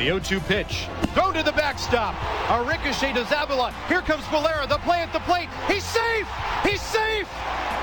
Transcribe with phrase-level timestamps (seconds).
[0.00, 0.86] The 0 2 pitch.
[1.14, 2.14] Go to the backstop.
[2.48, 3.70] A ricochet to Zavala.
[3.86, 4.66] Here comes Valera.
[4.66, 5.50] The play at the plate.
[5.68, 6.26] He's safe.
[6.62, 7.28] He's safe.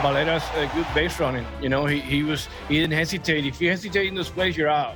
[0.02, 1.46] Valera's a good base running.
[1.62, 3.46] You know, he, he was he didn't hesitate.
[3.46, 4.96] If you hesitate in those plays, you're out.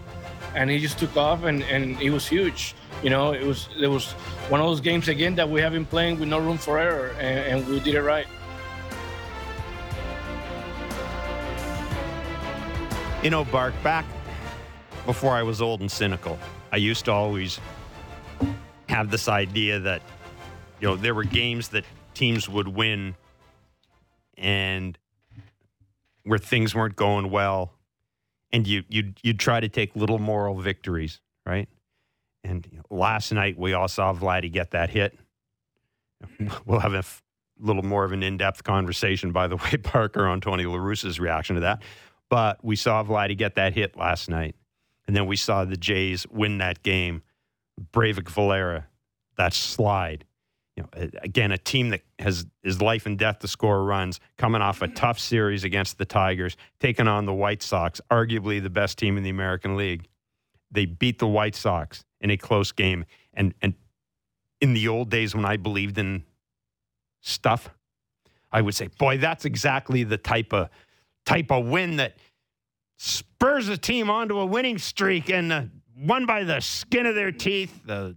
[0.56, 2.74] And he just took off and, and he was huge.
[3.04, 4.14] You know, it was it was
[4.50, 7.10] one of those games again that we have been playing with no room for error
[7.20, 8.26] and, and we did it right.
[13.22, 14.06] You know, Bark, back
[15.06, 16.40] before I was old and cynical,
[16.72, 17.60] I used to always
[18.88, 20.02] have this idea that,
[20.80, 23.16] you know, there were games that teams would win
[24.38, 24.98] and
[26.24, 27.74] where things weren't going well.
[28.54, 31.70] And you, you'd, you'd try to take little moral victories, right?
[32.44, 35.18] And you know, last night we all saw Vladdy get that hit.
[36.66, 37.24] We'll have a f-
[37.60, 41.20] little more of an in depth conversation, by the way, Parker, on Tony La Russa's
[41.20, 41.82] reaction to that.
[42.30, 44.56] But we saw Vladdy get that hit last night.
[45.08, 47.24] And then we saw the Jays win that game.
[47.94, 48.88] Breyvic Valera,
[49.38, 50.26] that slide.
[50.76, 54.62] You know, again, a team that has is life and death to score runs, coming
[54.62, 54.96] off a mm.
[54.96, 59.24] tough series against the Tigers, taking on the White Sox, arguably the best team in
[59.24, 60.08] the American League.
[60.72, 63.06] They beat the White Sox in a close game.
[63.34, 63.74] And and
[64.62, 66.24] in the old days when I believed in
[67.22, 67.70] stuff,
[68.52, 70.70] I would say, boy, that's exactly the type of
[71.26, 72.16] type of win that
[73.02, 75.64] spurs a team onto a winning streak and uh,
[75.98, 78.16] won by the skin of their teeth, the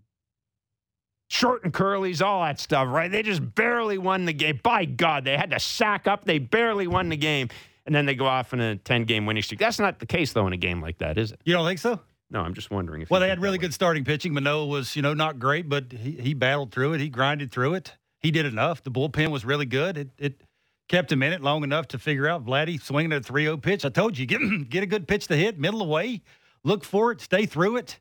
[1.28, 3.10] short and curlies, all that stuff, right?
[3.10, 4.60] They just barely won the game.
[4.62, 6.26] By God, they had to sack up.
[6.26, 7.48] They barely won the game.
[7.86, 9.58] And then they go off in a 10 game winning streak.
[9.60, 11.40] That's not the case, though, in a game like that, is it?
[11.44, 12.00] You don't think so?
[12.30, 13.10] No, I'm just wondering if.
[13.10, 14.34] Well, they had really good starting pitching.
[14.34, 17.00] Manoah was, you know, not great, but he, he battled through it.
[17.00, 17.92] He grinded through it.
[18.20, 18.82] He did enough.
[18.82, 19.96] The bullpen was really good.
[19.96, 20.40] It, it
[20.88, 23.84] kept him in it long enough to figure out Vladdy swinging a 3 0 pitch.
[23.84, 26.22] I told you, get, get a good pitch to hit, middle away,
[26.62, 28.00] look for it, stay through it,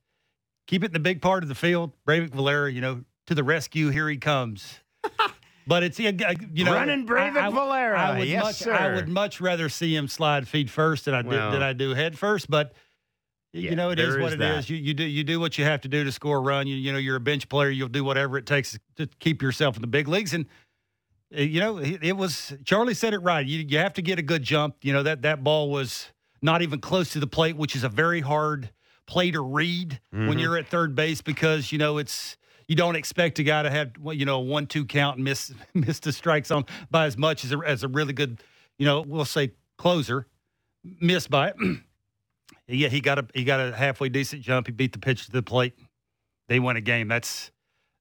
[0.67, 1.91] keep it in the big part of the field.
[2.07, 3.89] Breyvic Valera, you know, to the rescue.
[3.89, 4.79] Here he comes.
[5.65, 7.97] But it's you know Running Breyvic I- I- Valera.
[7.97, 8.73] I would Yes, much, sir.
[8.73, 11.93] I would much rather see him slide feet first than I do than I do
[11.93, 12.49] head first.
[12.49, 12.73] But
[13.53, 14.65] Yeah, you know it is what is it is.
[14.67, 14.69] that.
[14.69, 16.67] You you do you do what you have to do to score a run.
[16.67, 17.69] You you know you're a bench player.
[17.69, 20.33] You'll do whatever it takes to keep yourself in the big leagues.
[20.33, 20.47] And
[21.33, 23.45] you know it, was Charlie said it right.
[23.45, 24.75] You you have to get a good jump.
[24.81, 26.11] You know that that ball was
[26.41, 28.69] not even close to the plate, which is a very hard
[29.07, 30.39] play to read when Mhm.
[30.41, 33.91] you're at third base because you know it's you don't expect a guy to have
[34.13, 37.43] you know a one two count and miss miss the strike zone by as much
[37.43, 38.41] as a, as a really good
[38.77, 40.27] you know we'll say closer
[41.01, 41.55] missed by it.
[42.67, 44.67] yeah, he got a he got a halfway decent jump.
[44.67, 45.73] He beat the pitch to the plate.
[46.49, 47.07] They won a game.
[47.07, 47.51] That's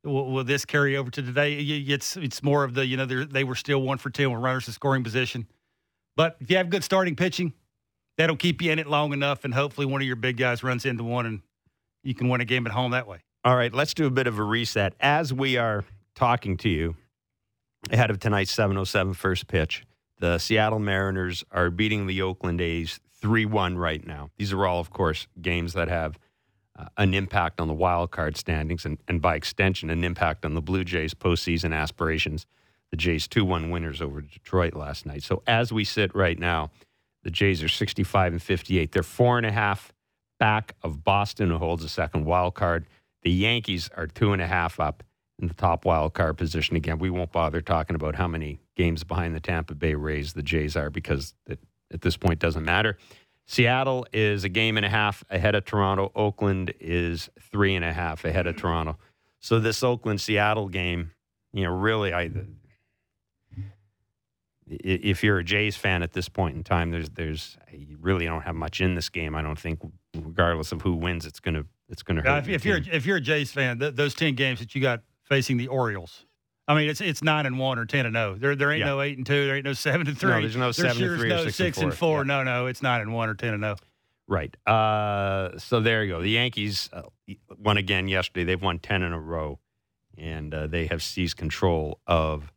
[0.04, 1.54] will, will this carry over to today?
[1.54, 4.66] It's it's more of the you know they were still one for ten with runners
[4.66, 5.46] in scoring position.
[6.16, 7.52] But if you have good starting pitching,
[8.18, 10.84] that'll keep you in it long enough, and hopefully one of your big guys runs
[10.84, 11.40] into one, and
[12.02, 13.20] you can win a game at home that way.
[13.44, 14.94] All right, let's do a bit of a reset.
[15.00, 16.96] As we are talking to you
[17.90, 19.84] ahead of tonight's 707 first pitch,
[20.20, 24.30] the Seattle Mariners are beating the Oakland A's 3 1 right now.
[24.36, 26.18] These are all, of course, games that have
[26.96, 30.62] an impact on the wild card standings and, and by extension, an impact on the
[30.62, 32.46] Blue Jays' postseason aspirations.
[32.90, 35.22] The Jays 2 1 winners over Detroit last night.
[35.22, 36.70] So as we sit right now,
[37.22, 38.92] the Jays are 65 and 58.
[38.92, 39.92] They're four and a half
[40.38, 42.86] back of Boston, who holds the second wild card.
[43.22, 45.02] The Yankees are two and a half up
[45.40, 46.76] in the top wild card position.
[46.76, 50.42] Again, we won't bother talking about how many games behind the Tampa Bay Rays the
[50.42, 51.60] Jays are because it,
[51.92, 52.96] at this point doesn't matter.
[53.46, 56.10] Seattle is a game and a half ahead of Toronto.
[56.14, 58.96] Oakland is three and a half ahead of Toronto.
[59.40, 61.10] So this Oakland Seattle game,
[61.52, 62.30] you know, really, I
[64.68, 68.42] if you're a Jays fan at this point in time, there's there's you really don't
[68.42, 69.34] have much in this game.
[69.34, 69.80] I don't think,
[70.14, 72.44] regardless of who wins, it's gonna it's gonna hurt.
[72.44, 75.02] if, if you're if you're a Jays fan, th- those ten games that you got
[75.24, 76.26] facing the Orioles,
[76.68, 78.34] I mean, it's it's nine and one or ten and zero.
[78.34, 78.86] There there ain't Yeah.
[78.86, 79.46] no eight and two.
[79.46, 80.30] There ain't no seven and three.
[80.40, 82.18] there's no seven and sure three or no six six and and four.
[82.18, 82.18] four.
[82.20, 82.42] Yeah.
[82.42, 83.68] No, no, it's nine and one or ten and oh.
[83.68, 83.76] zero.
[84.28, 86.22] right, uh, so there you go.
[86.22, 87.02] The Yankees uh,
[87.58, 88.44] won again yesterday.
[88.44, 89.58] They've won ten in a row,
[90.16, 92.52] and uh, they have seized control of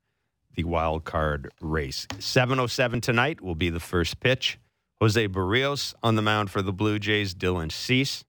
[0.55, 2.07] the wild card race.
[2.19, 4.57] 7:07 tonight will be the first pitch.
[5.01, 7.33] Jose Berrios on the mound for the Blue Jays.
[7.35, 8.23] Dylan Cease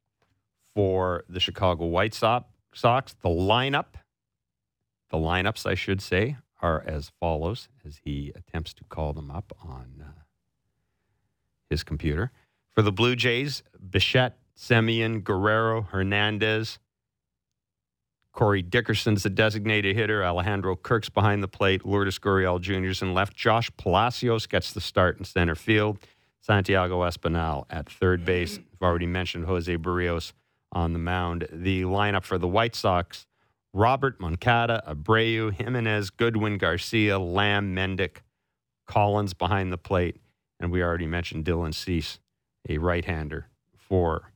[0.75, 2.15] for the Chicago White.
[2.15, 2.45] Sox.
[3.23, 3.95] The lineup,
[5.11, 9.53] the lineups, I should say, are as follows as he attempts to call them up
[9.63, 10.23] on uh,
[11.69, 12.33] his computer.
[12.75, 16.79] For the Blue Jays, Bichette, Semien, Guerrero, Hernandez.
[18.33, 20.23] Corey Dickerson's the designated hitter.
[20.23, 21.87] Alejandro Kirk's behind the plate.
[21.87, 23.35] Lourdes Gurriel Jr.'s in left.
[23.35, 25.99] Josh Palacios gets the start in center field.
[26.41, 28.59] Santiago Espinal at third base.
[28.59, 30.33] I've already mentioned Jose Berrios
[30.71, 31.49] on the mound.
[31.51, 33.27] The lineup for the White Sox
[33.73, 38.19] Robert Moncada, Abreu, Jimenez, Goodwin, Garcia, Lamb, Mendick,
[38.87, 40.17] Collins behind the plate.
[40.59, 42.19] And we already mentioned Dylan Cease,
[42.69, 44.33] a right hander for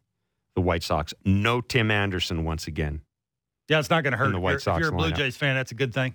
[0.55, 1.15] the White Sox.
[1.25, 3.01] No Tim Anderson once again.
[3.69, 4.33] Yeah, it's not going to hurt.
[4.33, 5.17] The White if Sox you're a Blue lineup.
[5.17, 6.15] Jays fan, that's a good thing.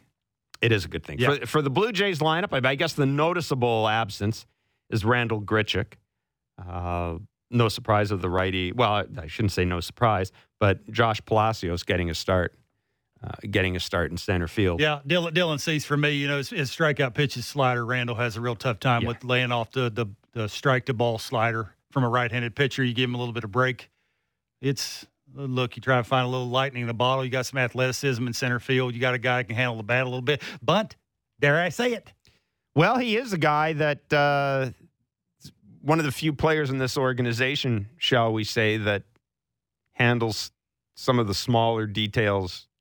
[0.62, 1.20] It is a good thing.
[1.20, 1.36] Yeah.
[1.36, 4.46] For, for the Blue Jays lineup, I, I guess the noticeable absence
[4.90, 5.94] is Randal Grichuk.
[6.64, 7.18] Uh,
[7.50, 8.72] no surprise of the righty.
[8.72, 12.54] Well, I, I shouldn't say no surprise, but Josh Palacios getting a start,
[13.26, 14.80] uh, getting a start in center field.
[14.80, 17.86] Yeah, Dylan, Dylan Cease for me, you know, his, his strikeout pitches slider.
[17.86, 19.08] Randal has a real tough time Yeah.
[19.10, 22.84] with laying off the, the the strike to ball slider from a right-handed pitcher.
[22.84, 23.90] You give him a little bit of break.
[24.62, 27.24] It's look, you try to find a little lightning in the bottle.
[27.24, 28.94] You got some athleticism in center field.
[28.94, 30.42] You got a guy who can handle the bat a little bit.
[30.62, 30.96] Bunt,
[31.40, 32.12] dare I say it?
[32.76, 34.72] Well, he is a guy that uh,
[35.82, 39.04] one of the few players in this organization, shall we say, that
[39.94, 40.52] handles
[40.96, 42.75] some of the smaller details of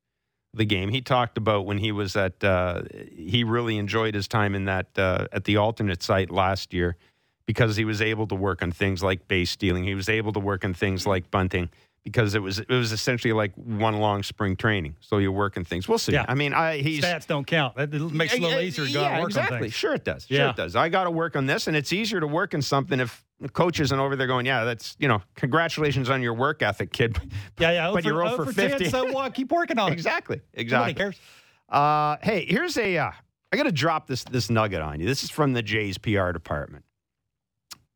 [0.55, 0.89] the game.
[0.89, 2.43] He talked about when he was at.
[2.43, 2.83] Uh,
[3.15, 6.95] he really enjoyed his time in that uh, at the alternate site last year
[7.45, 9.83] because he was able to work on things like base stealing.
[9.83, 11.69] He was able to work on things like bunting
[12.05, 14.95] because it was it was essentially like one long spring training.
[15.01, 15.89] So you're working things.
[15.89, 16.13] We'll see.
[16.13, 16.23] Yeah.
[16.29, 17.75] I mean, I, he's Stats don't count.
[17.75, 19.69] That makes it a little easier to go yeah, out and work exactly.
[19.71, 20.27] Sure, it does.
[20.27, 20.51] Sure, Yeah.
[20.51, 20.75] it does.
[20.75, 23.49] I got to work on this, and it's easier to work on something if the
[23.49, 27.17] coach isn't over there going, "Yeah, that's you know, congratulations on your work ethic, kid."
[27.59, 27.91] Yeah, yeah.
[27.91, 28.89] But oh you're for, 0 oh for for 10, 50.
[28.89, 29.33] so what?
[29.33, 29.93] Keep working on it.
[29.93, 30.93] exactly, Nobody exactly.
[30.93, 31.19] cares.
[31.67, 32.97] Uh, hey, here's a.
[32.97, 33.11] Uh,
[33.51, 35.07] I got to drop this this nugget on you.
[35.07, 36.85] This is from the Jays PR department.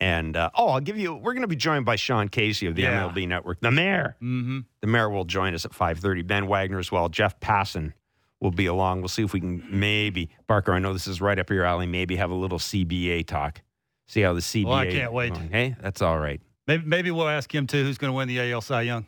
[0.01, 1.13] And uh, oh, I'll give you.
[1.13, 3.03] We're going to be joined by Sean Casey of the Yeah.
[3.09, 4.15] MLB Network, the mayor.
[4.21, 4.59] Mm-hmm.
[4.81, 6.25] The mayor will join us at 5:30.
[6.25, 7.09] Ben Wagner as well.
[7.09, 7.93] Jeff Passan
[8.39, 9.01] will be along.
[9.01, 10.71] We'll see if we can maybe Barker.
[10.73, 11.85] I know this is right up your alley.
[11.85, 13.61] Maybe have a little CBA talk.
[14.07, 14.65] See how the CBA.
[14.65, 15.35] Well, I can't wait.
[15.35, 16.39] Hey, that's all right.
[16.65, 17.83] Maybe, maybe we'll ask him too.
[17.83, 19.05] Who's going to win the AL Cy Young?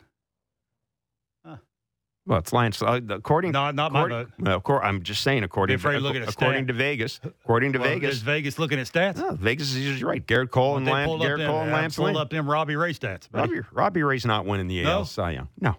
[2.27, 2.81] Well, it's Lance.
[2.81, 4.31] Uh, according, No, not my according, vote.
[4.39, 5.43] well, of course, I'm just saying.
[5.43, 9.19] According, to, at according to Vegas, according to Well, Vegas, Is Vegas looking at stats?
[9.19, 10.25] oh, Vegas is usually right.
[10.25, 11.09] Gerrit Cole and Lance.
[11.11, 13.29] Gerrit them, Cole and Lance pulled up them Robbie Ray stats.
[13.31, 13.55] buddy.
[13.55, 14.91] Robbie, Robbie Ray's not winning the No?
[14.99, 15.47] AL Cy Young.
[15.59, 15.75] No,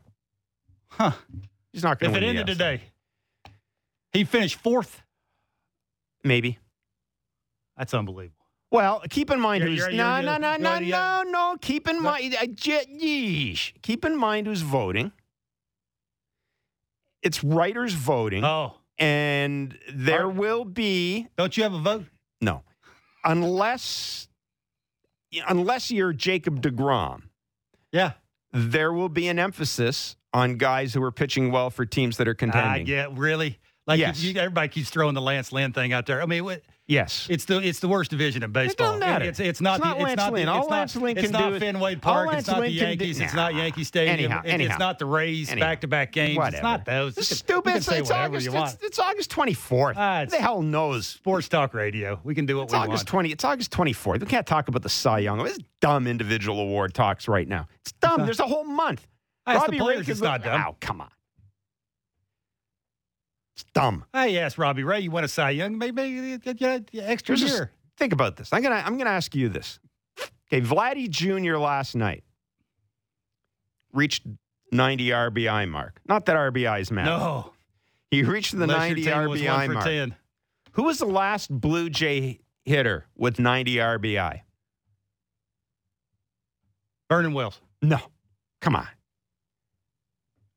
[0.89, 1.13] Huh.
[1.73, 2.85] he's not going to it win ended the AL Cy today,
[4.13, 5.01] he finished fourth.
[6.25, 6.59] Maybe.
[7.77, 8.45] That's unbelievable.
[8.73, 11.57] Well, keep in mind You're- who's you're- no, you're- no, no, you're- no, no, no.
[11.61, 12.03] Keep in No.
[12.03, 13.81] mind, uh, yeesh.
[13.83, 15.13] Keep in mind who's voting.
[17.23, 22.07] It's writers voting, Oh, and there will be don't you have a vote?
[22.41, 22.63] no,
[23.25, 24.29] unless
[25.49, 27.23] unless you're Jacob deGrom,
[27.91, 28.13] Yeah.
[28.53, 32.33] there will be an emphasis on guys who are pitching well for teams that are
[32.33, 32.87] I contending.
[32.87, 33.59] get really.
[33.87, 34.23] Like Yes.
[34.23, 36.23] you, everybody keeps throwing the Lance Lynn thing out there.
[36.23, 36.63] I mean, what,
[36.93, 38.87] Yes, it's the it's the worst division in baseball.
[38.89, 39.25] doesn't matter.
[39.25, 40.47] It's it's not It's not the, Lance it's not Lynn.
[40.47, 42.35] The, All it's Lance not, it's not do Fenway Park.
[42.35, 43.21] It's not the Lynn do- Yankees.
[43.21, 43.43] It's Nah.
[43.45, 44.15] not Yankee Stadium.
[44.33, 44.71] Anyhow, It- anyhow.
[44.73, 46.37] It's not the Rays back to back games.
[46.37, 46.57] Whatever.
[46.57, 47.17] It's not those.
[47.17, 47.77] It's stupid.
[47.77, 48.49] It's, it's August.
[48.51, 48.75] want.
[48.75, 49.97] It's, it's August twenty fourth.
[49.99, 51.07] Ah, it's- the hell knows?
[51.07, 52.21] Sports talk radio.
[52.25, 53.09] We can do what It's we August want.
[53.09, 53.33] twenty.
[53.33, 54.21] It's August twenty fourth.
[54.21, 55.43] We can't talk about the Cy Young.
[55.43, 57.67] This dumb individual award talks right now.
[57.81, 58.25] It's dumb.
[58.25, 59.07] There's a whole month.
[59.47, 60.63] Asked the players, it's not dumb.
[60.69, 61.09] Oh, come on.
[63.55, 64.05] It's dumb.
[64.15, 67.51] I asked Robbie Ray, you win a Cy Young, maybe you get an extra Here's
[67.51, 67.73] a- year.
[67.99, 68.51] think about this.
[68.53, 69.79] I'm gonna I'm gonna ask you this.
[70.53, 71.57] Okay, Vladdy Jr.
[71.57, 72.25] last night
[73.93, 74.27] reached
[74.71, 76.01] 90 RBI mark.
[76.09, 77.11] Not that RBIs matter.
[77.11, 77.53] No.
[78.11, 79.85] He reached the Unless 90 your team was RBI mark.
[79.85, 80.15] 10.
[80.73, 84.41] Who was the last Blue Jay hitter with 90 RBI?
[87.11, 87.61] Vernon Wells.
[87.83, 87.99] No.
[88.61, 88.89] Come on.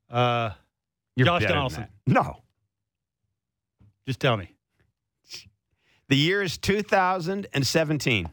[0.10, 0.52] Uh,
[1.16, 1.88] You're Josh Donaldson.
[2.08, 2.42] No.
[4.08, 4.52] Just tell me.
[6.08, 8.30] The year is 2017.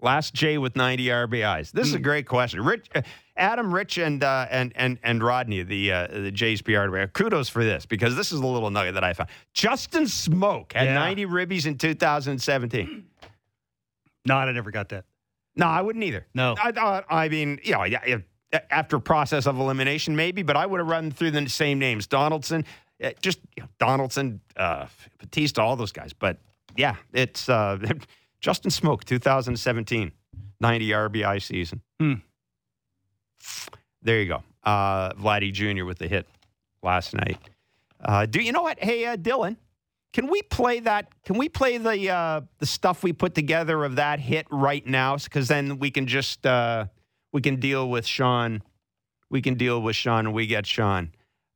[0.00, 1.70] Last J with 90 RBIs.
[1.72, 2.62] This is a great question.
[2.62, 3.00] Rich, uh,
[3.36, 6.88] Adam, Rich, and uh, and and and Rodney, the uh, the Jays PR.
[7.06, 9.30] Kudos for this because this is a little nugget that I found.
[9.54, 10.94] Justin Smoak had Yeah.
[10.94, 13.06] 90 ribbies in 2017.
[14.26, 15.04] No, I never got that.
[15.56, 16.26] No, I wouldn't either.
[16.34, 16.54] No.
[16.58, 17.84] I, I, I mean, you know,
[18.70, 22.64] after process of elimination, maybe, but I would have run through the same names Donaldson,
[23.02, 24.86] uh, just you know, Donaldson, uh,
[25.18, 26.12] Bautista, all those guys.
[26.12, 26.38] But
[26.76, 27.78] yeah, it's uh,
[28.40, 30.12] Justin Smoak, 2017,
[30.60, 31.80] 90 RBI season.
[31.98, 32.14] Hmm.
[34.02, 34.42] There you go.
[34.62, 35.84] Uh, Vladdy Jr.
[35.84, 36.26] with the hit
[36.82, 37.38] last night.
[38.04, 38.78] Uh, do you know what?
[38.82, 39.56] Hey, uh, Dylan,
[40.12, 41.08] can we play that?
[41.24, 45.16] Can we play the uh, the stuff we put together of that hit right now?
[45.16, 46.86] Because then we can just uh,
[47.32, 48.62] we can deal with Sean.
[49.30, 51.10] We can deal with Sean, and we get Sean.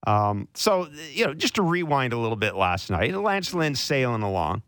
[0.07, 2.55] Um, so you know, just to rewind a little bit.
[2.55, 4.63] Last night, Lance Lynn sailing along,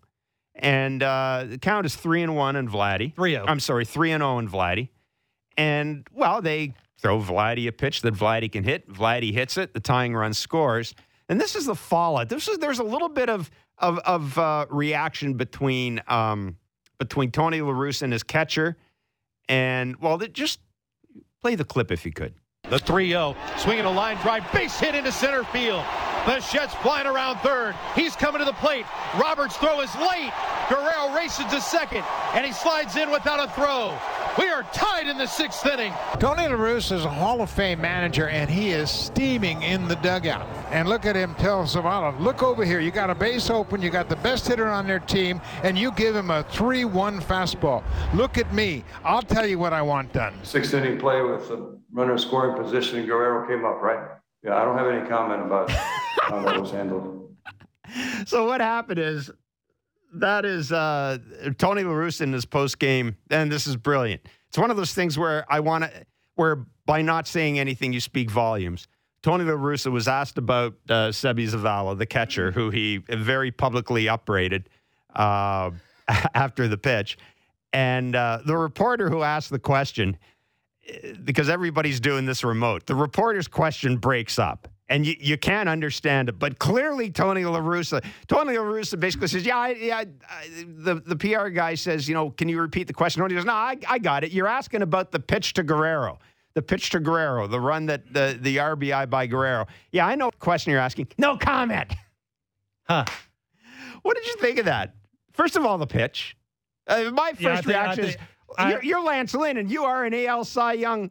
[0.54, 3.14] and uh, the count is three and one in Vladdy.
[3.14, 3.44] 3-0.
[3.46, 4.88] I'm sorry, three and zero in Vladdy.
[5.56, 8.88] And well, they throw Vladdy a pitch that Vladdy can hit.
[8.88, 9.72] Vladdy hits it.
[9.72, 10.94] The tying run scores.
[11.28, 12.28] And this is the fallout.
[12.28, 16.56] This is there's a little bit of of, of uh, reaction between um,
[16.98, 18.76] between Tony La Russa and his catcher,
[19.48, 20.60] and well, just
[21.40, 22.34] play the clip if you could.
[22.70, 25.82] The 3 0, swinging a line drive, base hit into center field.
[26.24, 27.74] The Jets flying around third.
[27.96, 28.86] He's coming to the plate.
[29.20, 30.30] Roberts' throw is late.
[30.68, 33.98] Guerrero races to second, and he slides in without a throw.
[34.38, 35.92] We are tied in the sixth inning.
[36.20, 39.96] Tony La Russa is a Hall of Fame manager, and he is steaming in the
[39.96, 40.46] dugout.
[40.70, 42.78] And look at him tell Zavala, look over here.
[42.78, 43.82] You got a base open.
[43.82, 47.82] You got the best hitter on their team, and you give him a 3-1 fastball.
[48.14, 48.84] Look at me.
[49.02, 50.34] I'll tell you what I want done.
[50.44, 54.16] Sixth inning play with the runner scoring position, and Guerrero came up, right?
[54.42, 57.16] Yeah, I don't have any comment about how that was handled.
[58.24, 59.32] So what happened is
[60.14, 61.18] that is uh,
[61.58, 64.20] Tony La Russa in his post game, and this is brilliant.
[64.48, 66.06] It's one of those things where I want to,
[66.36, 68.86] where by not saying anything, you speak volumes.
[69.22, 74.08] Tony La Russa was asked about uh, Sebi Zavala, the catcher, who he very publicly
[74.08, 74.68] upbraided
[75.14, 75.70] uh,
[76.34, 77.18] after the pitch.
[77.72, 80.16] And uh, the reporter who asked the question,
[81.24, 84.68] because everybody's doing this remote, the reporter's question breaks up.
[84.88, 89.28] And you, you can't understand it, but clearly Tony La Russa, Tony La Russa basically
[89.28, 90.06] says, "Yeah, I, yeah." I,
[90.66, 93.52] the the PR guy says, "You know, can you repeat the question?" Tony goes, "No,
[93.52, 94.32] I, I got it.
[94.32, 96.18] You're asking about the pitch to Guerrero,
[96.54, 99.68] the pitch to Guerrero, the run that the the RBI by Guerrero.
[99.92, 101.06] Yeah, I know what question you're asking.
[101.18, 101.92] No comment.
[102.88, 103.04] Huh.
[104.02, 104.96] What did you think of that?
[105.34, 106.36] First of all, the pitch.
[106.88, 108.16] Uh, my first Yeah, I think- reaction is,
[108.58, 111.10] I- you're, you're Lance Lynn, and you are an AL Cy Young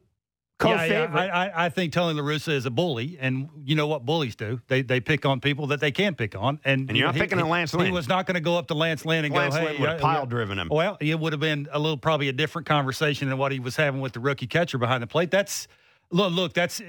[0.60, 1.16] co-favorite.
[1.16, 1.34] yeah.
[1.34, 4.36] I, I, I think Tony La Russa is a bully, and you know what bullies
[4.36, 4.60] do?
[4.68, 7.22] They they pick on people that they can't pick on, and, And you're not he-
[7.22, 7.86] picking he, on Lance Lynn.
[7.86, 9.80] He was not going to go up to Lance Lynn and Lance go, Lynn "Hey,
[9.82, 10.68] would have pile driven him.
[10.70, 13.76] Well, it would have been a little probably a different conversation than what he was
[13.76, 15.32] having with the rookie catcher behind the plate.
[15.32, 15.68] That's
[16.12, 16.82] look, look, that's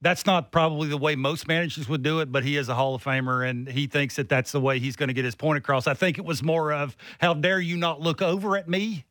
[0.00, 2.94] that's not probably the way most managers would do it, but he is a Hall
[2.94, 5.56] of Famer and he thinks that that's the way he's going to get his point
[5.56, 5.86] across.
[5.86, 9.06] I think it was more of how dare you not look over at me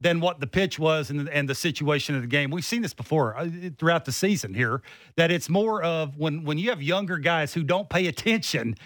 [0.00, 2.50] than what the pitch was and, and the situation of the game.
[2.50, 3.48] We've seen this before uh,
[3.78, 4.82] throughout the season here
[5.16, 8.76] that it's more of when when you have younger guys who don't pay attention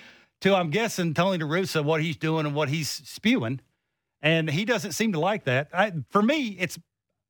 [0.41, 3.61] to I'm guessing Tony Russa what he's doing and what he's spewing
[4.23, 5.69] and he doesn't seem to like that.
[5.73, 6.79] I, for me, it's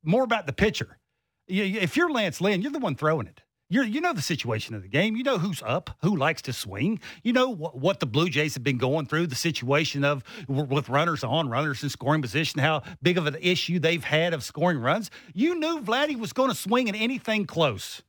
[0.02, 0.98] more about the pitcher.
[1.46, 3.42] If you're Lance Lynn, you're the one throwing it.
[3.72, 5.16] You're, you know the situation of the game.
[5.16, 7.00] You know who's up, who likes to swing.
[7.22, 10.66] You know what, what the Blue Jays have been going through, the situation of w-
[10.66, 14.42] with runners on, runners in scoring position, how big of an issue they've had of
[14.42, 15.10] scoring runs.
[15.34, 18.02] You knew Vladdy was going to swing at anything close.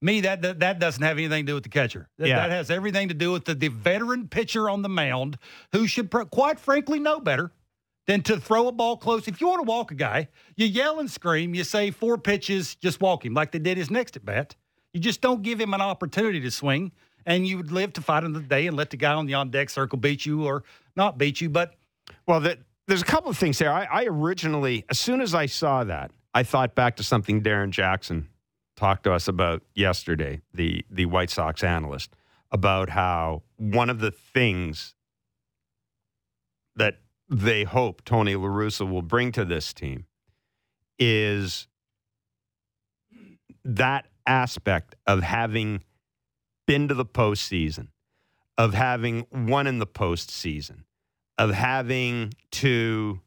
[0.00, 2.08] Me, that, that that doesn't have anything to do with the catcher.
[2.18, 2.36] That, Yeah.
[2.36, 5.36] that has everything to do with the, the veteran pitcher on the mound
[5.72, 7.50] who should, pr- quite frankly, know better
[8.06, 9.28] than to throw a ball close.
[9.28, 11.54] If you want to walk a guy, you yell and scream.
[11.54, 14.56] You say four pitches, just walk him like they did his next at bat.
[14.92, 16.92] You just don't give him an opportunity to swing,
[17.24, 19.50] and you would live to fight another day and let the guy on the on
[19.50, 20.64] deck circle beat you or
[20.96, 21.48] not beat you.
[21.48, 21.74] But
[22.26, 23.72] Well, the, there's a couple of things there.
[23.72, 27.72] I, I originally, as soon as I saw that, I thought back to something Darrin
[27.72, 28.28] Jackson
[28.76, 32.14] talked to us about yesterday, the the White Sox analyst,
[32.50, 34.94] about how one of the things
[36.76, 40.06] that they hope Tony La Russa will bring to this team
[40.98, 41.66] is
[43.64, 45.82] that aspect of having
[46.66, 47.88] been to the postseason,
[48.56, 50.84] of having won in the postseason,
[51.38, 53.20] of having to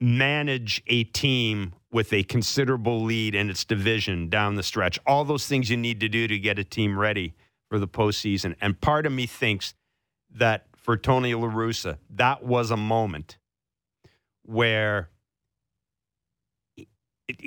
[0.00, 4.98] manage a team with a considerable lead in its division down the stretch.
[5.06, 7.34] All those things you need to do to get a team ready
[7.68, 8.56] for the postseason.
[8.60, 9.74] And part of me thinks
[10.34, 13.38] that for Tony La Russa, that was a moment
[14.42, 15.08] where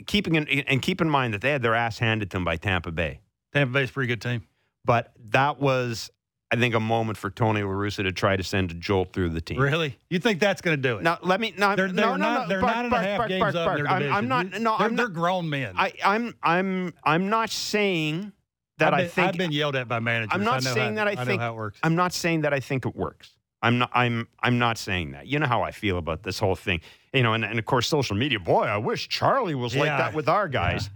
[0.06, 2.58] keeping in, and keep in mind that they had their ass handed to them by
[2.58, 3.20] Tampa Bay
[3.54, 4.48] Tampa Bay's a pretty good team.
[4.84, 6.10] but that was
[6.52, 9.30] I think, a moment for Tony La Russa to try to send a jolt through
[9.30, 9.60] the team.
[9.60, 9.98] Really?
[10.10, 11.04] You think that's going to do it?
[11.04, 11.54] Now let me.
[11.58, 12.48] No, they're, they're no, no, not, no.
[12.48, 14.04] They're Bark, nine and bark, a half bark, games bark, up in their bark.
[14.04, 14.14] I'm.
[14.14, 14.52] I'm not.
[14.62, 15.74] No, they're, I'm they're grown men.
[15.76, 16.36] I, I'm.
[16.44, 16.94] I'm.
[17.04, 18.32] I'm not saying
[18.78, 19.28] that I've I think.
[19.28, 20.32] I've been yelled at by managers.
[20.34, 21.40] I'm not saying how, that I, I think.
[21.40, 21.80] know how it works.
[21.82, 23.32] I'm not saying that I think it works.
[23.66, 23.90] I'm not.
[23.94, 24.28] I'm.
[24.42, 25.28] I'm not saying that.
[25.28, 26.82] You know how I feel about this whole thing.
[27.14, 28.40] You know, and, and of course, social media.
[28.40, 30.90] Boy, I wish Charlie was like that with our guys.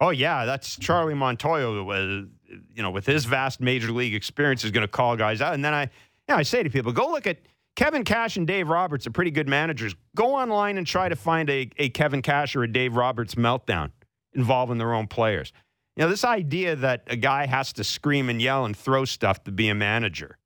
[0.00, 2.26] Oh yeah, that's Charlie Montoyo Was
[2.74, 5.54] you know, with his vast major league experience, is going to call guys out.
[5.54, 5.90] And then I,
[6.28, 7.38] yeah, I say to people, go look at
[7.76, 9.94] Kevin Cash and Dave Roberts are pretty good managers.
[10.14, 13.90] Go online and try to find a, a Kevin Cash or a Dave Roberts meltdown
[14.32, 15.52] involving their own players.
[15.96, 19.44] You know, this idea that a guy has to scream and yell and throw stuff
[19.44, 20.38] to be a manager,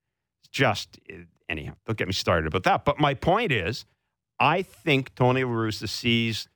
[0.42, 0.98] it's just,
[1.50, 2.84] anyhow, don't get me started about that.
[2.84, 3.84] But my point is,
[4.38, 6.48] I think Tony La Russa sees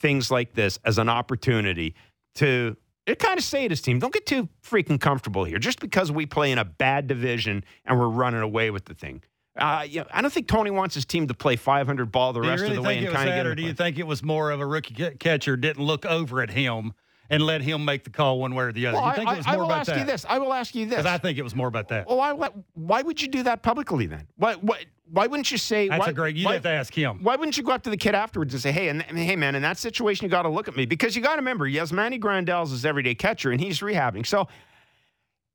[0.00, 1.94] things like this as an opportunity
[2.36, 2.76] to
[3.06, 5.58] it kind of say to his team, don't get too freaking comfortable here.
[5.58, 9.22] Just because we play in a bad division and we're running away with the thing.
[9.56, 12.40] Uh, you know, I don't think Tony wants his team to play 500 ball the
[12.40, 14.06] do rest really of the way and kind of get or do you think it
[14.06, 16.92] was more of a rookie catcher didn't look over at him
[17.30, 18.98] and let him make the call one way or the other?
[18.98, 19.98] Well, you think I, it was I- I will about ask that?
[19.98, 20.26] you this.
[20.28, 20.96] I will ask you this.
[20.96, 22.06] 'Cause I think it was more about that.
[22.06, 24.26] Well, why, why, would you do that publicly then?
[24.36, 25.88] Why, why, why wouldn't you say?
[25.88, 26.36] That's why, a great.
[26.36, 27.18] You why, have to ask him.
[27.22, 29.54] Why wouldn't you go up to the kid afterwards and say, "Hey, and hey, man,
[29.54, 32.18] in that situation, you got to look at me because you got to remember, Yasmani
[32.18, 34.48] Grandal's his everyday catcher, and he's rehabbing." So,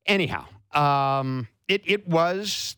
[0.06, 2.76] anyhow, um, it it was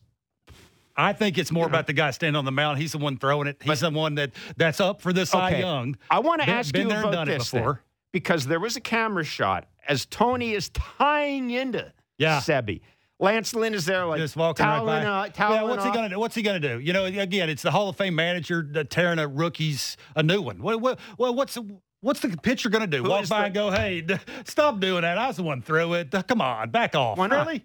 [0.96, 2.78] I think it's more about the guy standing on the mound.
[2.78, 3.56] He's the one throwing it.
[3.62, 5.60] He's the one that that's up for Cy Okay.
[5.60, 5.96] Young.
[6.10, 7.82] I want to ask been you there and about this before.
[8.12, 12.38] Because there was a camera shot as Tony is tying into Yeah.
[12.40, 12.80] Sebi.
[13.18, 15.04] Lance Lynn is there, like just walking right by.
[15.04, 16.18] out- yeah, what's he gonna do?
[16.18, 16.80] What's he gonna do?
[16.80, 20.60] You know, again, it's the Hall of Fame manager tearing a rookie's a new one.
[20.60, 21.56] What, what, well, what's
[22.00, 23.04] what's the pitcher gonna do?
[23.04, 25.18] Who Walk by the- and go, "Hey, d- stop doing that.
[25.18, 26.12] I was the one threw it.
[26.26, 27.46] Come on, back off." Why not?
[27.46, 27.64] Really?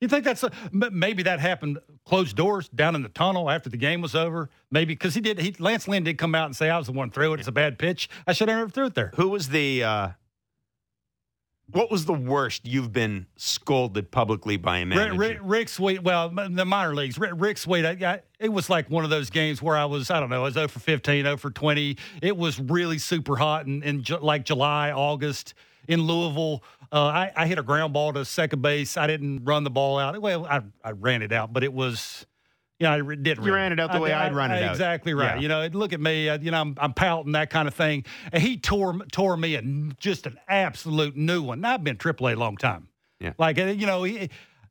[0.00, 3.78] You think that's a, maybe that happened closed doors down in the tunnel after the
[3.78, 4.50] game was over?
[4.70, 5.38] Maybe because he did.
[5.38, 7.40] He, Lance Lynn did come out and say, "I was the one threw it.
[7.40, 8.08] It's a bad pitch.
[8.26, 9.84] I should have never threw it there." Who was the?
[9.84, 10.08] Uh,
[11.72, 15.18] what was the worst you've been scolded publicly by a Rick, manager?
[15.18, 17.18] Rick, Rick Sweet, well, the minor leagues.
[17.18, 20.08] Rick, Rick Sweet, I, I, it was like one of those games where I was,
[20.08, 21.96] I don't know, I was 0 for 15, 0 for 20.
[22.22, 25.54] It was really super hot in, in ju- like July, August
[25.88, 26.62] in Louisville.
[26.92, 28.96] Uh, I, I hit a ground ball to second base.
[28.96, 30.20] I didn't run the ball out.
[30.20, 32.26] Well, I, I ran it out, but it was,
[32.78, 33.38] you know, I did.
[33.38, 34.70] You ran it out the way I'd run it out.
[34.72, 35.36] Exactly right.
[35.36, 35.40] Yeah.
[35.42, 36.28] You know, look at me.
[36.28, 38.04] uh, You know, I'm, I'm pouting that kind of thing.
[38.32, 39.62] And he tore tore me a,
[39.98, 41.60] just an absolute new one.
[41.60, 42.88] Now, I've been AAA a long time.
[43.18, 43.32] Yeah.
[43.38, 44.28] Like uh, you know, he,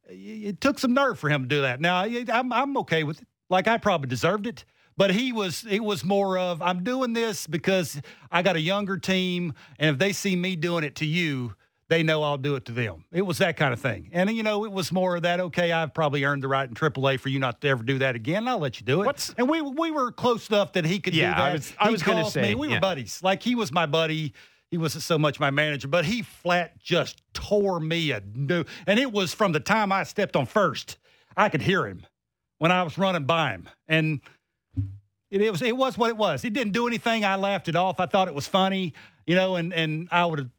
[0.07, 1.81] it took some nerve for him to do that.
[1.81, 3.27] Now I'm I'm okay with it.
[3.49, 4.63] Like I probably deserved it,
[4.97, 8.97] but he was it was more of I'm doing this because I got a younger
[8.97, 11.53] team, and if they see me doing it to you,
[11.87, 13.05] they know I'll do it to them.
[13.11, 15.39] It was that kind of thing, and you know it was more of that.
[15.39, 18.15] Okay, I've probably earned the right in AAA for you not to ever do that
[18.15, 18.47] again.
[18.47, 19.05] I'll let you do it.
[19.05, 21.49] What's- and we we were close enough that he could Yeah, do that.
[21.49, 22.55] I was- I He was gonna say, me.
[22.55, 22.75] we yeah.
[22.75, 23.21] were buddies.
[23.21, 24.33] Like he was my buddy.
[24.71, 28.65] He wasn't so much my manager, but he flat just tore me a new.
[28.87, 30.97] And it was from the time I stepped on first.
[31.37, 32.05] I could hear him
[32.57, 34.21] when I was running by him, and
[35.35, 36.41] it, it was it was what it was.
[36.41, 37.25] He didn't do anything.
[37.25, 37.99] I laughed it off.
[37.99, 38.93] I thought it was funny,
[39.27, 40.49] you know, and and I would have.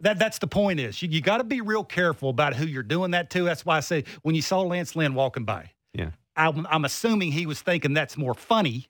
[0.00, 2.82] That that's the point is you, you got to be real careful about who you're
[2.82, 3.44] doing that to.
[3.44, 6.10] That's why I say when you saw Lance Lynn walking by, Yeah.
[6.36, 8.88] I'm, I'm assuming he was thinking that's more funny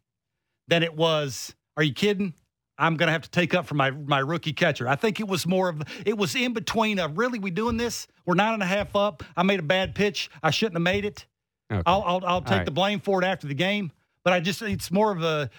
[0.66, 1.54] than it was.
[1.76, 2.32] Are you kidding?
[2.78, 4.88] I'm going to have to take up for my my rookie catcher.
[4.88, 8.08] I think it was more of it was in between of really we doing this.
[8.26, 9.22] We're nine and a half up.
[9.36, 10.30] I made a bad pitch.
[10.42, 11.26] I shouldn't have made it.
[11.70, 11.82] Okay.
[11.86, 12.64] I'll I'll, I'll take right.
[12.64, 13.92] the blame for it after the game.
[14.24, 15.50] But I just it's more of a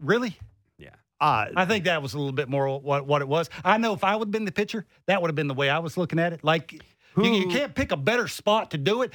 [0.00, 0.36] really.
[0.78, 0.90] yeah.
[1.20, 3.48] Uh, I think that was a little bit more what what it was.
[3.64, 5.68] I know if I would have been the pitcher, that would have been the way
[5.70, 6.42] I was looking at it.
[6.44, 6.72] Like
[7.16, 9.12] you, you can't pick a better spot to do it.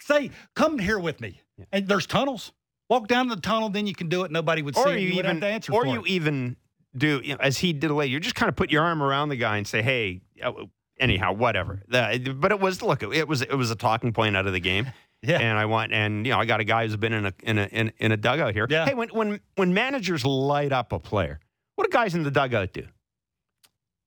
[0.00, 1.40] Say, come here with me.
[1.72, 2.52] And there's tunnels.
[2.90, 4.30] Walk down the tunnel, then you can do it.
[4.30, 5.00] Nobody would see or it.
[5.00, 6.06] you, You, even, answer or you it.
[6.08, 6.56] even
[6.96, 8.10] do you know, as he did later.
[8.12, 10.52] You just kind of put your arm around the guy and say, "Hey." uh,
[11.00, 11.82] Anyhow, whatever.
[11.88, 13.02] The- but it was look.
[13.02, 14.86] It was it was a talking point out of the game.
[15.26, 15.38] Yeah.
[15.38, 17.58] And I want and you know I got a guy who's been in a in
[17.58, 18.66] a in, in a dugout here.
[18.68, 18.84] Yeah.
[18.86, 21.40] Hey, when when when managers light up a player,
[21.76, 22.86] what do guys in the dugout do?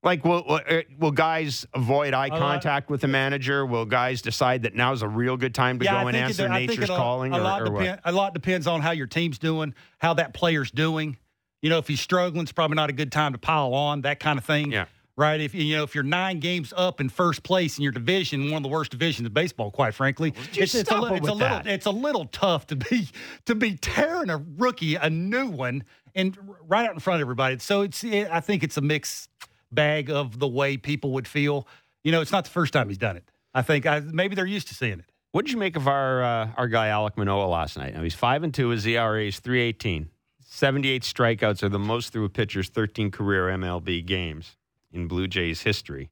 [0.03, 0.61] Like, will will,
[1.01, 3.65] uh, guys avoid eye contact with the manager?
[3.65, 6.47] Will guys decide that now's a real good time to yeah, go and it- answer
[6.47, 9.39] nature's a- calling, a or, lot or depend, A lot depends on how your team's
[9.39, 11.17] doing, how that player's doing.
[11.63, 14.01] You know, if he's struggling, it's probably not a good time to pile on.
[14.01, 14.71] That kind of thing.
[14.71, 14.85] Yeah.
[15.17, 15.41] Right.
[15.41, 18.57] If you know if you're nine games up in first place in your division, one
[18.57, 21.37] of the worst divisions in baseball, quite frankly, it's, it's a, li- it's a little
[21.39, 21.65] that?
[21.65, 23.09] it's a little tough to be
[23.45, 27.57] to be tearing a rookie a new one and right out in front of everybody.
[27.57, 29.31] So it's it, I think it's a mixed
[29.71, 31.67] bag of the way people would feel.
[32.03, 33.23] You know, it's not the first time he's done it.
[33.55, 35.05] I think I, maybe they're used to seeing it.
[35.31, 37.95] What did you make of our uh, our guy Alec Manoah last night?
[37.95, 38.69] Now he's five and two.
[38.69, 40.09] His ERA is three eighteen.
[40.45, 44.55] Seventy eight strikeouts are the most through a pitcher's thirteen career MLB games
[44.91, 46.09] in Blue Jays history.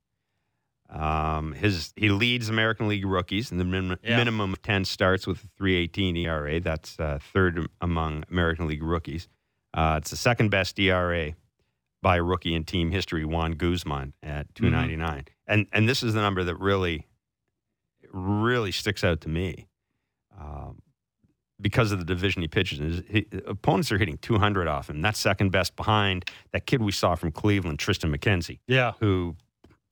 [0.89, 4.17] Um, his he leads American League rookies in the min- Yeah.
[4.17, 6.59] minimum of ten starts with a three eighteen ERA.
[6.59, 9.27] That's uh, third among American League rookies.
[9.73, 11.33] Uh, it's the second best ERA
[12.03, 13.25] by a rookie in team history.
[13.25, 17.07] Juan Guzman at two ninety nine, and and this is the number that really
[18.13, 19.67] really sticks out to me
[20.39, 20.81] um,
[21.61, 22.85] because of the division he pitches in.
[22.91, 25.01] His, he, opponents are hitting 200 off him.
[25.01, 28.93] That's second best behind that kid we saw from Cleveland, Triston McKenzie, Yeah.
[28.99, 29.35] who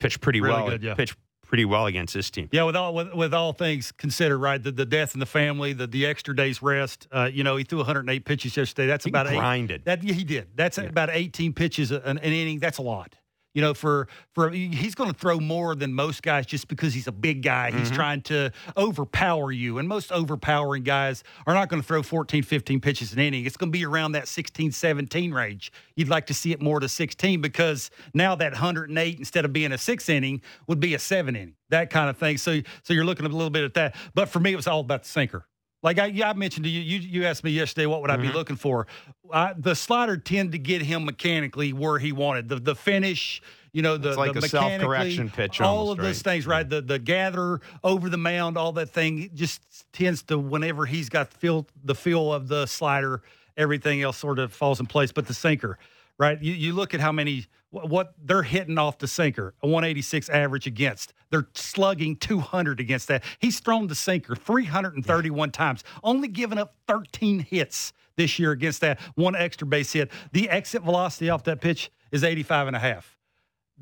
[0.00, 0.68] pitched pretty Really well.
[0.70, 0.94] good, yeah.
[0.94, 2.48] Pitched pretty well against this team.
[2.52, 4.60] Yeah, with all with, with all things considered, right?
[4.62, 7.06] The, the death in the family, the the extra days rest.
[7.12, 8.86] Uh, you know, he threw 108 pitches yesterday.
[8.86, 9.36] That's He about eight.
[9.36, 9.84] grinded.
[9.84, 10.48] That yeah, he did.
[10.56, 10.84] That's Yeah.
[10.84, 12.58] about 18 pitches an, an inning.
[12.60, 13.14] That's a lot.
[13.54, 17.06] You know, for for he's going to throw more than most guys just because he's
[17.06, 17.70] a big guy.
[17.70, 17.94] He's Mm-hmm.
[17.94, 22.80] trying to overpower you, and most overpowering guys are not going to throw 14, 15
[22.80, 23.46] pitches an inning.
[23.46, 25.72] It's going to be around that 16, 17 range.
[25.94, 29.70] You'd like to see it more to 16 because now that 108 instead of being
[29.72, 31.54] a six inning would be a seven inning.
[31.70, 32.38] That kind of thing.
[32.38, 33.94] So so you're looking a little bit at that.
[34.14, 35.46] But for me, it was all about the sinker.
[35.84, 38.16] Like I, yeah, I mentioned to you, you, you asked me yesterday, what would I
[38.16, 38.36] be Mm-hmm.
[38.36, 38.86] looking for?
[39.32, 43.42] I, the slider tend to get him mechanically where he wanted the the finish.
[43.72, 46.24] You know, the It's like the a self-correction pitch All of those right?
[46.24, 46.68] things, right?
[46.68, 51.30] The the gather over the mound, all that thing just tends to whenever he's got
[51.30, 53.22] the feel the feel of the slider,
[53.56, 55.12] everything else sort of falls in place.
[55.12, 55.78] But the sinker,
[56.18, 56.40] right?
[56.42, 60.66] You you look at how many what they're hitting off the sinker, a 186 average
[60.66, 61.12] against.
[61.30, 63.24] They're slugging 200 against that.
[63.40, 69.00] He's thrown the sinker 331 times, only giving up 13 hits this year against that
[69.16, 70.10] one extra base hit.
[70.32, 73.18] The exit velocity off that pitch is 85 and a half.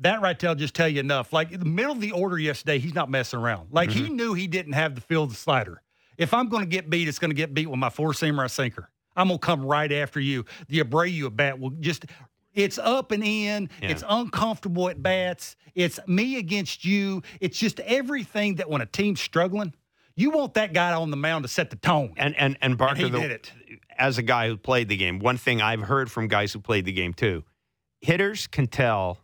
[0.01, 1.31] That right there will just tell you enough.
[1.31, 3.67] Like in the middle of the order yesterday, he's not messing around.
[3.71, 4.15] Like he mm-hmm.
[4.15, 5.83] knew he didn't have the feel of the slider.
[6.17, 8.45] If I'm going to get beat, it's going to get beat with my four seamer
[8.45, 8.89] or sinker.
[9.15, 10.45] I'm going to come right after you.
[10.67, 12.05] The Abreu bat will just,
[12.53, 13.69] it's up and in.
[13.81, 13.89] Yeah.
[13.91, 15.55] It's uncomfortable at bats.
[15.75, 17.23] It's me against you.
[17.39, 19.73] It's just everything that when a team's struggling,
[20.15, 22.13] you want that guy on the mound to set the tone.
[22.17, 23.51] And and and Barker, he the- did it.
[23.97, 26.85] as a guy who played the game, one thing I've heard from guys who played
[26.85, 27.43] the game too,
[28.01, 29.17] hitters can tell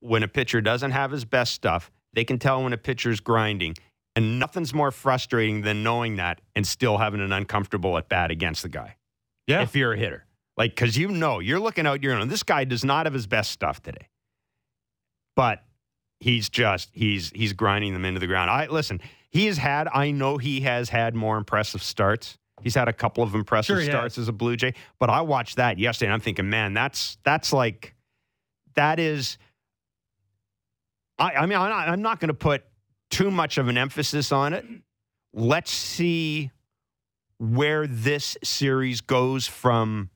[0.00, 1.90] when a pitcher doesn't have his best stuff.
[2.12, 3.74] They can tell when a pitcher's grinding,
[4.16, 8.62] and nothing's more frustrating than knowing that and still having an uncomfortable at bat against
[8.62, 8.96] the guy.
[9.46, 9.62] Yeah.
[9.62, 10.24] if you're a hitter,
[10.56, 13.26] like because you know you're looking out, you're going, this guy does not have his
[13.26, 14.08] best stuff today,
[15.34, 15.64] but
[16.20, 18.50] he's just he's he's grinding them into the ground.
[18.50, 19.00] I listen.
[19.30, 19.88] He has had.
[19.92, 22.38] I know he has had more impressive starts.
[22.62, 24.22] He's had a couple of impressive Sure starts has.
[24.22, 27.52] as a Blue Jay, but I watched that yesterday and I'm thinking, man, that's that's
[27.52, 27.94] like
[28.74, 29.38] that is.
[31.18, 32.64] I, I mean, I'm not, I'm not going to put
[33.10, 34.64] too much of an emphasis on it.
[35.32, 36.50] Let's see
[37.38, 40.10] where this series goes from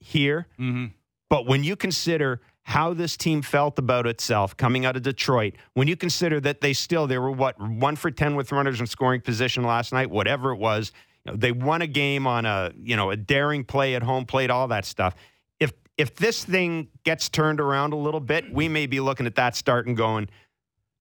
[0.00, 0.46] here.
[0.58, 0.86] Mm-hmm.
[1.28, 5.88] But when you consider how this team felt about itself coming out of Detroit, when
[5.88, 9.20] you consider that they still they were what one for ten with runners in scoring
[9.20, 10.92] position last night, whatever it was,
[11.24, 14.26] you know, they won a game on a you know a daring play at home
[14.26, 15.14] plate, all that stuff.
[15.60, 19.36] If if this thing gets turned around a little bit, we may be looking at
[19.36, 20.28] that start and going,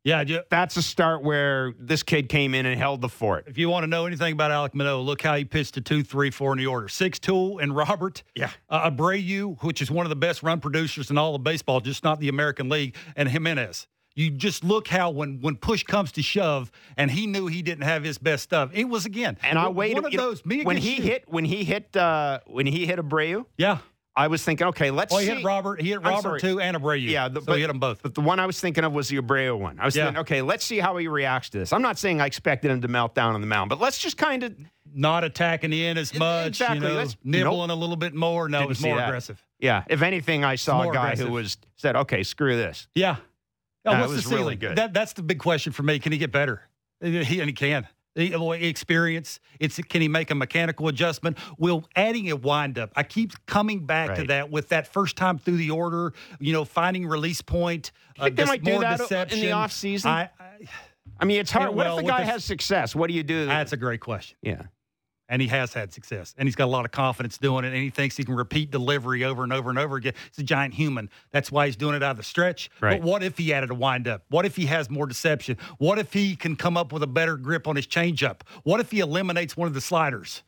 [0.05, 3.45] Yeah, ju- that's a start where this kid came in and held the fort.
[3.47, 6.03] if you want to know anything about Alec Manoah, look how he pitched to two,
[6.03, 6.87] three, four in the order.
[6.87, 8.21] Six Tool and Robert.
[8.35, 8.51] Yeah.
[8.69, 12.03] Uh, Abreu, which is one of the best run producers in all of baseball, just
[12.03, 13.87] not the American League, and Jimenez.
[14.17, 17.83] You just look how when when push comes to shove, and he knew he didn't
[17.83, 18.69] have his best stuff.
[18.73, 20.45] It was again, And I one waited of you know, those.
[20.45, 21.01] Me when he you.
[21.01, 23.45] hit when he hit uh, when he hit Abreu.
[23.57, 23.79] yeah.
[24.17, 25.35] I was thinking, okay, let's Well, he see.
[25.35, 25.81] hit Robert.
[25.81, 27.01] He hit Robert too, and Abreu.
[27.01, 28.01] Yeah, the, so he hit them both.
[28.01, 29.77] But the one I was thinking of was the Abreu one.
[29.79, 30.05] I was Yeah.
[30.05, 31.73] thinking, okay, let's see how he reacts to this.
[31.73, 34.17] I'm not saying I expected him to melt down on the mound, but let's just
[34.17, 34.55] kind of
[34.93, 36.47] Not attacking in as much.
[36.47, 36.87] Exactly.
[36.87, 38.47] You know, nibbling a little bit more.
[38.47, 39.07] No, it Didn't was more that.
[39.09, 39.43] aggressive.
[39.59, 39.83] yeah.
[39.89, 41.27] If anything, I saw a guy aggressive.
[41.27, 42.87] who was said, okay, screw this.
[42.95, 43.17] Yeah.
[43.85, 44.75] Oh, Yeah, what's was the really ceiling?
[44.75, 45.99] That, that's the big question for me.
[45.99, 46.61] Can he get better?
[47.01, 47.85] He, and he can.
[48.15, 49.39] Well, Experience.
[49.59, 51.37] It's can he make a mechanical adjustment?
[51.57, 52.91] Will adding a windup?
[52.95, 56.13] I keep coming back to that with that first time through the order.
[56.39, 57.91] You know, finding release point.
[58.19, 59.39] uh, think they might do that in the deception.
[59.49, 60.05] offseason?
[60.05, 60.67] I, I,
[61.19, 61.71] I mean, it's hard.
[61.71, 62.95] Yeah, what well, if the guy has success?
[62.95, 63.45] What do you do?
[63.45, 64.37] that's a great question.
[64.41, 64.63] yeah.
[65.27, 67.69] And he has had success, and he's got a lot of confidence doing it.
[67.69, 70.13] And he thinks he can repeat delivery over and over and over again.
[70.29, 71.09] He's a giant human.
[71.31, 72.69] That's why he's doing it out of the stretch.
[72.79, 73.01] Right.
[73.01, 74.23] But what if he added a windup?
[74.29, 75.57] What if he has more deception?
[75.79, 78.41] What if he can come up with a better grip on his changeup?
[78.61, 80.43] What if he eliminates one of the sliders?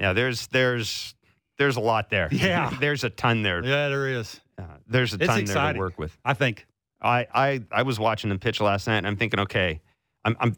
[0.00, 0.12] Yeah.
[0.12, 1.14] There's there's
[1.56, 2.28] there's a lot there.
[2.32, 2.70] Yeah.
[2.80, 3.64] there's a ton there.
[3.64, 4.40] Yeah, there is.
[4.58, 6.16] Uh, there's a It's ton there to work with.
[6.24, 6.66] I think.
[7.00, 9.80] I, I I was watching him pitch last night, and I'm thinking, okay,
[10.24, 10.56] I'm I'm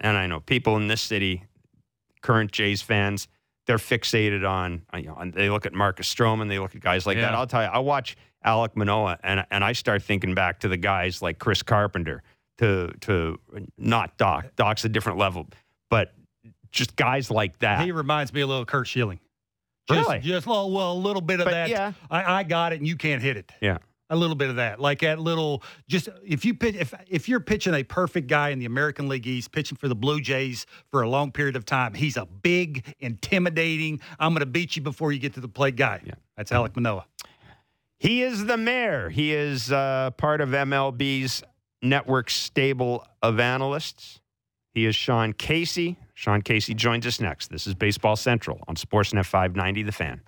[0.00, 1.44] and I know people in this city,
[2.22, 3.28] current Jays fans,
[3.66, 4.82] they're fixated on.
[4.94, 7.34] You know, they look at Marcus Stroman, they look at guys like that.
[7.34, 10.76] I'll tell you, I watch Alec Manoah, and and I start thinking back to the
[10.76, 12.22] guys like Chris Carpenter,
[12.58, 13.38] to to
[13.76, 14.46] not Doc.
[14.56, 15.46] Doc's a different level,
[15.90, 16.14] but
[16.70, 17.84] just guys like that.
[17.84, 19.18] He reminds me a little of Curt Schilling.
[19.88, 20.18] Just, Really?
[20.20, 21.68] Just well, well, a little bit of But, that.
[21.68, 21.92] yeah.
[22.10, 23.50] I, I got it, and you can't hit it.
[23.60, 23.78] Yeah.
[24.08, 25.64] A little bit of that, like that little.
[25.88, 29.26] Just if you pitch, if if you're pitching a perfect guy in the American League
[29.26, 32.84] East, pitching for the Blue Jays for a long period of time, he's a big,
[33.00, 34.00] intimidating.
[34.20, 36.02] I'm going to beat you before you get to the plate guy.
[36.04, 36.14] Yeah.
[36.36, 37.06] That's Alec Manoah.
[37.98, 39.08] He is the mayor.
[39.08, 41.42] He is uh, part of MLB's
[41.82, 44.20] network stable of analysts.
[44.72, 45.96] He is Sean Casey.
[46.14, 47.50] Sean Casey joins us next.
[47.50, 50.20] This is Baseball Central on Sportsnet 590, The Fan.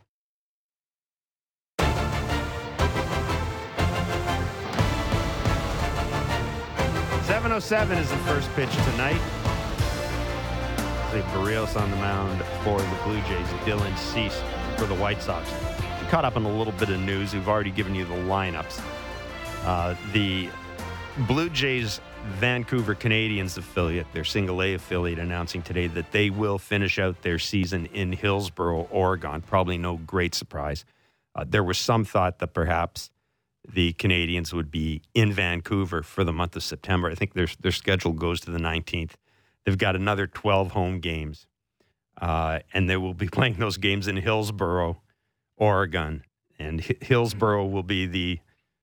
[7.58, 9.18] Oh seven is the first pitch tonight.
[11.10, 13.48] Jose Berrios on the mound for the Blue Jays.
[13.66, 14.40] Dylan Cease
[14.76, 15.52] for the White Sox.
[16.08, 17.34] Caught up on a little bit of news.
[17.34, 18.80] We've already given you the lineups.
[19.64, 20.48] Uh, the
[21.26, 22.00] Blue Jays
[22.34, 27.40] Vancouver Canadians affiliate, their single A affiliate, announcing today that they will finish out their
[27.40, 29.42] season in Hillsboro, Oregon.
[29.42, 30.84] Probably no great surprise.
[31.34, 33.10] Uh, there was some thought that perhaps
[33.66, 37.10] the Canadians would be in Vancouver for the month of September.
[37.10, 39.12] I think their their schedule goes to the 19th.
[39.64, 41.46] They've got another 12 home games,
[42.20, 45.00] uh, and they will be playing those games in Hillsboro,
[45.56, 46.22] Oregon.
[46.58, 48.40] And Hi- Hillsboro will be the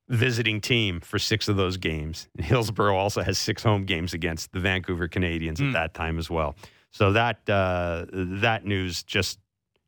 [0.07, 2.27] visiting team for six of those games.
[2.37, 6.29] And Hillsboro also has six home games against the Vancouver Canadians at that time as
[6.29, 6.55] well.
[6.91, 9.39] So that uh, that news just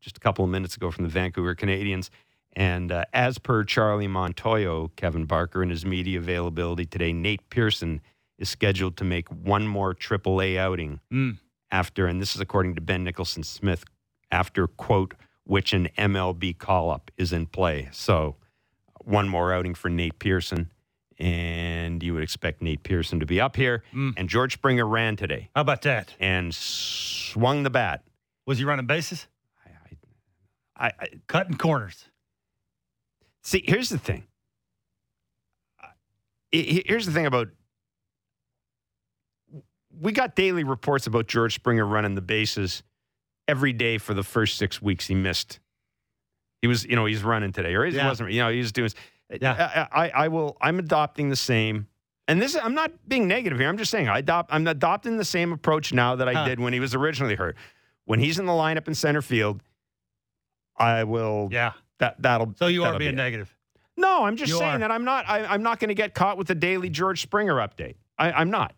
[0.02, 2.10] just a couple of minutes ago from the Vancouver Canadians.
[2.58, 8.02] And uh, as per Charlie Montoyo, Kevin Barker, in his media availability today, Nate Pearson
[8.39, 11.38] is scheduled to make one more AAA outing Mm.
[11.72, 13.84] after, and this is according to Ben Nicholson Smith,
[14.32, 17.89] after, quote, which an MLB call up is in play.
[17.91, 18.38] So
[19.04, 20.72] one more outing for Nate Pearson.
[21.20, 23.84] And you would expect Nate Pearson to be up here.
[23.93, 24.13] Mm.
[24.17, 26.13] And George Springer ran today How about that?
[26.20, 28.04] and swung the bat.
[28.48, 29.28] Was he running bases?
[30.76, 32.06] I, I, Cutting corners.
[33.47, 34.27] See, here's the thing.
[36.51, 37.47] He- he- Here's the thing about
[39.89, 42.83] we got daily reports about George Springer running the bases
[43.47, 45.62] every day for the first six weeks he missed.
[46.62, 48.10] He was, you know, he's running today, or he Yeah.
[48.10, 48.91] wasn't, you know, he was doing.
[49.29, 49.88] Yeah.
[49.93, 50.57] I, I, I will.
[50.60, 51.88] I'm adopting the same.
[52.27, 53.69] And this, I'm not being negative here.
[53.69, 54.51] I'm just saying I adopt.
[54.53, 56.45] I'm adopting the same approach now that I Huh.
[56.49, 57.55] did when he was originally hurt.
[58.03, 59.63] When he's in the lineup in center field,
[60.75, 61.47] I will.
[61.49, 61.71] Yeah.
[61.99, 62.53] That that'll.
[62.57, 63.17] So you are that'll be being it.
[63.17, 63.53] negative.
[63.95, 64.79] No, I'm just You saying are.
[64.79, 65.27] that I'm not.
[65.27, 67.95] I, I'm not going to get caught with the daily George Springer update.
[68.19, 68.73] I, I'm not.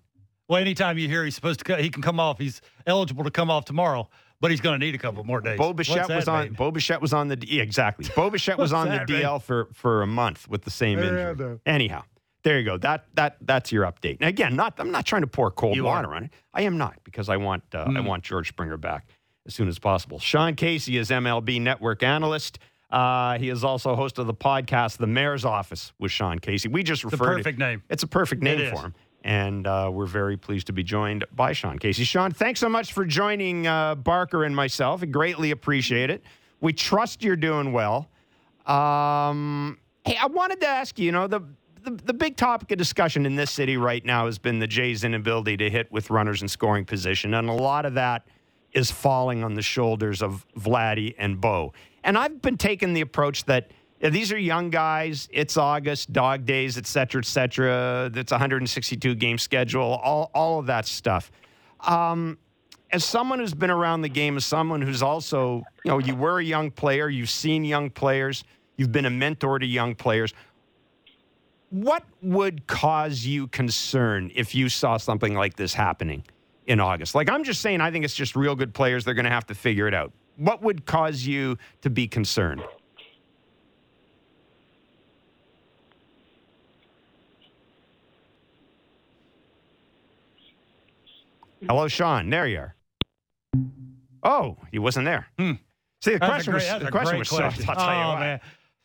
[0.47, 2.39] Well, anytime you hear he's supposed to, co- he can come off.
[2.39, 4.09] He's eligible to come off tomorrow,
[4.41, 5.57] but he's going to need a couple more days.
[5.57, 6.47] Bo What's Bichette that, was on.
[6.47, 6.57] babe?
[6.57, 7.37] Bo Bichette was on the.
[7.45, 8.09] Yeah, exactly.
[8.15, 9.25] Bo Bichette was on that, the babe?
[9.25, 11.35] DL for for a month with the same Yeah, injury.
[11.35, 11.59] no.
[11.65, 12.03] Anyhow,
[12.43, 12.77] there you go.
[12.77, 14.17] That that that's your update.
[14.21, 14.75] And again, not.
[14.79, 16.15] I'm not trying to pour cold You water are.
[16.15, 16.31] on it.
[16.53, 17.63] I am not because I want.
[17.75, 18.05] Uh, I Mm.
[18.07, 19.05] want George Springer back
[19.45, 20.17] as soon as possible.
[20.19, 22.57] Sean Casey is MLB Network analyst.
[22.89, 26.69] Uh, he is also host of the podcast, The Mayor's Office with Sean Casey.
[26.69, 27.37] We just the referred.
[27.37, 27.83] perfect name.
[27.89, 28.81] It's a perfect name It for is.
[28.81, 28.95] him.
[29.23, 32.03] And uh, we're very pleased to be joined by Sean Casey.
[32.05, 35.03] Sean, thanks so much for joining uh, Barker and myself.
[35.03, 36.23] I greatly appreciate it.
[36.61, 38.09] We trust you're doing well.
[38.65, 41.41] Um, hey, I wanted to ask you, you know, the,
[41.83, 45.03] the, the big topic of discussion in this city right now has been the Jays'
[45.03, 47.33] inability to hit with runners in scoring position.
[47.33, 48.25] And a lot of that
[48.71, 51.73] is falling on the shoulders of Vladdy and Bo.
[52.03, 55.27] And I've been taking the approach that these are young guys.
[55.31, 58.09] It's August, dog days, et cetera, et cetera.
[58.13, 61.31] It's 162 game schedule, all, all of that stuff.
[61.81, 62.37] Um,
[62.91, 66.39] as someone who's been around the game, as someone who's also, you know, you were
[66.39, 68.43] a young player, you've seen young players,
[68.77, 70.33] you've been a mentor to young players.
[71.69, 76.23] What would cause you concern if you saw something like this happening
[76.65, 77.13] in August?
[77.13, 79.05] Like, I'm just saying, I think it's just real good players.
[79.05, 80.11] They're going to have to figure it out.
[80.39, 82.61] What would cause you to be concerned?
[91.67, 92.29] Hello, Sean.
[92.29, 92.75] There you are.
[94.23, 95.27] Oh, he wasn't there.
[95.37, 95.53] Hmm.
[96.01, 97.65] See, the That's question great- was the question was question.
[97.65, 97.69] soft.
[97.69, 98.19] I'll tell you Oh, what.
[98.19, 98.39] man.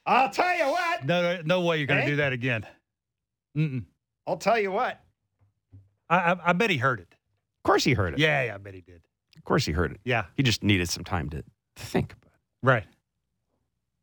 [0.07, 1.05] I'll tell you what.
[1.07, 2.11] No, no, no way you're going to Eh?
[2.11, 2.67] do that again.
[3.57, 3.85] Mm-mm.
[4.27, 5.01] I'll tell you what.
[6.11, 7.09] I, I, I bet he heard it.
[7.13, 8.19] Of course, he heard it.
[8.19, 9.03] Yeah, yeah, I bet he did.
[9.37, 10.01] Of course, he heard it.
[10.05, 12.67] Yeah, He just needed some time to, to think about it.
[12.67, 12.85] right.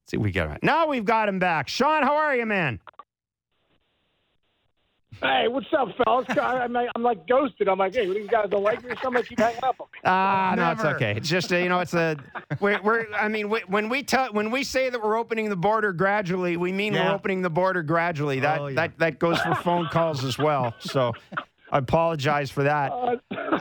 [0.07, 0.57] See, we got him.
[0.61, 1.69] Now we've got him back.
[1.69, 2.81] Sean, how are you, man?
[5.21, 6.25] Hey, what's up, fellas?
[6.41, 7.67] I'm like, I'm like ghosted.
[7.67, 9.21] I'm like, hey, these guys don't like me or something?
[9.21, 9.99] I keep hanging up on me.
[10.03, 11.13] Ah, no, it's okay.
[11.15, 12.17] It's just uh, you know, it's a
[12.59, 15.55] we're, we're I mean, we, when we tell when we say that we're opening the
[15.55, 17.09] border gradually, we mean Yeah.
[17.09, 18.39] we're opening the border gradually.
[18.39, 18.75] That Oh, yeah.
[18.75, 20.73] that that goes for phone calls as well.
[20.79, 21.13] So.
[21.71, 22.91] I apologize for that.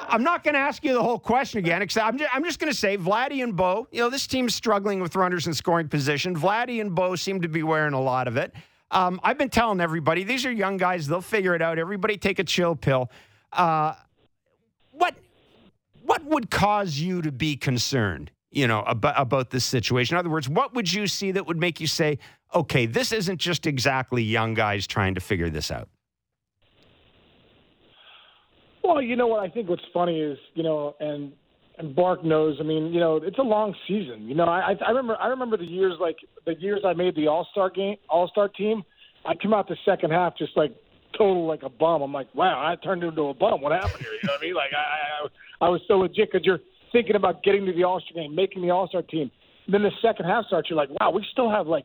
[0.09, 2.73] I'm not going to ask you the whole question again, except I'm just, just going
[2.73, 6.37] to say Vladdy and Bo, you know, this team's struggling with runners in scoring position.
[6.37, 8.53] Vladdy and Bo seem to be wearing a lot of it.
[8.90, 11.07] Um, I've been telling everybody, these are young guys.
[11.07, 11.79] They'll figure it out.
[11.79, 13.11] Everybody take a chill pill.
[13.53, 13.94] Uh,
[14.90, 15.14] what
[16.03, 20.31] what would cause you to be concerned you know about, about this situation in other
[20.31, 22.18] words what would you see that would make you say
[22.55, 25.88] okay this isn't just exactly young guys trying to figure this out
[28.83, 31.33] Well, you know what I think what's funny is, you know, and
[31.79, 32.57] and Bark knows.
[32.61, 34.29] I mean, you know, it's a long season.
[34.29, 36.16] You know, I I remember I remember the years like
[36.47, 38.83] the years I made the All Star game, All Star team.
[39.25, 40.75] I come out the second half just like
[41.16, 42.03] total like a bum.
[42.03, 43.61] I'm like, wow, I turned into a bum.
[43.61, 44.12] What happened here?
[44.12, 44.55] You know what I mean?
[44.55, 46.61] Like I I, I was so legit because you're
[46.93, 49.31] thinking about getting to the All Star game, making the All Star team.
[49.69, 50.71] then the second half starts.
[50.71, 51.85] You're like, wow, we still have like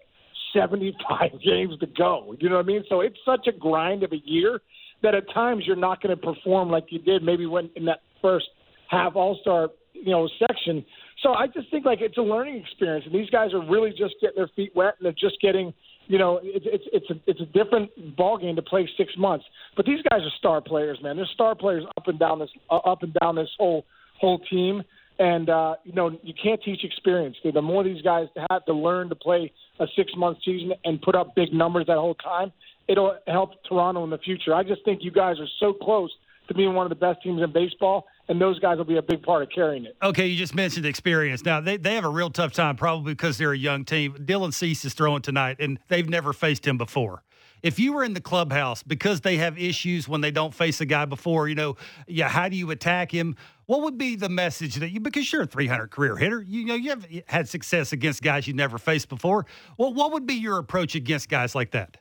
[0.54, 2.36] 75 games to go.
[2.40, 2.84] You know what I mean?
[2.90, 4.62] So it's such a grind of a year
[5.04, 8.00] that at times you're not going to perform like you did maybe when in that
[8.22, 8.48] first
[8.90, 10.86] half All Star you know section.
[11.24, 14.16] So I just think like it's a learning experience, and these guys are really just
[14.22, 15.74] getting their feet wet, and they're just getting.
[16.08, 19.44] You know, it's it's it's a it's a different ball game to play six months.
[19.76, 21.16] But these guys are star players, man.
[21.16, 23.86] They're star players up and down this uh, up and down this whole
[24.20, 24.84] whole team.
[25.18, 27.38] And uh, you know, you can't teach experience.
[27.44, 31.16] The more these guys have to learn to play a six month season and put
[31.16, 32.52] up big numbers that whole time,
[32.88, 34.54] it'll help Toronto in the future.
[34.54, 36.12] I just think you guys are so close
[36.48, 39.02] to being one of the best teams in baseball, and those guys will be a
[39.02, 39.98] big part of carrying it.
[40.02, 41.43] Okay, you just mentioned experience.
[41.43, 44.13] Now they, they have a real tough time, probably because they're a young team.
[44.13, 47.24] Dylan Cease is throwing tonight, and they've never faced him before.
[47.63, 50.86] If you were in the clubhouse because they have issues when they don't face a
[50.86, 53.36] guy before, you know, yeah, how do you attack him?
[53.65, 56.76] What would be the message that you because you're a 300 career hitter, you know,
[56.76, 59.48] you have had success against guys you never faced before.
[59.80, 61.98] Well, what would be your approach against guys like that?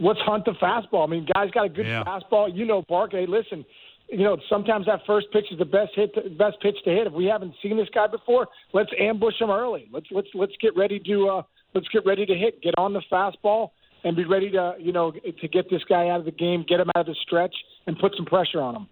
[0.00, 1.06] Let's hunt the fastball.
[1.06, 2.02] I mean, guys got a good Yeah.
[2.04, 2.54] fastball.
[2.54, 3.12] You know, Bark.
[3.12, 3.64] Hey, listen.
[4.08, 7.06] You know, sometimes that first pitch is the best hit, best pitch to hit.
[7.06, 9.88] If we haven't seen this guy before, let's ambush him early.
[9.92, 11.42] Let's let's let's get ready to uh,
[11.74, 12.60] let's get ready to hit.
[12.60, 13.70] Get on the fastball
[14.02, 16.80] and be ready to you know to get this guy out of the game, get
[16.80, 17.54] him out of the stretch,
[17.86, 18.86] and put some pressure on him.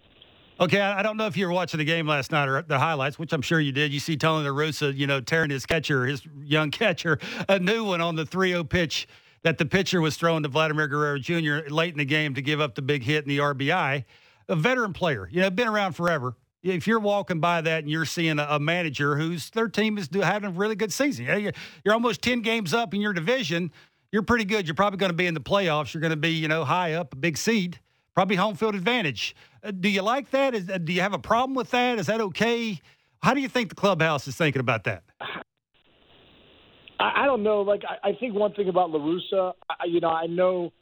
[0.61, 2.79] Okay, I I don't know if you were watching the game last night or the
[2.79, 3.92] highlights, which I'm sure you did.
[3.92, 7.18] You see Tony La Russa, you know, tearing his catcher, his young catcher,
[7.49, 9.09] a new one on the 3-0 pitch
[9.42, 11.68] that the pitcher was throwing to Vladimir Guerrero Jr.
[11.68, 14.05] late in the game to give up the big hit and the RBI.
[14.48, 16.35] A veteran player, you know, been around forever.
[16.62, 20.09] If you're walking by that and you're seeing a, a manager whose their team is
[20.09, 21.53] do- having a really good season, you're,
[21.85, 23.70] you're almost 10 games up in your division.
[24.11, 24.66] You're pretty good.
[24.66, 25.94] You're probably going to be in the playoffs.
[25.94, 27.79] You're going to be, you know, high up, a big seed,
[28.14, 29.37] probably home field advantage.
[29.62, 30.55] Uh, do you like that?
[30.55, 31.98] Is, uh, do you have a problem with that?
[31.98, 32.81] Is that okay?
[33.22, 35.03] How do you think the clubhouse is thinking about that?
[36.99, 37.63] I, I don't know.
[37.63, 40.73] Like I, I think one thing about La Russa, I, you know, I know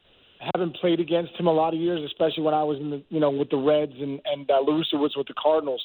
[0.54, 3.20] having played against him a lot of years, especially when I was in the you
[3.20, 5.84] know with the Reds and and uh, La Russa was with the Cardinals.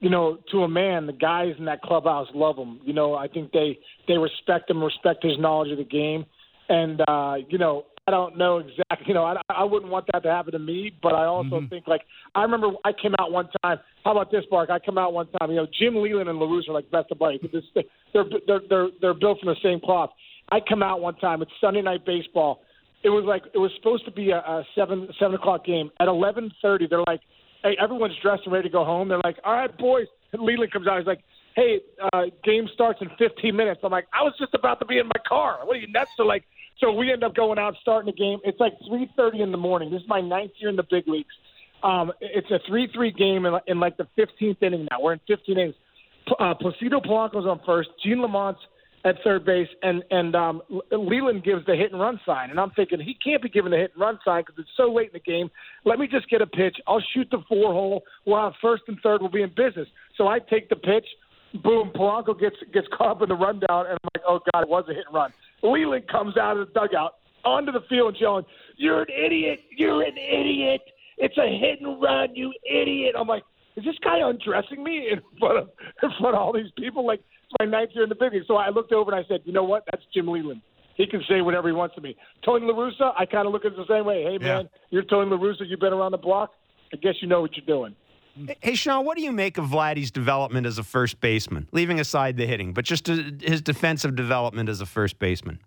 [0.00, 2.78] You know, to a man, the guys in that clubhouse love him.
[2.84, 6.24] You know, I think they they respect him, respect his knowledge of the game,
[6.68, 9.08] and uh, you know, I don't know exactly.
[9.08, 11.86] You know, I, I wouldn't want that to happen to me, but I also think
[11.86, 12.00] like
[12.34, 13.76] I remember I came out one time.
[14.02, 14.70] How about this, Bark?
[14.70, 15.50] I come out one time.
[15.50, 17.40] You know, Jim Leyland and La Russa are like best of buddies.
[18.14, 20.08] They're they're they're they're built from the same cloth.
[20.50, 21.42] I come out one time.
[21.42, 22.62] It's Sunday night baseball.
[23.02, 25.90] It was like it was supposed to be a, a seven seven o'clock game.
[26.00, 27.20] At eleven thirty, they're like,
[27.62, 30.72] "Hey, everyone's dressed and ready to go home." They're like, "All right, boys." And Leyland
[30.72, 30.96] comes out.
[30.96, 31.20] He's like,
[31.56, 31.80] "Hey,
[32.14, 35.08] uh, game starts in 15 minutes." I'm like, "I was just about to be in
[35.08, 35.58] my car.
[35.64, 36.44] What are you nuts?" So like,
[36.80, 38.38] so we end up going out starting the game.
[38.44, 39.90] It's like 3:30 in the morning.
[39.90, 41.34] This is my ninth year in the big leagues.
[41.82, 45.00] Um, it's a 3-3 game in, in like the 15th inning now.
[45.00, 45.74] We're in 15 innings.
[46.38, 47.88] Uh, Placido Polanco's on first.
[48.02, 48.58] Gene Lamont's
[49.04, 52.50] at third base, and and um, Leyland gives the hit and run sign.
[52.50, 54.92] And I'm thinking he can't be giving the hit and run sign because it's so
[54.92, 55.50] late in the game.
[55.84, 56.76] Let me just get a pitch.
[56.86, 58.02] I'll shoot the four hole.
[58.26, 59.20] We'll have first and third.
[59.20, 59.88] We'll be in business.
[60.16, 61.06] So I take the pitch.
[61.62, 61.90] Boom!
[61.94, 64.84] Polanco gets gets caught up in the rundown, and I'm like, oh god, it was
[64.90, 65.32] a hit and run.
[65.62, 68.44] Leyland comes out of the dugout onto the field and yelling,
[68.76, 69.60] "You're an idiot!
[69.76, 70.82] You're an idiot!
[71.16, 73.42] It's a hit and run, you idiot!" I'm like,
[73.78, 75.70] is this guy undressing me in front of
[76.02, 77.06] in front of all these people?
[77.06, 78.42] Like it's my ninth year in the big league.
[78.46, 79.84] So I looked over and I said, you know what?
[79.90, 80.62] That's Jim Leyland.
[80.96, 82.16] He can say whatever he wants to me.
[82.44, 84.24] Tony La Russa, I kind of look at it the same way.
[84.24, 85.62] Hey man, you're Tony La Russa.
[85.64, 86.50] You've been around the block.
[86.92, 87.94] I guess you know what you're doing.
[88.60, 91.68] Hey, Sean, what do you make of Vladdy's development as a first baseman?
[91.72, 95.58] Leaving aside the hitting, but just uh, his defensive development as a first baseman.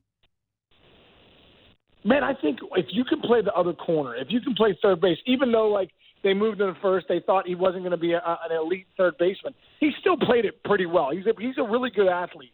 [2.04, 5.02] man, I think if you can play the other corner, if you can play third
[5.02, 5.92] base, even though like
[6.24, 8.88] they moved him to first, they thought he wasn't going to be a, an elite
[8.98, 9.54] third baseman.
[9.80, 11.10] He still played it pretty well.
[11.12, 12.52] He's a, he's a really good athlete.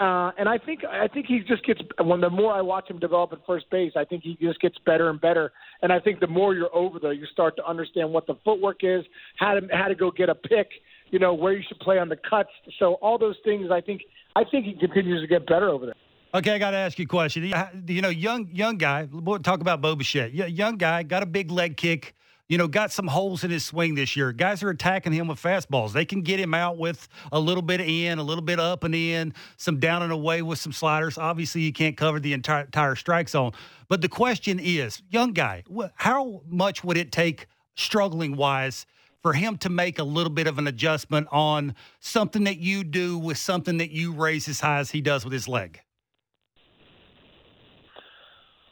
[0.00, 2.98] Uh, and I think I think he just gets when the more I watch him
[2.98, 5.52] develop at first base, I think he just gets better and better.
[5.82, 8.78] And I think the more you're over there, you start to understand what the footwork
[8.82, 9.04] is,
[9.36, 10.70] how to how to go get a pick,
[11.10, 12.48] you know, where you should play on the cuts.
[12.78, 14.00] So all those things, I think
[14.34, 15.96] I think he continues to get better over there.
[16.32, 17.52] Okay, I got to ask you a question.
[17.86, 19.06] You know, young young guy.
[19.12, 20.32] We'll talk about Bo Bichette.
[20.32, 22.14] Young guy got a big leg kick
[22.50, 24.32] you know, got some holes in his swing this year.
[24.32, 25.92] Guys are attacking him with fastballs.
[25.92, 28.92] They can get him out with a little bit in, a little bit up and
[28.92, 31.16] in, some down and away with some sliders.
[31.16, 33.52] Obviously, you can't cover the entire, entire strike zone.
[33.88, 35.62] But the question is, young guy,
[35.94, 37.46] how much would it take
[37.76, 38.84] struggling wise?
[39.22, 43.18] for him to make a little bit of an adjustment on something that you do
[43.18, 45.78] with something that you raise as high as he does with his leg?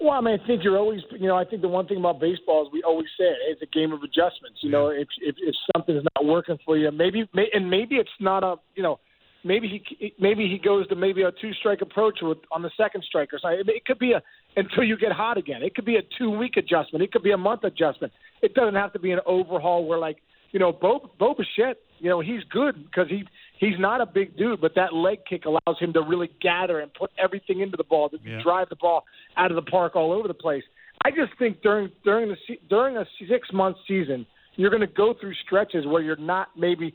[0.01, 2.21] Well, I mean, I think you're always, you know, I think the one thing about
[2.21, 4.59] baseball is we always say it, it's a game of adjustments.
[4.61, 8.09] You know, if if, if something's not working for you, maybe, may, and maybe it's
[8.21, 9.01] not a, you know,
[9.45, 13.03] maybe he maybe he goes to maybe a two strike approach with on the second
[13.05, 13.63] strike or something.
[13.67, 14.23] It could be a
[14.57, 15.63] until you get hot again.
[15.63, 17.03] It could be a two week adjustment.
[17.03, 18.13] It could be a month adjustment.
[18.41, 20.19] It doesn't have to be an overhaul where like
[20.53, 23.25] you know Bo Bo Bichette, you know, he's good because he
[23.59, 26.93] he's not a big dude, but that leg kick allows him to really gather and
[26.95, 28.41] put everything into the ball, to yeah.
[28.43, 29.05] drive the ball
[29.37, 30.63] out of the park all over the place.
[31.05, 32.37] I just think during during the
[32.69, 36.95] during a six month season, you're going to go through stretches where you're not maybe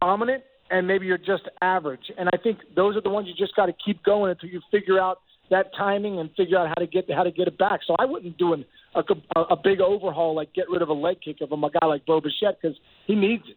[0.00, 2.10] dominant and maybe you're just average.
[2.18, 4.60] And I think those are the ones you just got to keep going until you
[4.70, 5.18] figure out
[5.50, 7.80] that timing and figure out how to get how to get it back.
[7.86, 11.18] So I wouldn't do an, a, a big overhaul like get rid of a leg
[11.24, 12.76] kick of a guy like Bo Bichette because
[13.06, 13.56] he needs it.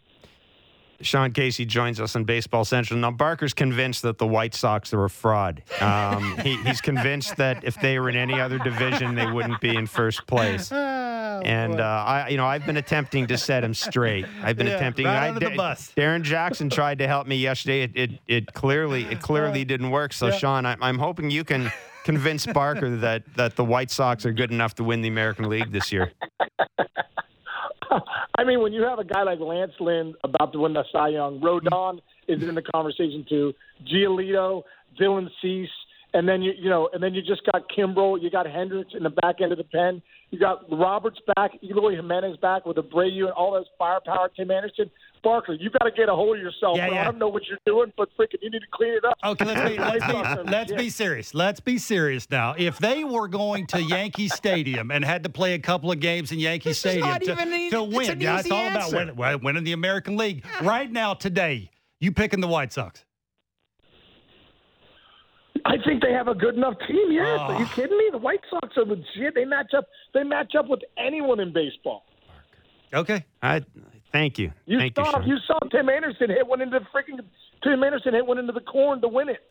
[1.02, 3.00] Sean Casey joins us on Baseball Central.
[3.00, 5.64] Now, Barker's convinced that the White Sox are a fraud.
[5.80, 9.76] Um, he, he's convinced that if they were in any other division, they wouldn't be
[9.76, 10.72] in first place.
[11.30, 14.26] Oh, and uh, I, you know, I've been attempting to set him straight.
[14.44, 15.06] I've been yeah, attempting.
[15.06, 15.92] Right I, the bus.
[15.96, 17.84] Darrin Jackson tried to help me yesterday.
[17.84, 20.12] It, it, it clearly, it clearly didn't work.
[20.12, 20.38] So, yeah.
[20.38, 21.72] Sean, I, I'm hoping you can
[22.04, 25.72] convince Barker that that the White Sox are good enough to win the American League
[25.72, 26.12] this year.
[28.38, 31.10] I mean, when you have a guy like Lance Lynn about to win the Cy
[31.10, 33.54] Young, Rodon is in the conversation too.
[33.92, 34.64] Giolito,
[35.00, 35.70] Dylan Cease,
[36.14, 39.04] and then you you know, and then you just got Kimbrel, you got Hendriks in
[39.04, 40.02] the back end of the pen,
[40.32, 44.30] you got Roberts back, Eloy Jimenez back with Abreu and all those firepower.
[44.36, 44.90] Tim Anderson,
[45.24, 46.78] Barker, you got to get a hold of yourself.
[46.78, 47.02] Yeah, yeah.
[47.02, 49.18] I don't know what you're doing, but freaking, you need to clean it up.
[49.24, 51.34] Okay, let's be let's be, let's be serious.
[51.34, 52.56] Let's be serious now.
[52.58, 56.32] If they were going to Yankee Stadium and had to play a couple of games
[56.32, 58.96] in Yankee this Stadium to, even, to win, yeah, it's all answer.
[58.96, 60.46] about winning, winning the American League.
[60.62, 63.04] Right now, today, you picking the White Sox?
[65.66, 67.12] I think they have a good enough team.
[67.12, 67.44] Yes, oh.
[67.44, 67.60] are ah.
[67.60, 68.10] you kidding me?
[68.12, 69.36] The White Sox are legit.
[69.36, 69.86] They match up.
[70.14, 72.04] They match up with anyone in baseball.
[72.94, 73.64] Okay, I
[74.12, 74.52] Thank you.
[74.66, 77.20] You Thank saw you, you saw Tim Anderson hit one into the freaking
[77.64, 79.44] Tim Anderson hit one into the corn to win it.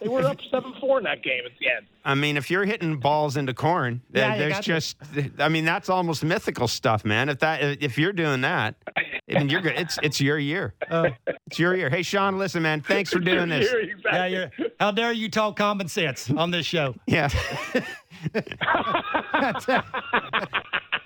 [0.00, 1.86] they were up seven four in that game at the end.
[2.04, 4.96] I mean, if you're hitting balls into corn, yeah, there's just
[5.38, 7.28] I mean that's almost mythical stuff, man.
[7.28, 9.74] If that if you're doing that, I mean, you're good.
[9.76, 10.74] It's it's your year.
[10.90, 11.10] Uh,
[11.46, 11.90] it's your year.
[11.90, 12.80] Hey, Sean, listen, man.
[12.80, 13.70] Thanks for doing this.
[13.70, 14.12] Year, exactly.
[14.12, 16.94] Yeah, you're, how dare you talk common sense on this show?
[17.06, 17.28] Yeah.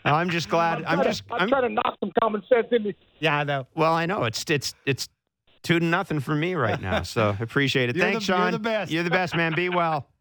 [0.04, 0.84] I'm just glad.
[0.84, 1.26] I'm, I'm just.
[1.26, 2.86] To, I'm, I'm, trying to knock some common sense in.
[2.86, 2.94] into.
[3.18, 3.66] Yeah, I know.
[3.74, 5.08] Well, I know it's it's it's
[5.66, 7.02] two to nothing for me right now.
[7.02, 7.96] So appreciate it.
[7.96, 8.42] Thanks, the, Sean.
[8.42, 8.92] You're the best.
[8.92, 9.54] You're the best, man.
[9.54, 10.08] Be well.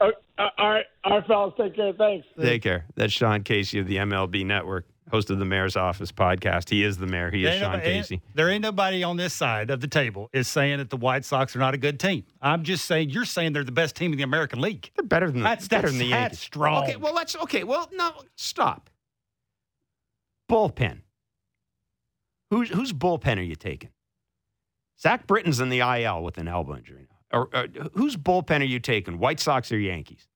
[0.00, 1.52] All right, all right, fellas.
[1.58, 1.92] Take care.
[1.92, 2.26] Thanks.
[2.40, 2.86] Take care.
[2.94, 6.70] That's Sean Casey of the MLB Network host of the Mayor's Office podcast.
[6.70, 7.30] He is the mayor.
[7.30, 8.22] He is Sean nobody, Casey.
[8.34, 11.54] There ain't nobody on this side of the table is saying that the White Sox
[11.54, 12.24] are not a good team.
[12.40, 14.90] I'm just saying you're saying they're the best team in the American League.
[14.96, 16.38] They're better than that's, better that's, than the Yankees.
[16.38, 16.84] That's strong.
[16.84, 17.64] Okay, well let's okay.
[17.64, 18.88] Well, no, stop.
[20.50, 21.00] Bullpen.
[22.50, 23.90] Who's whose bullpen are you taking?
[25.00, 27.08] Zach Britton's in the IL with an elbow injury.
[27.32, 29.18] Or, or whose bullpen are you taking?
[29.18, 30.26] White Sox or Yankees?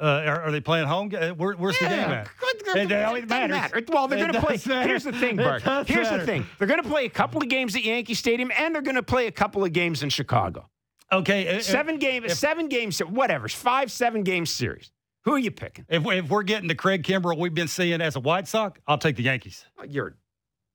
[0.00, 1.10] Uh, are, are, they playing home?
[1.14, 2.28] Uh, where, where's yeah, the game at?
[2.74, 3.50] It, it, matters.
[3.50, 3.82] Matter.
[3.88, 4.58] Well, they're going to play.
[4.64, 4.88] Matter.
[4.88, 5.62] Here's the thing, Bart.
[5.86, 6.18] Here's matter.
[6.18, 6.46] the thing.
[6.56, 9.02] They're going to play a couple of games at Yankee Stadium, and they're going to
[9.02, 10.70] play a couple of games in Chicago.
[11.12, 14.90] Okay, uh, seven games, seven games, whatever, five, seven game series.
[15.24, 15.84] Who are you picking?
[15.88, 18.96] If, if we're getting the Craig Kimbrel we've been seeing as a White Sox, I'll
[18.96, 19.66] take the Yankees.
[19.86, 20.16] You're,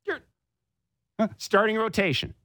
[0.05, 0.19] you're
[1.19, 1.29] huh?
[1.38, 2.36] starting rotation.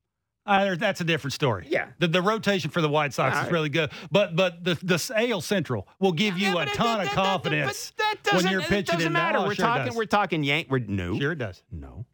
[0.51, 1.67] Uh, that's a different story.
[1.69, 5.13] Yeah, the, the rotation for the White Sox is really good, but but the the
[5.31, 8.61] AL Central will give you yeah, a ton that, of confidence that, that, when you're
[8.61, 8.97] pitching.
[8.97, 9.39] It doesn't matter.
[9.39, 9.95] Oh, we're sure talking.
[9.95, 10.67] We're talking Yank.
[10.69, 11.17] We're no.
[11.17, 11.63] Sure, it does.
[11.71, 12.05] No,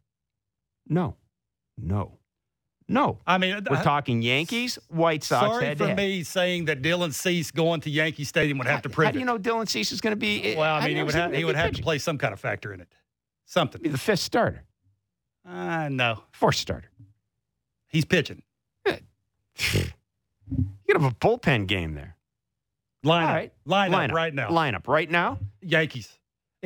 [0.87, 1.15] no,
[1.79, 2.19] no,
[2.87, 3.17] No.
[3.25, 5.45] I mean, We're I- talking Yankees, White Sox.
[5.45, 9.07] Sorry for me saying that Dylan Cease going to Yankee Stadium would have to prove
[9.07, 10.55] How do you know Dylan Cease is going to be?
[10.55, 12.71] well, I mean, he would have he would have to play some kind of factor
[12.71, 12.87] in it.
[13.45, 13.81] Something.
[13.81, 14.63] Be the fifth starter,
[15.43, 16.91] Uh, no, fourth starter.
[17.87, 18.41] He's pitching.
[18.85, 22.15] You could have a bullpen game there.
[23.03, 23.53] Line All up, right.
[23.65, 24.09] line Lineup.
[24.09, 24.49] up right now.
[24.49, 25.39] Lineup right now.
[25.61, 26.17] Yankees.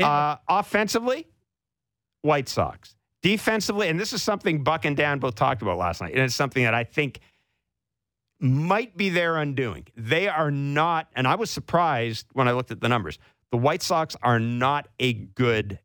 [0.01, 1.27] Uh, offensively,
[2.21, 2.95] White Sox.
[3.21, 6.33] Defensively, and this is something Buck and Dan both talked about last night, and it's
[6.35, 7.19] something that I think
[8.39, 9.85] might be their undoing.
[9.95, 13.19] They are not, and I was surprised when I looked at the numbers.
[13.51, 15.77] The White Sox are not a good.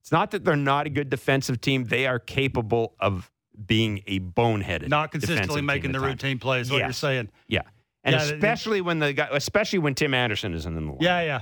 [0.00, 3.30] It's not that they're not a good defensive team; they are capable of
[3.64, 6.22] being a boneheaded, not consistently making at the times.
[6.22, 6.70] routine plays.
[6.70, 7.30] What you're saying?
[7.48, 7.62] Yeah,
[8.04, 10.98] and Yeah, especially when the guy, especially when Tim Anderson isn't in the line.
[11.00, 11.40] Yeah, yeah.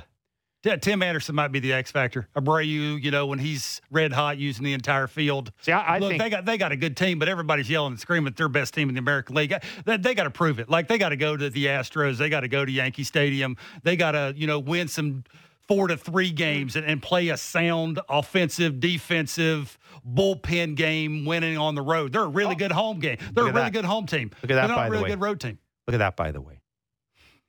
[0.62, 2.26] T- Tim Anderson might be the X factor.
[2.34, 5.52] Abreu, you know, when he's red hot using the entire field.
[5.60, 7.92] See, I, I Look, think they got they got a good team, but everybody's yelling
[7.92, 9.52] and screaming that they're best team in the American League.
[9.84, 10.70] They, they got to prove it.
[10.70, 13.58] Like they got to go to the Astros, they got to go to Yankee Stadium,
[13.82, 15.24] they got to you know win some
[15.68, 21.74] four to three games and, and play a sound offensive, defensive bullpen game, winning on
[21.74, 22.12] the road.
[22.12, 23.16] They're a really good home game.
[23.32, 23.48] They're Oh.
[23.48, 23.72] A really that.
[23.72, 24.30] good home team.
[24.42, 25.08] Look at that, They're not by a the way.
[25.08, 25.58] good road team.
[25.86, 26.60] Look at that, by the way.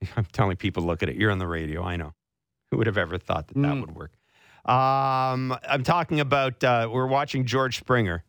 [0.18, 1.16] I'm telling people, look at it.
[1.16, 1.84] You're on the radio.
[1.84, 2.14] I know.
[2.72, 3.82] Who would have ever thought that that Mm.
[3.82, 4.12] would work?
[4.66, 6.64] Um, I'm talking about.
[6.64, 8.24] Uh, we're watching George Springer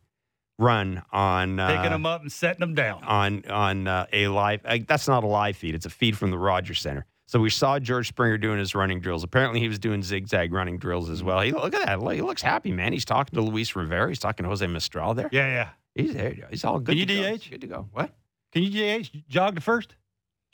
[0.58, 3.02] run on uh, Picking them up and setting them down.
[3.04, 4.60] on on uh, a live.
[4.64, 5.74] Uh, that's not a live feed.
[5.74, 7.06] It's a feed from the Rogers Center.
[7.28, 9.24] So we saw George Springer doing his running drills.
[9.24, 11.40] Apparently, he was doing zigzag running drills as well.
[11.40, 12.14] He look at that.
[12.14, 12.92] He looks happy, man.
[12.92, 14.08] He's talking to Luis Rivera.
[14.08, 15.28] He's talking to Jose Mistral there.
[15.32, 15.68] Yeah, yeah.
[15.94, 16.34] He's there.
[16.50, 16.92] He's all good.
[16.92, 17.36] Can you to go.
[17.36, 17.42] DH?
[17.42, 17.88] He's Good to go.
[17.92, 18.12] What?
[18.52, 19.96] Can you DH jog to first?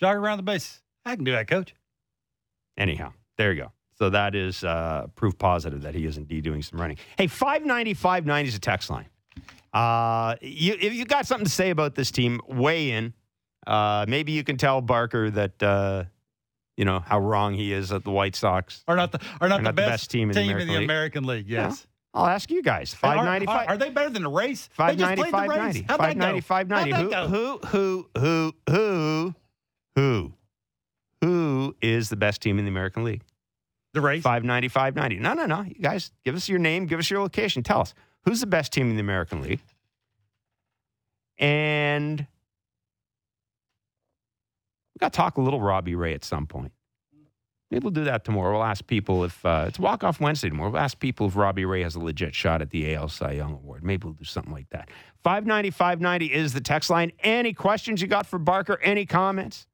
[0.00, 0.80] Jog around the base.
[1.04, 1.74] I can do that, coach.
[2.78, 3.72] Anyhow, there you go.
[3.98, 6.96] So that is uh, proof positive that he is indeed doing some running.
[7.18, 9.06] Hey, 590, 590 is a text line.
[9.72, 13.12] Uh, you, if you got something to say about this team, weigh in.
[13.66, 16.04] Uh, maybe you can tell Barker that, uh,
[16.82, 18.82] you know, how wrong he is at the White Sox.
[18.88, 20.82] Are not the are not, Are the, best team in the American League.
[20.82, 21.48] American League.
[21.48, 21.86] Yes.
[22.12, 22.92] I'll ask you guys.
[22.94, 24.68] Are- 590, Are, are they better than the Rays?
[24.76, 25.78] They just 590, played the Rays.
[25.78, 25.86] 590.
[25.88, 26.40] How'd that go?
[26.40, 26.92] 590, 590.
[26.92, 29.34] How'd that Who, who, who, who,
[29.94, 30.32] who, who,
[31.20, 33.22] who is the best team in the American League?
[33.92, 34.24] The Rays.
[34.24, 35.22] 590, 590.
[35.22, 35.62] No, no, no.
[35.62, 37.62] You guys, give us your name, give us your location.
[37.62, 39.60] Tell us who's the best team in the American League.
[41.38, 42.26] And
[44.94, 46.72] we got to talk a little Robbie Ray at some point.
[47.70, 48.52] Maybe we'll do that tomorrow.
[48.52, 50.70] We'll ask people if uh, it's walk off Wednesday tomorrow.
[50.70, 53.54] We'll ask people if Robbie Ray has a legit shot at the AL Cy Young
[53.54, 53.82] Award.
[53.82, 54.90] Maybe we'll do something like that.
[55.24, 57.12] 590, 590 is the text line.
[57.20, 58.78] Any questions you got for Barker?
[58.82, 59.66] Any comments?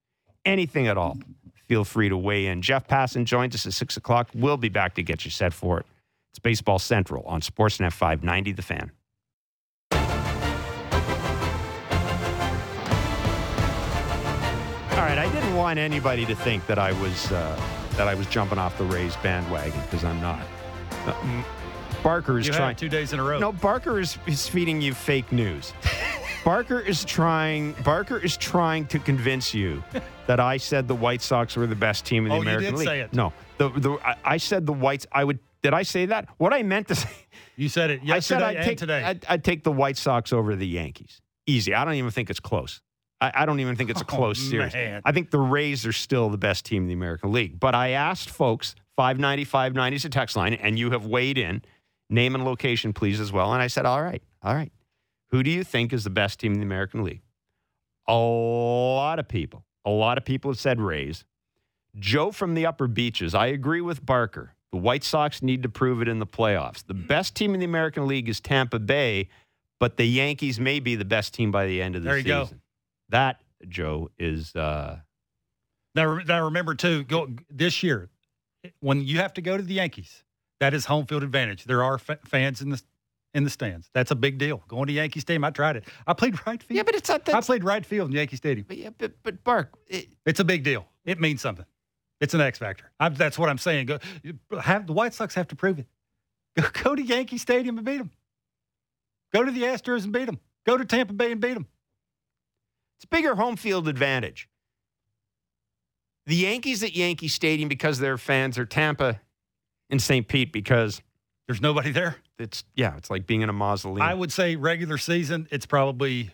[0.45, 1.19] Anything at all?
[1.67, 2.63] Feel free to weigh in.
[2.63, 4.31] Jeff Passan joins us at 6 o'clock.
[4.33, 5.87] We'll be back to get you set for it.
[6.31, 8.93] It's Baseball Central on Sportsnet 590, The Fan.
[14.99, 17.57] All right, I didn't want anybody to think that I was uh,
[17.93, 20.45] that I was jumping off the Rays bandwagon because I'm not.
[21.07, 21.45] Uh,
[22.03, 23.39] Barker is You trying two days in a row.
[23.39, 25.73] no, Barker is, is feeding you fake news.
[26.45, 27.75] Barker is trying.
[27.85, 29.85] Barker is trying to convince you
[30.27, 32.75] that I said the White Sox were the best team in the Oh, you did
[32.75, 32.89] League.
[32.89, 33.13] say it.
[33.13, 35.07] No, the, the I, I said the Whites.
[35.13, 35.39] I would.
[35.63, 36.29] Did I say that?
[36.39, 37.09] What I meant to say.
[37.55, 39.05] You said it I said I'd and take, today.
[39.05, 41.21] I'd, I'd take the White Sox over the Yankees.
[41.47, 41.73] Easy.
[41.73, 42.81] I don't even think it's close.
[43.21, 44.75] I, I don't even think it's a Oh, close series.
[44.75, 45.03] man.
[45.05, 47.59] I think the Rays are still the best team in the American League.
[47.59, 51.63] But I asked folks, 590, 590 is a text line, and you have weighed in.
[52.11, 53.53] Name and location, please, as well.
[53.53, 54.73] And I said, all right, all right.
[55.31, 57.21] Who do you think is the best team in the American League?
[58.07, 61.25] A lot of people, a lot of people have said Rays.
[61.99, 64.55] Joe from the Upper Beaches, I agree with Barker.
[64.73, 66.85] The White Sox need to prove it in the playoffs.
[66.87, 67.07] The mm-hmm.
[67.07, 69.29] best team in the American League is Tampa Bay,
[69.79, 72.25] but the Yankees may be the best team by the end of the There you
[72.25, 72.49] go.
[73.11, 73.21] Season.
[73.21, 74.99] That, Joe, is uh,
[75.95, 78.09] Now, now remember too, go this year
[78.81, 80.25] when you have to go to the Yankees.
[80.61, 81.65] That is home field advantage.
[81.65, 82.83] There are fa- fans in the
[83.35, 83.91] in the stands.
[83.93, 84.63] That's a big deal.
[84.67, 85.85] Going to Yankee Stadium, I tried it.
[86.07, 86.77] I played right field.
[86.77, 88.65] yeah, but it's not I played right field in Yankee Stadium.
[88.67, 90.87] But, yeah, but, but Bark, it, It's a big deal.
[91.05, 91.67] It means something.
[92.21, 92.91] It's an X factor.
[92.99, 93.87] I'm, that's what I'm saying.
[93.87, 93.99] Go,
[94.61, 95.87] have the White Sox have to prove it.
[96.57, 98.11] Go, go to Yankee Stadium and beat them.
[99.33, 100.41] Go to the Astros and beat them.
[100.67, 101.67] Go to Tampa Bay and beat them.
[102.99, 104.49] It's bigger home field advantage.
[106.27, 109.21] The Yankees at Yankee Stadium because their fans are Tampa
[109.89, 110.27] and St.
[110.29, 111.01] Pete because
[111.47, 112.17] There's nobody there.
[112.39, 114.03] it's yeah, it's like being in a mausoleum.
[114.03, 116.31] I would say regular season, it's probably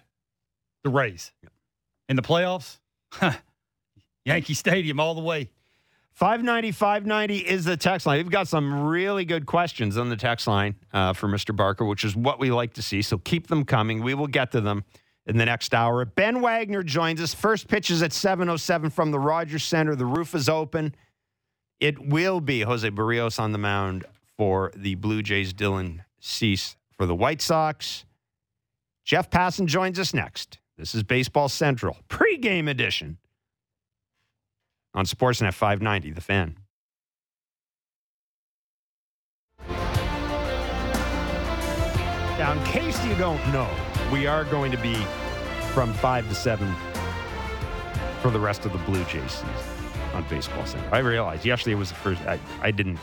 [0.83, 1.33] the Rays.
[2.09, 2.79] In the playoffs,
[4.25, 5.51] Yankee Stadium all the way.
[6.13, 8.19] 590 590 is the text line.
[8.19, 11.55] We've got some really good questions on the text line uh, for Mr.
[11.55, 13.03] Barker, which is what we like to see.
[13.03, 14.03] So keep them coming.
[14.03, 14.85] We will get to them
[15.27, 16.05] in the next hour.
[16.05, 17.35] Ben Wagner joins us.
[17.35, 19.95] First pitch is at 7.07 from the Rogers Center.
[19.95, 20.95] The roof is open.
[21.81, 24.05] It will be Jose Berrios on the mound
[24.37, 28.05] for the Blue Jays, Dylan Cease for the White Sox.
[29.05, 30.59] Jeff Passan joins us next.
[30.77, 33.19] This is Baseball Central, pregame edition
[34.95, 36.57] on Sportsnet 590, The Fan.
[42.39, 43.71] Now, in case you don't know,
[44.13, 44.95] we are going to be
[45.73, 46.75] from 5 to 7
[48.21, 49.49] for the rest of the Blue Jays season
[50.15, 50.95] on Baseball Central.
[50.95, 52.21] I realized yesterday was the first.
[52.23, 52.99] I, I didn't.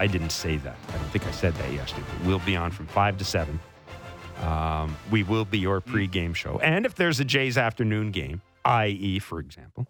[0.00, 0.76] I didn't say that.
[0.88, 2.06] I don't think I said that yesterday.
[2.24, 3.58] We'll be on from five to seven.
[4.42, 9.18] Um, we will be your pregame show, and if there's a Jays afternoon game, i.e.,
[9.18, 9.86] for example,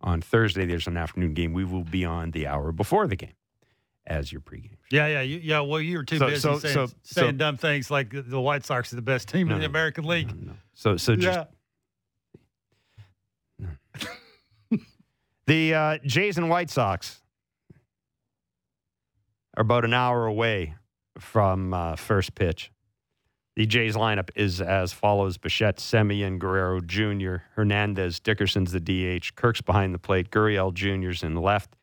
[0.00, 3.34] on Thursday there's an afternoon game, we will be on the hour before the game
[4.06, 4.76] as your pregame.
[4.90, 5.60] Yeah, yeah, you, yeah.
[5.60, 8.64] Well, you were too So- busy so- saying, so- saying dumb things like the- White
[8.64, 10.32] Sox are the best team No, in the no, American League.
[10.74, 11.46] So, so just
[13.60, 13.66] yeah.
[15.46, 17.22] The uh, Jays and White Sox
[19.56, 20.74] are about an hour away
[21.20, 22.72] from uh, first pitch.
[23.54, 29.62] The Jays lineup is as follows Bichette, Semien, Guerrero Jr., Hernandez, Dickerson's the DH, Kirk's
[29.62, 31.76] behind the plate, Gurriel Jr.'s in the left,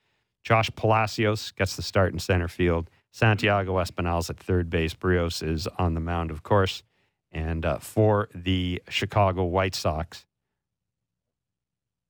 [0.44, 5.68] Josh Palacios gets the start in center field, Santiago Espinal's at third base, Berrios is
[5.78, 6.84] on the mound, of course,
[7.32, 10.26] and uh, for the Chicago White Sox,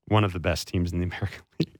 [0.07, 1.77] one of the best teams in the American League.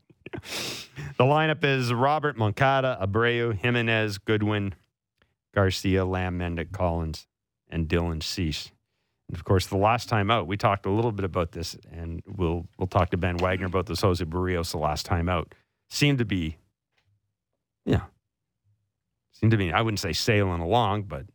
[1.18, 4.76] the lineup is Robert Moncada, Abreu, Jimenez, Goodwin,
[5.56, 7.28] Garcia, Lamb, Mendick, Collins,
[7.70, 8.72] and Dylan Cease.
[9.30, 12.22] And of course, the last time out, we talked a little bit about this, and
[12.28, 14.02] we'll we'll talk to Ben Wagner about this.
[14.02, 15.56] Jose Berrios the last time out
[15.94, 16.58] seemed to be,
[17.86, 18.02] yeah,
[19.32, 19.72] seemed to be.
[19.72, 21.26] I wouldn't say sailing along, but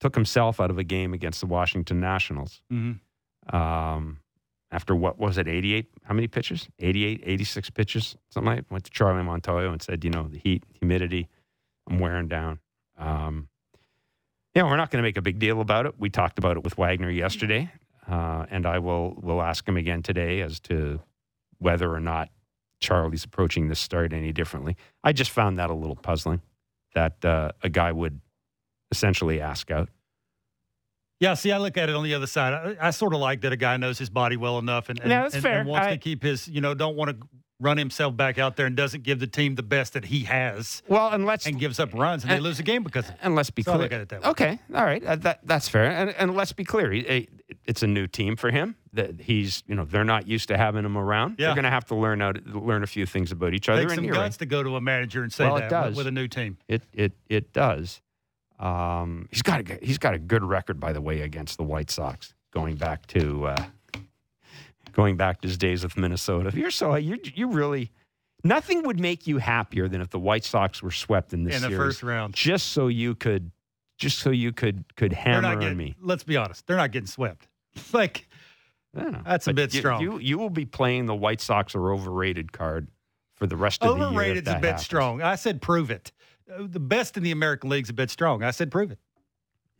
[0.00, 2.62] took himself out of a game against the Washington Nationals.
[2.72, 3.00] Mhm.
[3.52, 4.20] Um,
[4.70, 5.90] after what was it, 88?
[6.04, 6.68] How many pitches?
[6.78, 8.70] 88, 86 pitches, something like that.
[8.70, 11.28] Went to Charlie Montoyo and said, you know, the heat, humidity,
[11.88, 12.60] I'm wearing down.
[12.96, 13.48] Um,
[14.54, 15.94] you know, we're not going to make a big deal about it.
[15.98, 17.72] We talked about it with Wagner yesterday,
[18.06, 21.00] uh, and I will will ask him again today as to
[21.58, 22.30] whether or not
[22.80, 24.76] Charlie's approaching this start any differently.
[25.04, 26.40] I just found that a little puzzling
[26.94, 28.20] that uh, a guy would
[28.90, 29.88] essentially ask out.
[31.20, 32.76] Yeah, see, I look at it on the other side.
[32.80, 35.10] I, I sort of like that a guy knows his body well enough and, and,
[35.10, 35.60] Yeah, and- fair.
[35.60, 37.26] and wants I- to keep his, you know, don't want to
[37.60, 40.82] run himself back out there and doesn't give the team the best that he has
[40.88, 43.20] Well, and let's and gives up runs and they lose a game because of it.
[43.22, 43.82] And let's be So I clear.
[43.84, 44.28] look at it that way.
[44.30, 45.84] Okay, all right, uh, that that's fair.
[45.84, 46.90] And, and let's be clear.
[46.90, 47.28] He,
[47.66, 48.76] it's a new team for him.
[48.92, 51.36] That he's, you know, they're not used to having him around.
[51.38, 51.46] Yeah.
[51.48, 53.82] They're going to have to learn out, learn a few things about each other.
[53.82, 54.38] Takes and some guts right.
[54.40, 55.88] to go to a manager and say Well, it that does.
[55.90, 56.58] with, with a new team.
[56.66, 58.00] It it it does.
[58.58, 61.90] Um, he's got a he's got a good record, by the way, against the White
[61.90, 63.64] Sox, going back to uh,
[64.92, 66.50] going back to his days with Minnesota.
[66.54, 67.90] You're so you you really
[68.44, 71.62] nothing would make you happier than if the White Sox were swept in this In
[71.62, 72.34] the series, first round.
[72.34, 73.50] just so you could
[73.98, 75.94] just so you could could hammer not getting, me.
[76.00, 77.48] let's be honest, they're not getting swept.
[77.92, 78.28] like,
[78.96, 79.22] I don't know.
[79.24, 80.00] That's a bit you, strong.
[80.02, 82.88] You you will be playing the White Sox are overrated card
[83.36, 84.06] for the rest of the year.
[84.08, 84.82] overrated's a bit happens.
[84.82, 85.22] strong.
[85.22, 86.12] I said prove it.
[86.52, 88.42] Uh, The best in the American League's a bit strong.
[88.42, 88.98] I said prove it.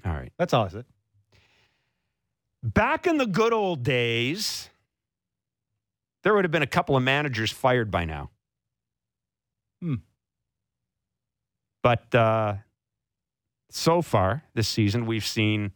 [0.04, 0.32] All right.
[0.38, 0.84] That's all I said.
[2.62, 4.69] Back in the good old days,
[6.22, 8.30] there would have been a couple of managers fired by now.
[9.82, 9.96] Hmm.
[11.82, 12.54] But uh,
[13.70, 15.72] so far this season, we've seen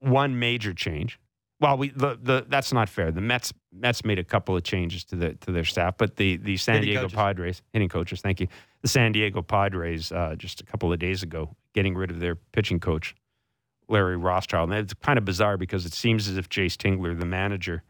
[0.00, 1.18] one major change.
[1.60, 3.12] Well, we the, the that's not fair.
[3.12, 6.36] The Mets Mets made a couple of changes to the to their staff, but the
[6.36, 7.16] the San Hitting Diego coaches.
[7.16, 8.48] Padres hitting coaches, thank you.
[8.82, 12.34] The San Diego Padres uh, just a couple of days ago getting rid of their
[12.34, 13.14] pitching coach
[13.88, 14.70] Larry Rothschild.
[14.70, 17.82] And it's kind of bizarre because it seems as if Jayce Tingler, the manager,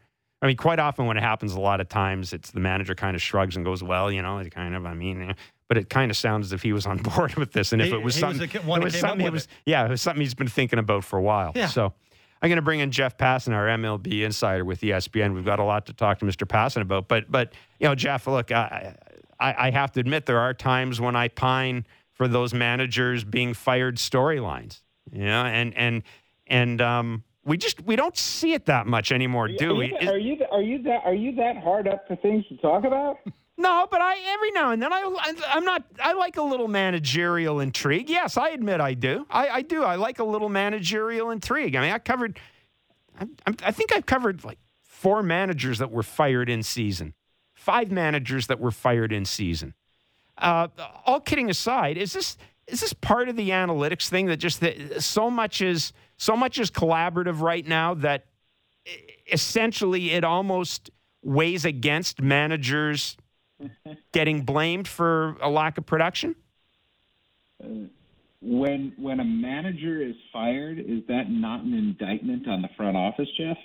[0.43, 3.15] I mean, quite often when it happens, a lot of times it's the manager kind
[3.15, 5.33] of shrugs and goes, "Well, you know, it kind of." I mean, eh."
[5.69, 7.87] but it kind of sounds as if he was on board with this, and if
[7.87, 9.49] He- it was was something, one it was something, with was, it.
[9.65, 11.53] yeah, it was something he's been thinking about for a while.
[11.55, 11.67] Yeah.
[11.67, 11.93] So.
[12.41, 15.33] I'm going to bring in Jeff Passan, our MLB insider with ESPN.
[15.33, 16.45] We've got a lot to talk to Mr.
[16.45, 18.97] Passan about, but but you know, Jeff, look, I,
[19.39, 23.53] I I have to admit there are times when I pine for those managers being
[23.53, 24.81] fired storylines.
[25.09, 26.03] You know, and and
[26.45, 29.97] and um, we just we don't see it that much anymore, do are we?
[29.99, 32.85] You, are you are you that are you that hard up for things to talk
[32.85, 33.17] about?
[33.57, 37.59] no, but I every now and then I I'm not I like a little managerial
[37.59, 38.09] intrigue.
[38.09, 39.25] Yes, I admit I do.
[39.29, 39.83] I, I do.
[39.83, 41.75] I like a little managerial intrigue.
[41.75, 42.39] I mean, I covered.
[43.19, 47.13] I, I I think I've covered like four managers that were fired in season,
[47.53, 49.73] five managers that were fired in season.
[50.37, 50.67] Uh,
[51.05, 52.37] all kidding aside, is this
[52.67, 55.91] is this part of the analytics thing that just that so much is
[56.23, 58.25] so much is collaborative right now that
[59.31, 60.89] essentially it almost
[61.21, 63.17] weighs against managers
[64.13, 66.35] getting blamed for a lack of production?
[68.41, 73.29] When when a manager is fired, is that not an indictment on the front office,
[73.37, 73.57] Jeff?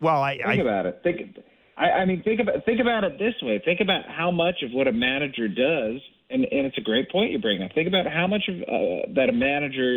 [0.00, 1.00] Well, I think I, about it.
[1.02, 1.36] Think,
[1.76, 3.60] I, I mean, think about think about it this way.
[3.64, 7.30] Think about how much of what a manager does, and and it's a great point
[7.30, 7.72] you bring up.
[7.74, 9.94] Think about how much of uh, that a manager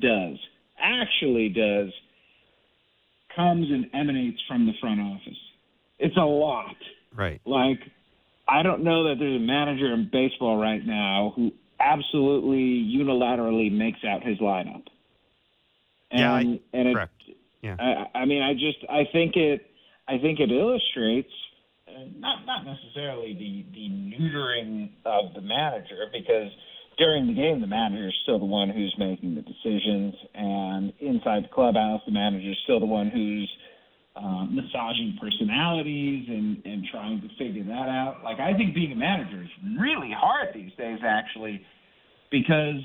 [0.00, 0.38] does
[0.78, 1.92] actually does
[3.34, 5.38] comes and emanates from the front office.
[5.98, 6.76] It's a lot.
[7.14, 7.40] right.
[7.44, 7.80] Like,
[8.48, 13.98] I don't know that there's a manager in baseball right now who absolutely unilaterally makes
[14.04, 14.84] out his lineup.
[16.10, 17.22] And, Yeah, I- and it, correct.
[17.62, 17.76] Yeah.
[17.78, 19.66] I, I mean, I just I think it
[20.08, 21.32] I think it illustrates
[21.88, 26.52] uh, not not necessarily the the neutering of the manager because
[26.98, 31.44] during the game the manager is still the one who's making the decisions and inside
[31.44, 33.50] the clubhouse the manager is still the one who's
[34.16, 38.20] uh, massaging personalities and and trying to figure that out.
[38.24, 41.60] Like I think being a manager is really hard these days actually
[42.30, 42.80] because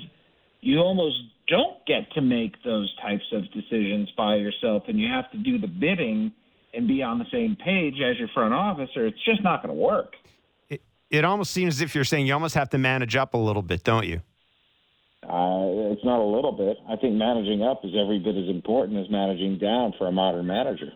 [0.60, 1.16] you almost
[1.48, 5.58] don't get to make those types of decisions by yourself and you have to do
[5.58, 6.32] the bidding
[6.74, 9.74] and be on the same page as your front office or it's just not going
[9.74, 10.12] to work.
[11.12, 13.38] It, it almost seems as if you're saying you almost have to manage up a
[13.38, 14.20] little bit, don't you?
[15.22, 16.76] Uh, it's not a little bit.
[16.88, 20.46] I think managing up is every bit as important as managing down for a modern
[20.46, 20.92] manager.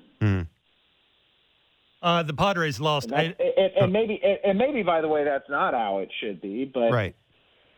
[2.03, 3.11] Uh, the Padres lost.
[3.11, 5.99] And, Eight, that, and, and maybe, and- and maybe, by the way, that's not how
[5.99, 6.65] it should be.
[6.65, 7.15] But Right.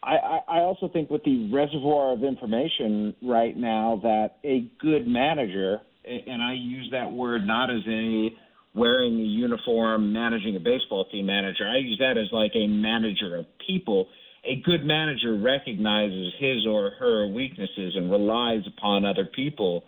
[0.02, 5.06] I, I, I also think with the reservoir of information right now that a good
[5.06, 8.28] manager, and I use that word not as a
[8.78, 11.68] wearing a uniform, managing a baseball team manager.
[11.68, 14.08] I use that as like a manager of people.
[14.44, 19.84] A good manager recognizes his or her weaknesses and relies upon other people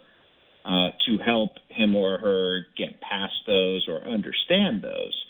[0.65, 5.25] uh, to help him or her get past those or understand those.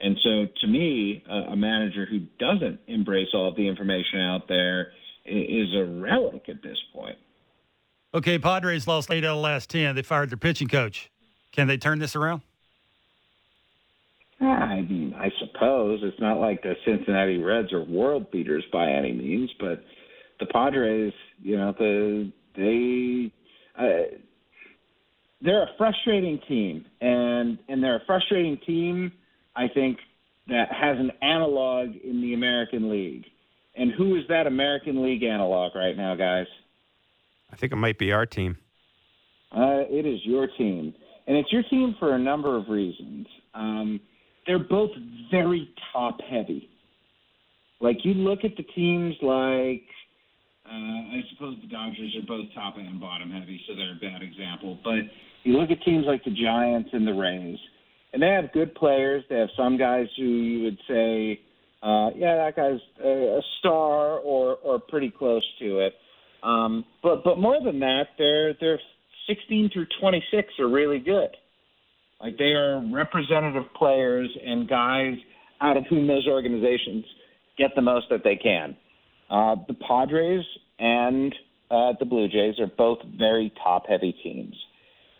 [0.00, 4.46] And so, to me, uh, a manager who doesn't embrace all of the information out
[4.46, 4.92] there
[5.24, 7.16] is a relic at this point.
[8.14, 9.94] okay, Padres lost eight out of the last ten.
[9.94, 11.10] They fired their pitching coach.
[11.50, 12.42] Can they turn this around?
[14.40, 19.12] I mean, I suppose it's not like the Cincinnati Reds are world beaters by any
[19.12, 19.82] means, but
[20.40, 21.12] the Padres,
[21.42, 23.32] you know, the they
[23.78, 24.16] uh,
[25.40, 29.12] they're a frustrating team, and and they're a frustrating team.
[29.54, 29.98] I think
[30.48, 33.24] that has an analog in the American League.
[33.74, 36.46] And who is that American League analog right now, guys?
[37.52, 38.56] I think it might be our team.
[39.52, 40.94] Uh, it is your team,
[41.26, 43.26] and it's your team for a number of reasons.
[43.54, 44.00] Um,
[44.46, 44.90] they're both
[45.30, 46.68] very top heavy.
[47.80, 49.82] Like you look at the teams like,
[50.66, 54.22] uh, I suppose the Dodgers are both top and bottom heavy, so they're a bad
[54.22, 54.78] example.
[54.82, 55.00] But
[55.44, 57.58] you look at teams like the Giants and the Rays,
[58.12, 59.24] and they have good players.
[59.28, 61.40] They have some guys who you would say,
[61.82, 65.94] uh, yeah, that guy's a, a star or or pretty close to it.
[66.42, 68.80] Um, but but more than that, they're they're
[69.28, 71.30] 16 through 26 are really good.
[72.20, 75.14] Like they are representative players and guys
[75.60, 77.04] out of whom those organizations
[77.58, 78.76] get the most that they can.
[79.30, 80.44] Uh, the Padres
[80.78, 81.34] and
[81.70, 84.54] uh, the Blue Jays are both very top-heavy teams,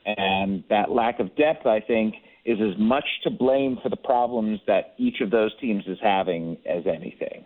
[0.05, 4.61] and that lack of depth, I think, is as much to blame for the problems
[4.67, 7.45] that each of those teams is having as anything.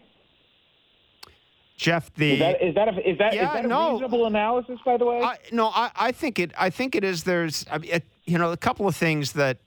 [1.78, 3.92] Jeff, the Is that is that a, is that, is Yeah, that a no.
[3.92, 4.78] reasonable analysis?
[4.84, 6.52] By the way, I, no, I, I think it.
[6.58, 7.24] I think it is.
[7.24, 9.58] There's, I mean, it, you know, a couple of things that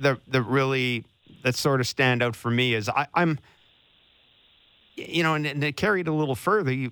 [0.00, 1.04] that that really
[1.44, 3.38] that sort of stand out for me is I, I'm,
[4.96, 6.90] you know, and, and to carry it a little further you,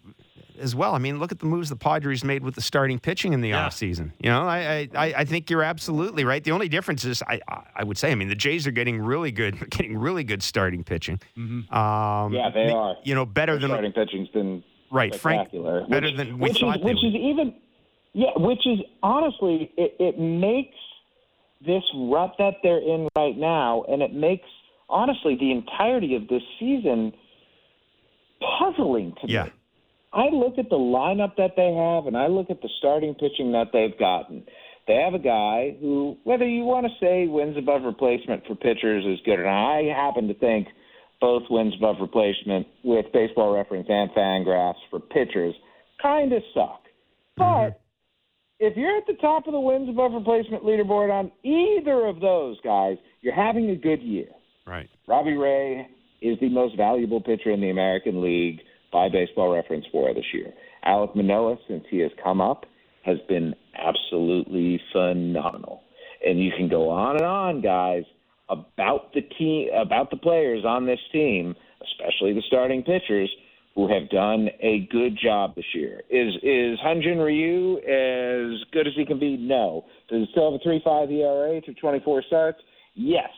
[0.59, 0.95] as well.
[0.95, 3.51] I mean, look at the moves the Padres made with the starting pitching in the
[3.51, 3.66] Yeah.
[3.66, 4.12] offseason.
[4.21, 6.43] You know, I, I I think you're absolutely right.
[6.43, 9.01] The only difference is I I- I would say I mean the Jays are getting
[9.01, 11.21] really good, getting really good starting pitching.
[11.37, 12.97] Um, Yeah, they are.
[13.05, 15.51] You know, better Their than starting pitching's been right, Frank.
[15.53, 17.09] Better which, than we which thought is they which would.
[17.09, 17.55] is even
[18.14, 20.77] yeah, which is honestly it, it makes
[21.65, 24.49] this rut that they're in right now, and it makes
[24.89, 27.13] honestly the entirety of this season
[28.41, 29.45] puzzling to Yeah.
[29.45, 29.51] me.
[30.13, 33.53] I look at the lineup that they have, and I look at the starting pitching
[33.53, 34.47] that they've gotten.
[34.87, 39.05] They have a guy who, whether you want to say wins above replacement for pitchers
[39.05, 40.69] is good, and I happen to think
[41.21, 45.55] both wins above replacement with Baseball Reference and Fangraphs for pitchers
[46.01, 46.85] kind of suck.
[47.39, 47.69] Mm-hmm.
[47.69, 47.81] But
[48.59, 52.61] if you're at the top of the wins above replacement leaderboard on either of those
[52.63, 54.29] guys, you're having a good year.
[54.67, 54.89] Right.
[55.07, 55.89] Robbie Ray
[56.21, 58.61] is the most valuable pitcher in the American League
[58.93, 60.53] by Baseball Reference for this year.
[60.85, 62.65] Alec Manoah, since he has come up,
[63.05, 65.83] has been absolutely phenomenal.
[66.27, 68.03] And you can go on and on, guys,
[68.49, 73.31] about the team, about the players on this team, especially the starting pitchers,
[73.79, 76.03] who have done a good job this year.
[76.11, 79.37] Is is Hyun-Jin Ryu as good as he can be?
[79.37, 79.85] No.
[80.09, 82.59] Does he still have a three five ERA through twenty four starts?
[82.97, 83.31] Yes.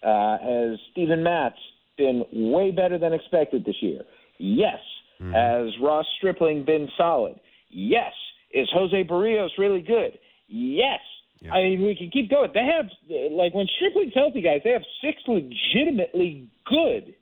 [0.00, 1.56] Uh, has Steven Matz
[1.98, 4.02] been way better than expected this year?
[4.38, 4.78] Yes.
[5.20, 5.32] Mm-hmm.
[5.32, 7.40] Has Ross Stripling been solid?
[7.68, 8.12] Yes.
[8.52, 10.16] Is Jose Berrios really good?
[10.46, 11.00] Yes.
[11.40, 11.54] Yeah.
[11.54, 12.50] I mean, we can keep going.
[12.54, 12.86] They have,
[13.32, 17.14] like, when Stripling's healthy, guys, they have six legitimately good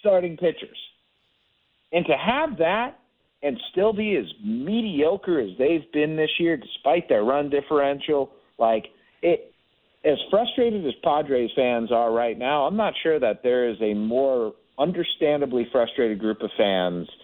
[0.00, 0.78] starting pitchers.
[1.92, 2.98] And to have that
[3.42, 8.86] and still be as mediocre as they've been this year, despite their run differential, like,
[9.22, 9.52] it,
[10.04, 13.94] as frustrated as Padres fans are right now, I'm not sure that there is a
[13.94, 17.08] more understandably frustrated group of fans–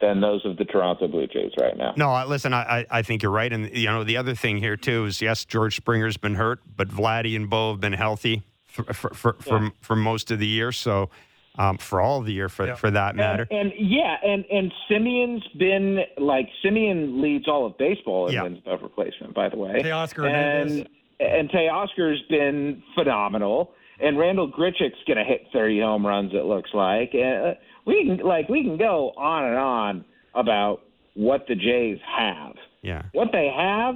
[0.00, 1.94] than those of the Toronto Blue Jays right now.
[1.96, 3.52] No, listen, I, I think you're right.
[3.52, 6.88] And, you know, the other thing here, too, is yes, George Springer's been hurt, but
[6.88, 9.42] Vladdy and Bo have been healthy for, for, for, yeah.
[9.46, 10.72] for, for, most of the year.
[10.72, 11.10] So,
[11.58, 12.74] um, for all of the year, for, yeah.
[12.74, 13.46] for that matter.
[13.50, 18.42] And, and, yeah, and, and Semien's been like Semien leads all of baseball in yeah.
[18.42, 19.82] wins above replacement, by the way.
[19.82, 20.88] Teoscar and,
[21.20, 23.72] and Teoscar's been phenomenal.
[23.98, 27.14] And Randal Grichuk's going to hit 30 home runs, it looks like.
[27.14, 27.54] And, uh,
[27.86, 30.04] we can like we can go on and on
[30.34, 30.82] about
[31.14, 32.56] what the Jays have.
[32.82, 33.02] Yeah.
[33.12, 33.94] What they have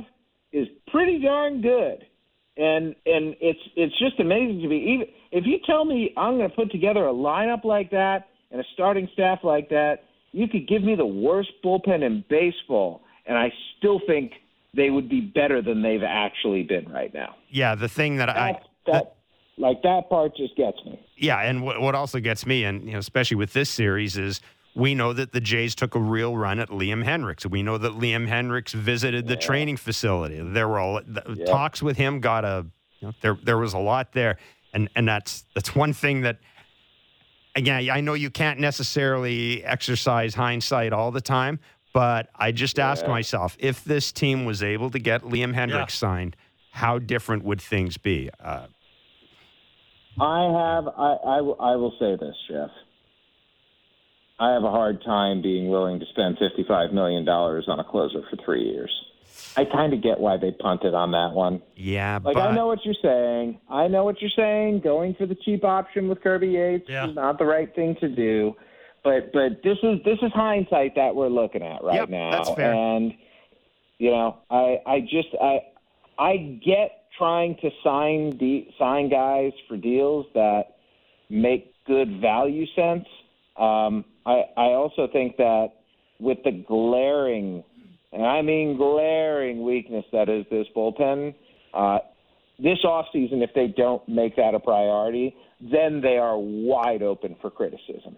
[0.52, 2.06] is pretty darn good.
[2.56, 4.94] And and it's it's just amazing to me.
[4.94, 8.60] Even if you tell me I'm going to put together a lineup like that and
[8.60, 13.36] a starting staff like that, you could give me the worst bullpen in baseball, and
[13.36, 14.32] I still think
[14.74, 17.34] they would be better than they've actually been right now.
[17.48, 18.60] Yeah, the thing that That's, I
[18.92, 19.16] that,
[19.58, 21.04] like that part just gets me.
[21.16, 24.40] Yeah, and what, what also gets me, and you know, especially with this series, is
[24.74, 27.44] we know that the Jays took a real run at Liam Hendriks.
[27.44, 29.40] We know that Liam Hendriks visited the yeah.
[29.40, 30.40] training facility.
[30.40, 32.20] There were all, the, talks with him.
[32.20, 32.66] Got a
[33.00, 34.36] you know, there there was a lot there,
[34.72, 36.38] and and that's that's one thing that.
[37.56, 41.58] Again, I know you can't necessarily exercise hindsight all the time,
[41.92, 42.88] but I just yeah.
[42.88, 45.86] asked myself if this team was able to get Liam Hendriks yeah.
[45.86, 46.36] signed,
[46.70, 48.30] how different would things be?
[48.38, 48.66] Uh,
[50.20, 50.86] I have.
[50.96, 52.70] I, I, I will say this, Jeff.
[54.38, 58.22] I have a hard time being willing to spend fifty-five million dollars on a closer
[58.30, 58.92] for three years.
[59.56, 61.60] I kind of get why they punted on that one.
[61.76, 62.40] Yeah, like but...
[62.48, 63.60] I know what you're saying.
[63.68, 64.80] I know what you're saying.
[64.80, 67.08] Going for the cheap option with Kirby Yates yeah.
[67.08, 68.54] is not the right thing to do.
[69.02, 72.30] But but this is this is hindsight that we're looking at right yep, now.
[72.30, 72.74] That's fair.
[72.74, 73.14] And
[73.98, 75.60] you know, I I just I
[76.18, 80.76] I get trying to sign de- sign guys for deals that
[81.28, 83.06] make good value sense.
[83.56, 85.68] Um, I, I also think that
[86.18, 87.64] with the glaring,
[88.12, 91.34] and I mean glaring weakness that is this bullpen,
[91.74, 91.98] uh,
[92.58, 97.50] this offseason, if they don't make that a priority, then they are wide open for
[97.50, 98.16] criticism.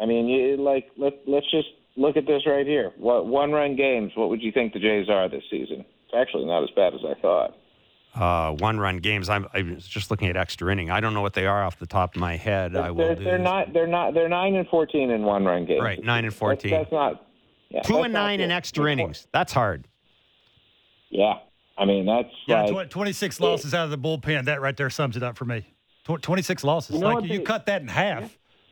[0.00, 2.92] I mean, you, like let let's just look at this right here.
[2.98, 4.12] What one run games?
[4.14, 5.84] What would you think the Jays are this season?
[6.04, 7.56] It's actually not as bad as I thought
[8.16, 9.28] uh, one run games.
[9.28, 10.90] I'm, I was just looking at extra inning.
[10.90, 12.72] I don't know what they are off the top of my head.
[12.72, 13.14] They're, I will.
[13.14, 13.72] They're, not.
[13.72, 14.14] They're not.
[14.14, 15.82] They're nine and fourteen in one run games.
[15.82, 16.70] Right, nine and fourteen.
[16.70, 17.25] That's, that's not.
[17.68, 19.26] Yeah, Two and nine in extra innings.
[19.32, 19.86] That's hard.
[21.10, 21.34] Yeah,
[21.76, 22.62] I mean that's yeah.
[22.64, 24.44] Like, twenty six losses out of the bullpen.
[24.44, 25.64] That right there sums it up for me.
[26.04, 26.96] Twenty six losses.
[26.96, 28.22] You know like you they, cut that in half.
[28.22, 28.28] Yeah.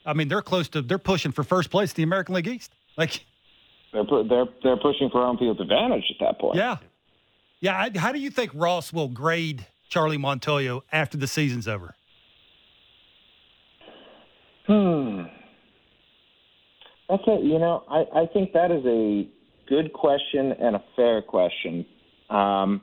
[0.07, 0.82] I mean, they're close to.
[0.82, 2.72] They're pushing for first place in the American League East.
[2.97, 3.24] Like
[3.92, 6.57] they're they're they're pushing for home field advantage at that point.
[6.57, 6.76] Yeah,
[7.61, 7.88] yeah.
[7.97, 11.95] How do you think Ross will grade Charlie Montoyo after the season's over?
[14.66, 15.22] Hmm.
[17.09, 19.28] That's you know I I think that is a
[19.68, 21.86] good question and a fair question.
[22.30, 22.82] Um,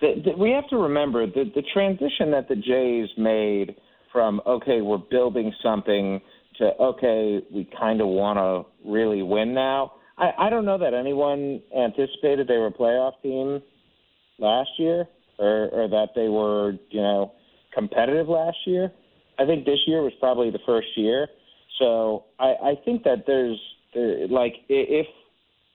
[0.00, 3.76] the, the, we have to remember the transition that the Jays made
[4.12, 6.20] from okay we're building something
[6.58, 9.92] to okay we kind of want to really win now.
[10.18, 13.62] I, I don't know that anyone anticipated they were a playoff team
[14.38, 15.06] last year
[15.38, 17.32] or, or that they were, you know,
[17.72, 18.90] competitive last year.
[19.38, 21.28] I think this year was probably the first year.
[21.78, 23.60] So I, I think that there's,
[23.94, 25.06] there, like, if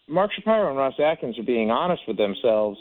[0.08, 2.78] Mark Shapiro and Ross Atkins are being honest with themselves,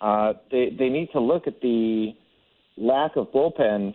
[0.00, 2.12] uh, they, they need to look at the
[2.76, 3.94] lack of bullpen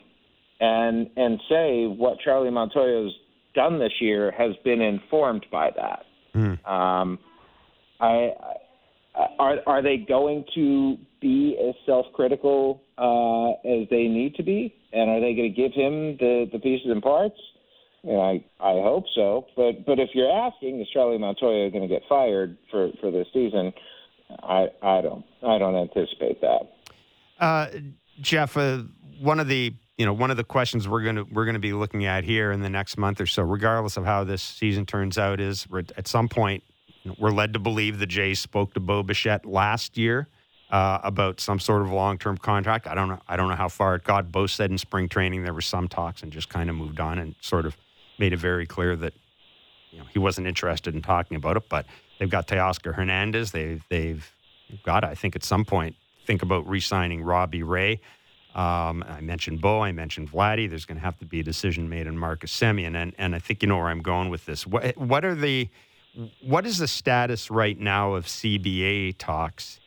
[0.60, 3.14] and and say what Charlie Montoyo's
[3.53, 6.05] done this year has been informed by that.
[6.36, 6.68] Mm.
[6.68, 7.20] Um,
[7.99, 8.32] I
[9.16, 14.74] uh, are are they going to be as self-critical uh, as they need to be,
[14.93, 17.39] and are they going to give him the the pieces and parts?
[18.04, 19.48] And I I hope so.
[19.56, 23.28] But but if you're asking, is Charlie Montoyo going to get fired for for this
[23.34, 23.74] season?
[24.43, 26.74] I I don't I don't anticipate that.
[27.39, 27.68] Uh,
[28.22, 28.84] Jeff, uh,
[29.20, 31.60] one of the you know one of the questions we're going to we're going to
[31.60, 34.86] be looking at here in the next month or so, regardless of how this season
[34.86, 35.68] turns out, is
[35.98, 36.64] at some point
[37.18, 40.28] we're led to believe the Jays spoke to Bo Bichette last year
[40.70, 42.88] uh, about some sort of long term contract.
[42.88, 43.20] I don't know.
[43.28, 44.32] I don't know how far it got.
[44.32, 47.20] Bo said in spring training there were some talks and just kind of moved on
[47.20, 47.76] and sort of
[48.20, 49.13] made it very clear that
[49.91, 51.70] you know he wasn't interested in talking about it.
[51.70, 51.86] But
[52.20, 53.51] they've got Teoscar Hernandez.
[53.51, 54.30] They've they've
[54.84, 55.95] got I think at some point
[56.26, 58.01] think about re-signing Robbie Ray.
[58.53, 59.82] Um, I mentioned Bo.
[59.82, 60.68] I mentioned Vladdy.
[60.70, 63.39] There's going to have to be a decision made on Marcus Semien, and and I
[63.39, 64.65] think you know where I'm going with this.
[64.65, 65.70] What what are the
[66.41, 69.80] what is the status right now of CBA talks?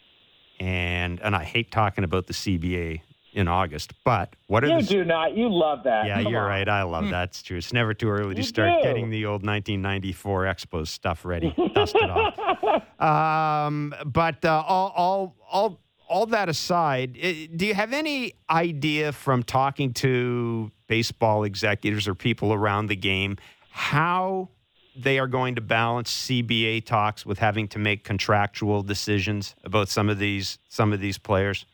[0.60, 3.00] And and I hate talking about the CBA
[3.32, 5.36] in August, but what are you the, do not?
[5.36, 6.04] You love that.
[6.06, 6.48] Yeah, Come you're on.
[6.48, 6.68] right.
[6.68, 7.10] I love Hmm.
[7.10, 7.28] that.
[7.28, 7.58] It's true.
[7.58, 8.88] It's never too early to You start do.
[8.88, 12.34] getting the old 1994 Expos stuff ready, dusted off.
[13.00, 17.14] Um, but uh, all all all all that aside,
[17.56, 23.38] do you have any idea from talking to baseball executives or people around the game
[23.70, 24.48] how
[24.96, 30.10] they are going to balance CBA talks with having to make contractual decisions about some
[30.10, 31.64] of these some of these players?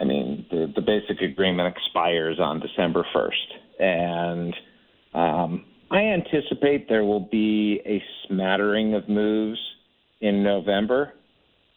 [0.00, 3.82] I mean, the, the basic agreement expires on December 1st.
[3.82, 4.54] And
[5.12, 9.58] um, I anticipate there will be a smattering of moves
[10.22, 11.12] in November.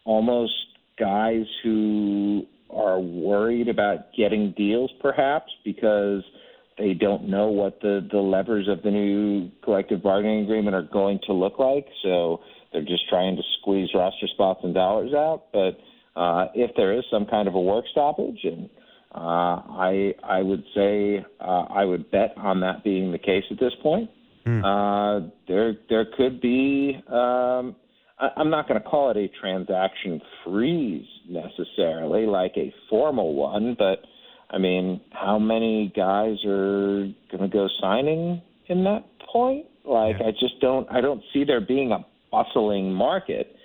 [0.06, 0.54] Almost
[0.98, 6.24] guys who are worried about getting deals, perhaps, because
[6.78, 11.20] they don't know what the, the levers of the new collective bargaining agreement are going
[11.28, 11.86] to look like.
[12.02, 12.40] So
[12.72, 15.48] they're just trying to squeeze roster spots and dollars out.
[15.52, 15.78] But
[16.18, 18.70] uh, if there is some kind of a work stoppage, and
[19.14, 23.60] uh, I I would say uh, I would bet on that being the case at
[23.60, 24.10] this point.
[24.66, 26.96] Uh, there there could be.
[27.08, 27.76] Um,
[28.20, 33.76] I, I'm not going to call it a transaction freeze necessarily, like a formal one,
[33.78, 34.00] but
[34.50, 39.66] I mean, how many guys are going to go signing in that point?
[39.86, 40.88] Like, I just don't.
[40.92, 43.56] I don't see there being a bustling market.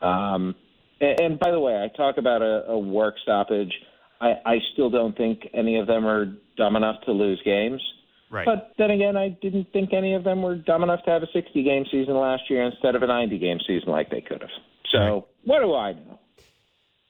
[0.00, 0.54] Um,
[1.00, 3.72] and, and by the way, I talk about a, a work stoppage.
[4.20, 7.82] I, I still don't think any of them are dumb enough to lose games.
[8.30, 8.44] Right.
[8.46, 11.28] But then again, I didn't think any of them were dumb enough to have a
[11.32, 14.50] 60 game season last year instead of a 90 game season like they could have.
[14.90, 16.18] So what do I know?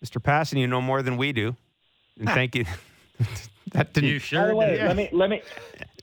[0.04, 0.20] Mr.
[0.22, 1.56] Passan, you know more than we do.
[2.18, 2.64] And thank you.
[3.72, 4.10] that didn't.
[4.10, 4.84] You By the way, do?
[4.84, 5.42] let me let me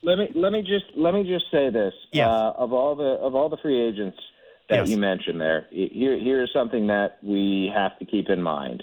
[0.02, 1.92] let me let me just let me just say this.
[2.12, 2.28] Yes.
[2.28, 4.18] Uh, of all the of all the free agents
[4.68, 4.88] that Yes.
[4.88, 8.82] you mentioned there, here here is something that we have to keep in mind.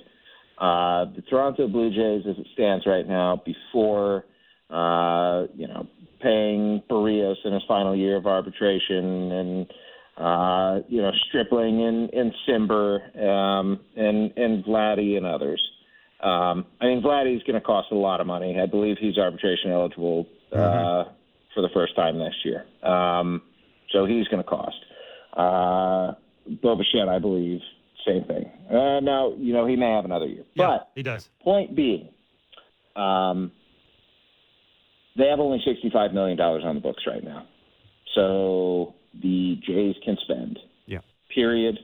[0.61, 4.25] Uh, the Toronto Blue Jays, as it stands right now, before
[4.69, 5.87] uh, you know
[6.21, 9.73] paying Berrios in his final year of arbitration and
[10.17, 15.59] uh, you know Stripling and, and Cimber um, and and Vladdy and others.
[16.21, 18.59] Um, I mean, Vladdy's going to cost a lot of money.
[18.61, 21.05] I believe he's arbitration eligible uh,
[21.55, 22.65] for the first time next year.
[22.83, 23.41] Um,
[23.91, 24.77] so he's going to cost.
[25.33, 26.13] Uh,
[26.61, 27.61] Bo Bichette, I believe,
[28.05, 28.49] same thing.
[28.69, 30.43] Uh, now, you know, he may have another year.
[30.53, 31.29] Yeah, But he does.
[31.43, 32.09] point being,
[32.95, 33.51] um,
[35.17, 37.45] they have only $65 million on the books right now.
[38.15, 40.59] So the Jays can spend.
[40.85, 40.99] Yeah.
[41.33, 41.77] Period.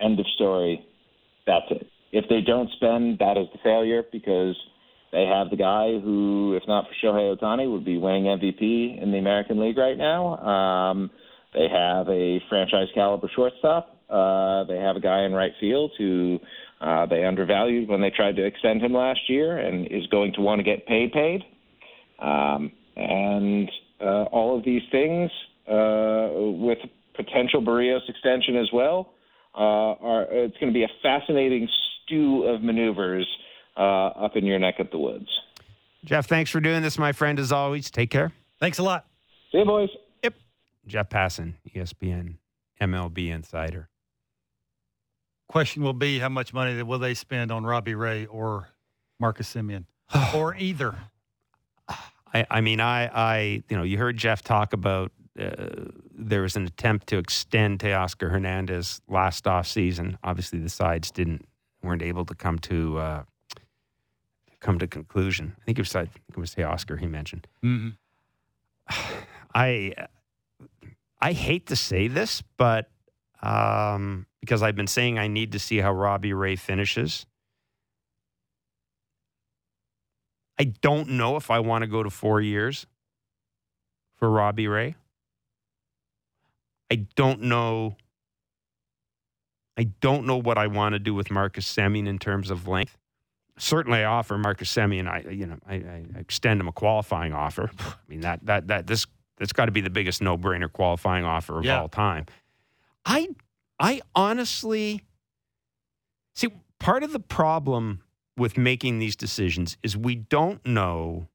[0.00, 0.84] End of story.
[1.46, 1.86] That's it.
[2.12, 4.56] If they don't spend, that is the failure because
[5.12, 9.12] they have the guy who, if not for Shohei Ohtani, would be winning MVP in
[9.12, 10.36] the American League right now.
[10.38, 11.10] Um,
[11.54, 13.95] they have a franchise caliber shortstop.
[14.08, 16.38] Uh, they have a guy in right field who
[16.80, 20.40] uh, they undervalued when they tried to extend him last year and is going to
[20.40, 21.42] want to get paid paid.
[22.18, 25.30] Um, and uh, all of these things,
[25.68, 26.78] uh, with
[27.14, 29.12] potential Berrios extension as well,
[29.54, 31.68] uh, are it's going to be a fascinating
[32.04, 33.26] stew of maneuvers
[33.76, 35.28] uh, up in your neck of the woods.
[36.04, 37.90] Jeff, thanks for doing this, my friend, as always.
[37.90, 38.32] Take care.
[38.60, 39.06] Thanks a lot.
[39.50, 39.88] See you, boys.
[40.22, 40.34] Yep.
[40.86, 42.36] Jeff Passan, ESPN
[42.80, 43.88] MLB Insider.
[45.48, 48.68] Question will be how much money will they spend on Robbie Ray or
[49.20, 49.84] Marcus Semien
[50.34, 50.94] or either?
[52.34, 53.38] I, I mean, I, I,
[53.68, 55.66] you know, you heard Jeff talk about uh,
[56.12, 60.18] there was an attempt to extend Teoscar Hernandez last off season.
[60.24, 61.46] Obviously, the sides didn't
[61.82, 63.22] weren't able to come to uh,
[64.60, 65.54] come to conclusion.
[65.60, 67.46] I think it was I think it was Teoscar he mentioned.
[67.62, 67.90] hmm
[69.54, 69.94] I
[71.20, 72.90] I hate to say this, but
[73.42, 77.26] um, because I've been saying I need to see how Robbie Ray finishes.
[80.56, 82.86] I don't know if I want to go to four years
[84.14, 84.94] for Robbie Ray.
[86.90, 87.96] I don't know.
[89.76, 92.96] I don't know what I want to do with Marcus Semien in terms of length.
[93.58, 95.08] Certainly, I offer Marcus Semien.
[95.08, 97.68] I you know I, I extend him a qualifying offer.
[97.80, 99.06] I mean that that that this
[99.38, 101.80] that's got to be the biggest no brainer qualifying offer of Yeah.
[101.80, 102.26] all time.
[103.04, 103.28] I
[103.78, 105.02] I honestly
[106.34, 106.48] see
[106.78, 108.02] part of the problem
[108.36, 111.28] with making these decisions is we don't know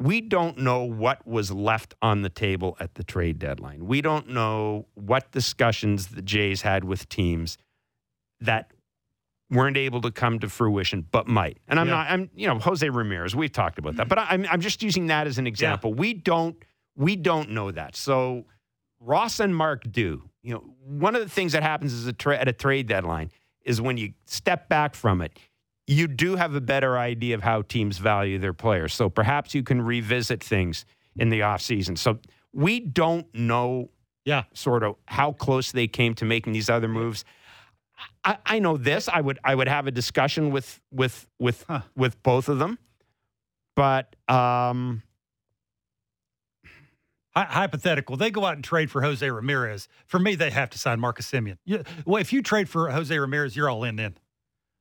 [0.00, 3.84] we don't know what was left on the table at the trade deadline.
[3.86, 7.58] We don't know what discussions the Jays had with teams
[8.40, 8.72] that
[9.50, 11.58] weren't able to come to fruition, but might.
[11.68, 11.94] And I'm Yeah.
[11.94, 12.10] not.
[12.10, 13.36] I'm you know Jose Ramirez.
[13.36, 14.08] We've talked about that, mm-hmm.
[14.08, 15.92] but I- I'm I'm just using that as an example.
[15.92, 16.56] We don't
[16.96, 17.94] we don't know that.
[17.94, 18.46] So
[19.00, 20.29] Ross and Mark do.
[20.42, 23.30] You know, one of the things that happens is a tra- at a trade deadline
[23.64, 25.38] is when you step back from it,
[25.86, 28.94] you do have a better idea of how teams value their players.
[28.94, 30.84] So perhaps you can revisit things
[31.16, 31.98] in the offseason.
[31.98, 32.18] So
[32.52, 33.90] we don't know
[34.24, 34.44] Yeah.
[34.54, 37.24] sort of how close they came to making these other moves.
[38.24, 39.08] I, I know this.
[39.08, 41.82] I would I would have a discussion with with with Huh.
[41.96, 42.78] with both of them.
[43.76, 45.02] But um
[47.36, 49.88] Hy- hypothetical, they go out and trade for Jose Ramirez.
[50.06, 51.58] For me, they have to sign Marcus Semien.
[52.04, 54.16] Well, if you trade for Jose Ramirez, you're all in then.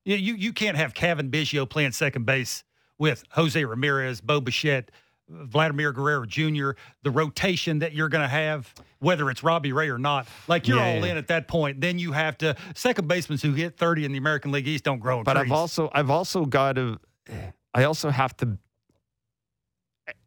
[0.06, 2.64] You, you, you can't have Cavan Biggio playing second base
[2.98, 4.90] with Jose Ramirez, Bo Bichette,
[5.30, 6.72] Vladimir Guerrero Jr.,
[7.04, 10.28] the rotation that you're going to have, whether it's Robbie Ray or not.
[10.48, 11.12] Like you're Yeah, all yeah.
[11.12, 11.80] in at that point.
[11.82, 14.98] Then you have to, second basemen who hit 30 in the American League East don't
[14.98, 16.98] grow but I've also I've also got to
[17.76, 18.58] I also have to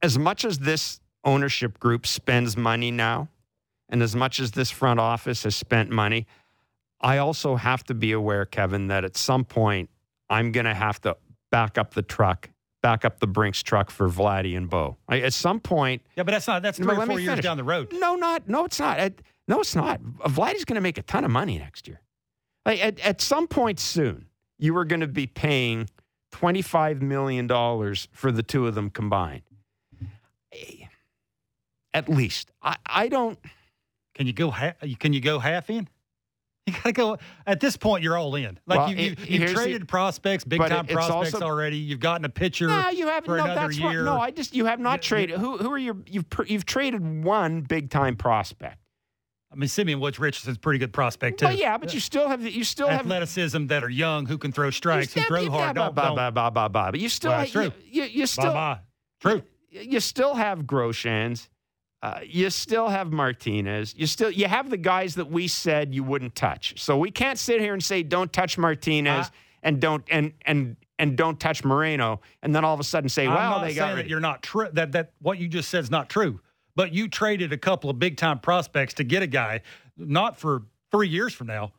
[0.00, 3.28] as much as this ownership group spends money now
[3.88, 6.26] and as much as this front office has spent money
[7.00, 9.90] I also have to be aware Kevin that at some point
[10.30, 11.16] I'm going to have to
[11.50, 12.48] back up the truck
[12.80, 16.32] back up the Brinks truck for Vladdy and Bo I, at some point yeah, but
[16.32, 17.42] that's not, that's No, three or let four years finish.
[17.44, 17.92] down the road.
[17.92, 18.48] no, not.
[18.48, 18.98] No, it's not.
[18.98, 20.00] At- no, it's not.
[20.02, 22.00] Vladdy's going to make a ton of money next year.
[22.64, 24.26] Like at, at some point soon,
[24.58, 25.88] you are going to be paying
[26.32, 27.48] $25 million
[28.12, 29.42] for the two of them combined.
[31.94, 32.50] At least.
[32.62, 33.38] I, I don't.
[34.14, 34.50] Can you go?
[34.50, 35.88] Ha- can you go half in?
[36.64, 37.18] You gotta go.
[37.44, 38.56] At this point, you're all in.
[38.68, 41.76] Like Well, you, you, it- you've here's the- traded prospects, big time prospects also- already.
[41.78, 43.24] You've gotten a pitcher No, you haven't.
[43.24, 44.04] for No, another that's what, year.
[44.04, 44.20] no.
[44.20, 45.40] I just you have not You- traded.
[45.40, 48.78] Who who are your you've you've traded one big time prospect.
[49.52, 51.46] I mean, Simeon Woods Richardson's a pretty good prospect too.
[51.46, 54.52] Well, yeah, but you still have you still have athleticism that are young who can
[54.52, 55.74] throw strikes, who throw hard.
[55.74, 55.94] blah, don't.
[56.14, 56.90] blah, blah, blah, blah.
[56.92, 57.72] But you still Well, have, true.
[57.90, 58.78] You, you, you still Bye-bye.
[59.20, 59.42] True.
[59.70, 61.48] you still have Groshans.
[62.02, 63.94] Uh, you still have Martinez.
[63.96, 66.80] You still you have the guys that we said you wouldn't touch.
[66.82, 69.30] So we can't sit here and say don't touch Martinez I-
[69.62, 73.26] and don't and and and don't touch Moreno, and then all of a sudden say,
[73.26, 74.68] well, they got that you're not true.
[74.72, 76.40] That that what you just said is not true.
[76.74, 79.60] But you traded a couple of big time prospects to get a guy,
[79.96, 81.72] not for three years from now.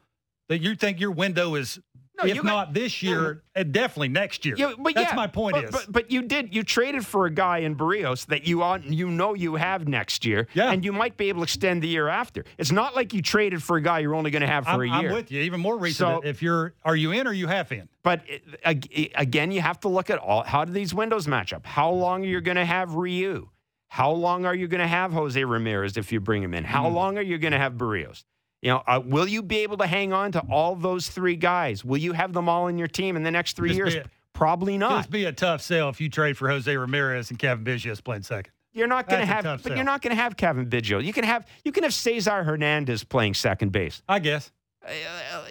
[0.50, 1.80] That you think your window is,
[2.16, 4.56] No, if you not got- this year, and eh, definitely next year.
[4.58, 5.56] But That's yeah, my point.
[5.56, 8.62] but, is but, but you did you traded for a guy in Berrios that you
[8.62, 10.72] on you know you have next year, Yeah.
[10.72, 12.46] and you might be able to extend the year after.
[12.60, 14.82] It's not like you traded for a guy you're only going to have for I'm,
[14.82, 15.10] a year.
[15.10, 15.42] I'm with you.
[15.42, 17.90] Even more reason So- if you're, are you in or you half in?
[18.04, 20.44] But eh, it- eh, again, you have to look at all.
[20.44, 21.66] How do these windows match up?
[21.66, 23.50] How long are you going to have Ryu?
[23.88, 26.64] How long are you going to have Jose Ramirez if you bring him in?
[26.64, 26.96] How Hmm.
[26.96, 28.24] long are you going to have Berrios?
[28.64, 31.84] You know, uh, will you be able to hang on to all those three guys?
[31.84, 33.94] Will you have them all in your team in the next three years?
[33.96, 35.00] a- Probably not.
[35.00, 38.24] Just be a tough sell if you trade for Jose Ramirez and Cavan Biggio's playing
[38.24, 38.54] second.
[38.72, 39.76] You're not going to have, but sell.
[39.76, 41.04] you're not going to have Cavan Biggio.
[41.04, 44.02] You can have, you can have Cesar Hernandez playing second base.
[44.08, 44.50] I guess.
[44.84, 44.92] Uh,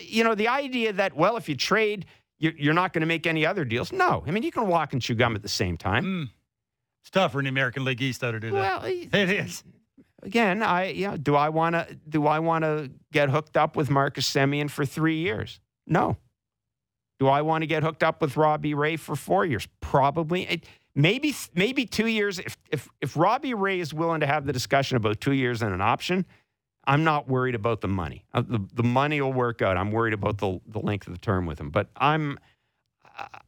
[0.00, 2.06] you know, the idea that well, if you trade,
[2.38, 3.92] you're, you're not going to make any other deals.
[3.92, 6.04] No, I mean you can walk and chew gum at the same time.
[6.04, 6.30] Mm.
[7.02, 8.82] It's tougher in the American League East though to do that.
[8.82, 9.62] Well, it is.
[10.22, 13.90] Again, I know, do I want to do I want to get hooked up with
[13.90, 15.60] Marcus Semien for three years?
[15.86, 16.16] No.
[17.18, 19.66] Do I want to get hooked up with Robbie Ray for four years?
[19.80, 20.42] Probably.
[20.42, 22.38] It, maybe maybe two years.
[22.38, 25.74] If if if Robbie Ray is willing to have the discussion about two years and
[25.74, 26.24] an option,
[26.84, 28.24] I'm not worried about the money.
[28.32, 29.76] Uh, the, the money will work out.
[29.76, 31.70] I'm worried about the the length of the term with him.
[31.70, 32.38] But I'm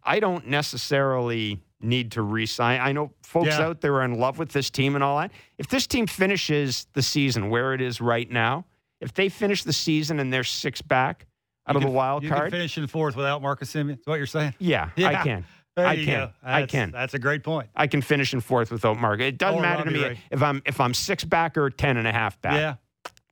[0.03, 2.81] I don't necessarily need to re-sign.
[2.81, 3.67] I know folks Yeah.
[3.67, 5.31] out there are in love with this team and all that.
[5.59, 8.65] If this team finishes the season where it is right now,
[9.01, 11.27] if they finish the season and they're six back
[11.67, 13.99] out You of the wild you card, can finish in fourth without Marcus Semien.
[14.01, 14.55] Is what you're saying?
[14.59, 15.45] yeah, I can.
[15.77, 16.31] There I can.
[16.43, 16.91] I can.
[16.93, 17.69] That's a great point.
[17.75, 19.21] I can finish in fourth without Mark.
[19.21, 20.21] It doesn't Or matter to me Ray.
[20.31, 22.55] if I'm if I'm six back or ten and a half back.
[22.55, 22.75] Yeah.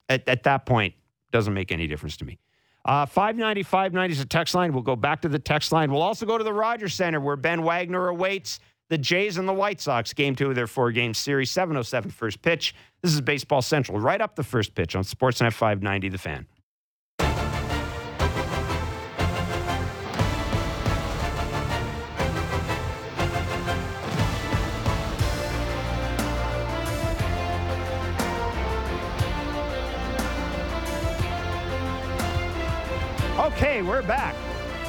[0.09, 0.95] At, at that point,
[1.31, 2.39] doesn't make any difference to me.
[2.85, 4.73] Uh, 590 590 is a text line.
[4.73, 5.93] We'll go back to the text line.
[5.93, 9.53] We'll also go to the Rogers Center where Ben Wagner awaits the Jays and the
[9.53, 12.75] White Sox, game two of their four game series, 707 first pitch.
[13.03, 16.47] This is Baseball Central, right up the first pitch on Sportsnet 590, the fan.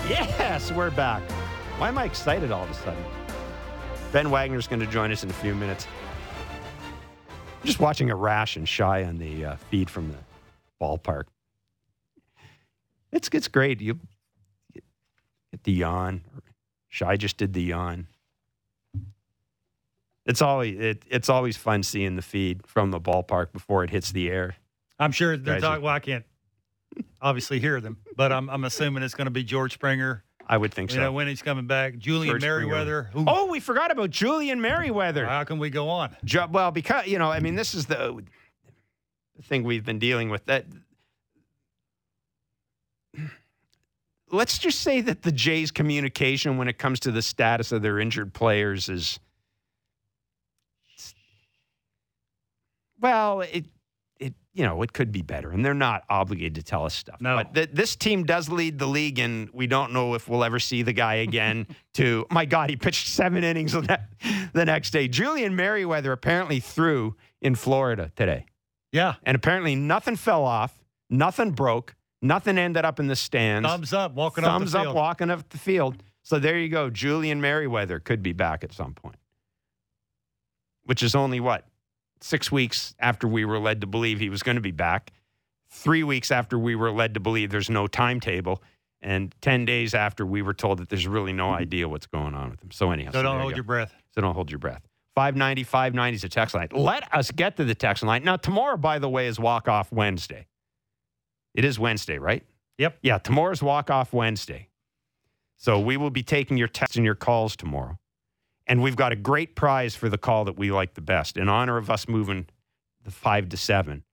[0.09, 1.21] Yes, we're back.
[1.77, 3.03] Why am I excited all of a sudden?
[4.11, 5.87] Ben Wagner's going to join us in a few minutes.
[7.61, 10.17] I'm just watching Arash and Shi on the uh, feed from the
[10.81, 11.23] ballpark.
[13.13, 13.79] It's it's great.
[13.79, 13.99] You
[14.73, 16.21] get the yawn.
[16.89, 18.07] Shi just did the yawn.
[20.25, 24.11] It's always it, it's always fun seeing the feed from the ballpark before it hits
[24.11, 24.55] the air.
[24.99, 25.83] I'm sure they're talking.
[25.83, 26.25] Well, I can't
[27.21, 30.23] obviously hear them, but I'm I'm assuming it's going to be George Springer.
[30.45, 31.01] I would think You so.
[31.03, 33.09] know when he's coming back, Julian George Merryweather.
[33.13, 35.25] Who, Oh, we forgot about Julian Merryweather.
[35.25, 36.15] how can we go on?
[36.25, 38.21] Ju- well, because you know, I mean, this is the
[39.43, 40.45] thing we've been dealing with.
[40.47, 40.65] That
[44.31, 47.99] let's just say that the Jays' communication when it comes to the status of their
[47.99, 49.19] injured players is
[52.99, 53.65] well, it
[54.25, 57.19] it you know it could be better, and they're not obligated to tell us stuff.
[57.19, 57.35] No.
[57.37, 60.59] but th- this team does lead the league, and we don't know if we'll ever
[60.59, 61.67] see the guy again.
[61.95, 65.07] to my God, he pitched seven innings the ne- the next day.
[65.07, 68.45] Julian Merryweather apparently threw in Florida today,
[68.91, 70.79] Yeah, and apparently nothing fell off,
[71.09, 73.67] nothing broke, nothing ended up in the stands.
[73.67, 76.01] thumbs up, walking Thumbs up, walking up the field.
[76.21, 76.89] So there you go.
[76.89, 79.17] Julian Merryweather could be back at some point,
[80.85, 81.67] which is only what
[82.23, 85.11] six weeks after we were led to believe he was going to be back,
[85.69, 88.63] three weeks after we were led to believe there's no timetable,
[89.01, 91.61] and ten days after we were told that there's really no mm-hmm.
[91.61, 92.71] idea what's going on with him.
[92.71, 93.93] So anyhow, So don't there you hold your breath.
[94.15, 94.81] So don't hold your breath.
[95.15, 96.69] 590, 590 is a text line.
[96.71, 98.23] Let us get to the text line.
[98.23, 100.47] Now, tomorrow, by the way, is walk off Wednesday.
[101.53, 102.43] It is Wednesday, right?
[102.79, 102.97] Yep.
[103.03, 104.69] Yeah, tomorrow's walk off Wednesday.
[105.57, 107.99] So we will be taking your texts and your calls tomorrow.
[108.67, 111.35] And we've got a great prize for the call that we like the best.
[111.37, 112.47] In honor of us moving
[113.03, 114.03] the five to seven,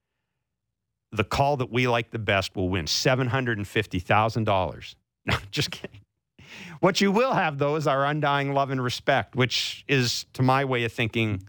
[1.12, 4.94] the call that we like the best will win $750,000.
[5.26, 6.00] No, just kidding.
[6.80, 10.64] What you will have, though, is our undying love and respect, which is, to my
[10.64, 11.42] way of thinking,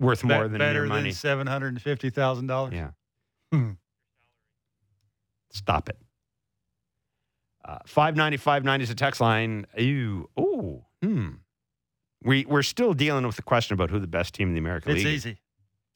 [0.00, 1.10] worth Be- more than better your money.
[1.10, 2.72] than seven hundred and fifty thousand dollars.
[2.72, 2.90] Yeah.
[3.52, 3.72] Hmm.
[5.52, 5.98] Stop it.
[7.62, 9.66] Uh, 590 590 is a text line.
[9.76, 10.30] Ew.
[10.34, 11.28] Oh, hmm.
[12.24, 14.92] We, we're still dealing with the question about who the best team in the American
[14.92, 15.26] It's League is.
[15.26, 15.38] easy.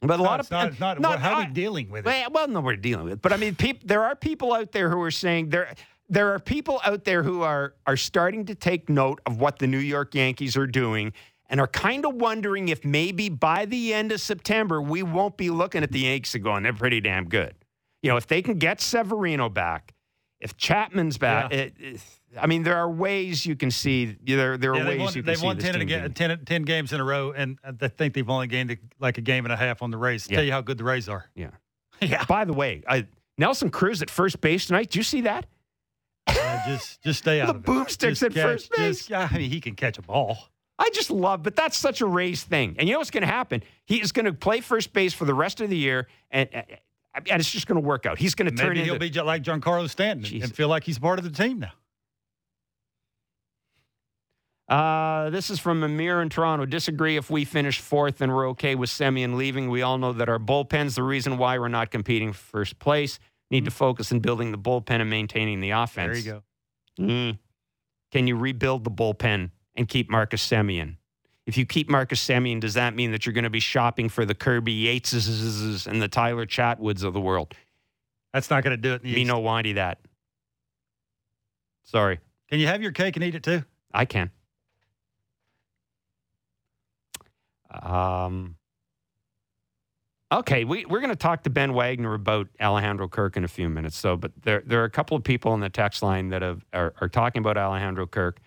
[0.00, 2.08] But a lot of not, it's not, not- how are we dealing with it?
[2.08, 3.14] well, well, no, we're dealing with.
[3.14, 3.22] it.
[3.22, 5.74] But I mean, peop, there are people out there who are saying there.
[6.10, 9.66] There are people out there who are are starting to take note of what the
[9.66, 11.12] New York Yankees are doing
[11.50, 15.50] and are kind of wondering if maybe by the end of September we won't be
[15.50, 17.54] looking at the Yankees and going, they're pretty damn good.
[18.02, 19.94] You know, if they can get Severino back,
[20.40, 21.58] if Chapman's back, Yeah.
[21.58, 22.00] it, it-
[22.40, 24.16] I mean, there are ways you can see.
[24.24, 25.20] There, there are Yeah, ways won, you can see.
[25.22, 27.88] they've see won this 10, team aga- 10, 10 games in a row, and I
[27.88, 30.26] think they've only gained like a game and a half on the Rays.
[30.28, 30.36] Yeah.
[30.36, 31.26] Tell you how good the Rays are.
[31.34, 31.50] Yeah.
[32.00, 32.24] Yeah.
[32.26, 33.06] By the way, I,
[33.38, 34.90] Nelson Cruz at first base tonight.
[34.90, 35.46] Do you see that?
[36.28, 37.64] Uh, just just stay out The of it.
[37.64, 39.06] boomsticks at catch- first base.
[39.06, 40.38] just- I mean, he can catch a ball.
[40.78, 42.76] I just love, but that's such a Rays thing.
[42.78, 43.64] And you know what's going to happen?
[43.86, 47.40] He is going to play first base for the rest of the year, and, and
[47.40, 48.16] it's just going to work out.
[48.16, 48.92] He's going to turn Maybe into.
[48.92, 50.44] he'll be like Giancarlo Stanton Jeez.
[50.44, 51.72] and feel like he's part of the team now.
[54.68, 56.66] Uh, this is from Amir in Toronto.
[56.66, 59.70] Disagree if we finish fourth and we're okay with Semien leaving.
[59.70, 63.18] We all know that our bullpen's the reason why we're not competing for first place.
[63.50, 66.22] Need to focus on building the bullpen and maintaining the offense.
[66.22, 66.42] There you
[66.98, 67.02] go.
[67.02, 67.38] Mm.
[68.12, 70.96] Can you rebuild the bullpen and keep Marcus Semien?
[71.46, 74.26] If you keep Marcus Semien, does that mean that you're going to be shopping for
[74.26, 77.54] the Kirby Yateses and the Tyler Chatwoods of the world?
[78.34, 79.98] That's not going to do it Me no wanty that.
[81.84, 82.20] Sorry,
[82.50, 83.64] Can you have your cake and eat it too?
[83.94, 84.30] I can.
[87.70, 88.56] Um.
[90.30, 93.70] Okay, we, we're going to talk to Ben Wagner about Alejandro Kirk in a few
[93.70, 93.96] minutes.
[93.96, 96.66] So, but there there are a couple of people on the text line that have,
[96.74, 98.40] are, are talking about Alejandro Kirk.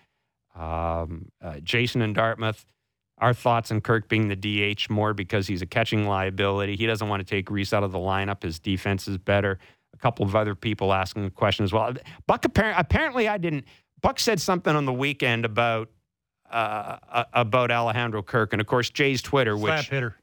[0.54, 2.64] Um, uh, Jason in Dartmouth,
[3.18, 6.76] our thoughts on Kirk being the DH more because he's a catching liability.
[6.76, 8.42] He doesn't want to take Reese out of the lineup.
[8.42, 9.58] His defense is better.
[9.94, 11.94] A couple of other people asking the question as well.
[12.26, 13.64] Buck apparently, apparently I didn't.
[14.00, 15.88] Buck said something on the weekend about
[16.52, 20.16] uh, about Alejandro Kirk, and of course Jay's Twitter, Slap which hitter.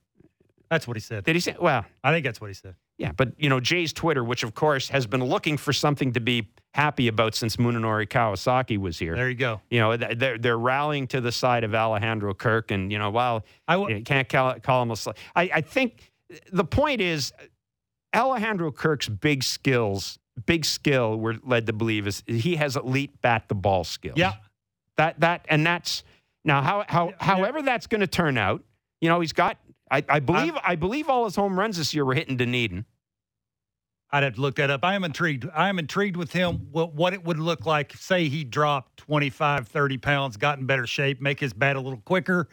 [0.70, 1.24] That's what he said.
[1.24, 1.56] did he say?
[1.60, 2.76] Well, I think that's what he said.
[2.98, 6.20] Yeah, but you know Jay's Twitter, which of course has been looking for something to
[6.20, 9.16] be happy about since Munenori Kawasaki was here.
[9.16, 9.62] There you go.
[9.70, 13.46] You know they're they're rallying to the side of Alejandro Kirk, and you know while
[13.68, 14.96] I w- you can't call, call him a.
[14.96, 16.12] Sl- I, I think
[16.52, 17.32] the point is
[18.16, 23.46] Alejandro Kirk's big skills, big skill, we're led to believe is he has elite bat
[23.48, 24.18] the ball skills.
[24.18, 24.34] Yeah.
[24.98, 26.04] That that and that's
[26.50, 28.64] now how how however that's going to turn out.
[29.02, 29.58] You know he's got.
[29.92, 32.86] I, I believe i believe all his home runs this year were hitting Dunedin.
[34.12, 34.84] I'd have to look that up.
[34.84, 35.48] I am intrigued.
[35.54, 37.94] I am intrigued with him, what, what it would look like.
[37.96, 42.02] Say he dropped 25, 30 pounds, got in better shape, make his bat a little
[42.02, 42.50] quicker.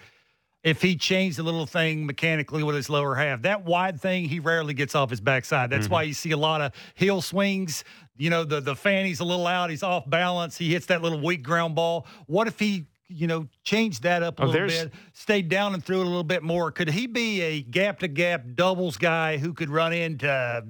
[0.63, 4.39] If he changed a little thing mechanically with his lower half, that wide thing, he
[4.41, 5.71] rarely gets off his backside.
[5.71, 5.93] That's Mm-hmm.
[5.95, 7.85] why you see a lot of heel swings.
[8.19, 9.71] You know, the, the fanny's a little out.
[9.71, 10.59] He's off balance.
[10.59, 12.07] He hits that little weak ground ball.
[12.27, 15.85] What if he, you know, changed that up a Oh, little bit, stayed down and
[15.85, 16.71] threw it a little bit more?
[16.73, 20.65] Could he be a gap to gap doubles guy who could run into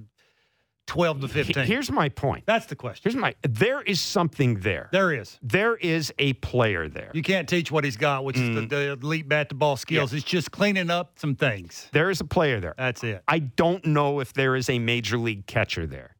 [0.86, 1.64] 12 to 15?
[1.66, 2.44] Here's my point.
[2.46, 3.10] That's the question.
[3.10, 3.34] Here's my.
[3.42, 4.88] There is something there.
[4.92, 5.38] There is.
[5.42, 7.10] There is a player there.
[7.12, 8.68] You can't teach what he's got, which is the, mm.
[8.68, 10.12] the elite bat to ball skills.
[10.12, 11.88] It's just cleaning up some things.
[11.92, 12.74] There is a player there.
[12.78, 13.22] That's it.
[13.26, 16.16] I don't know if there is a major league catcher there.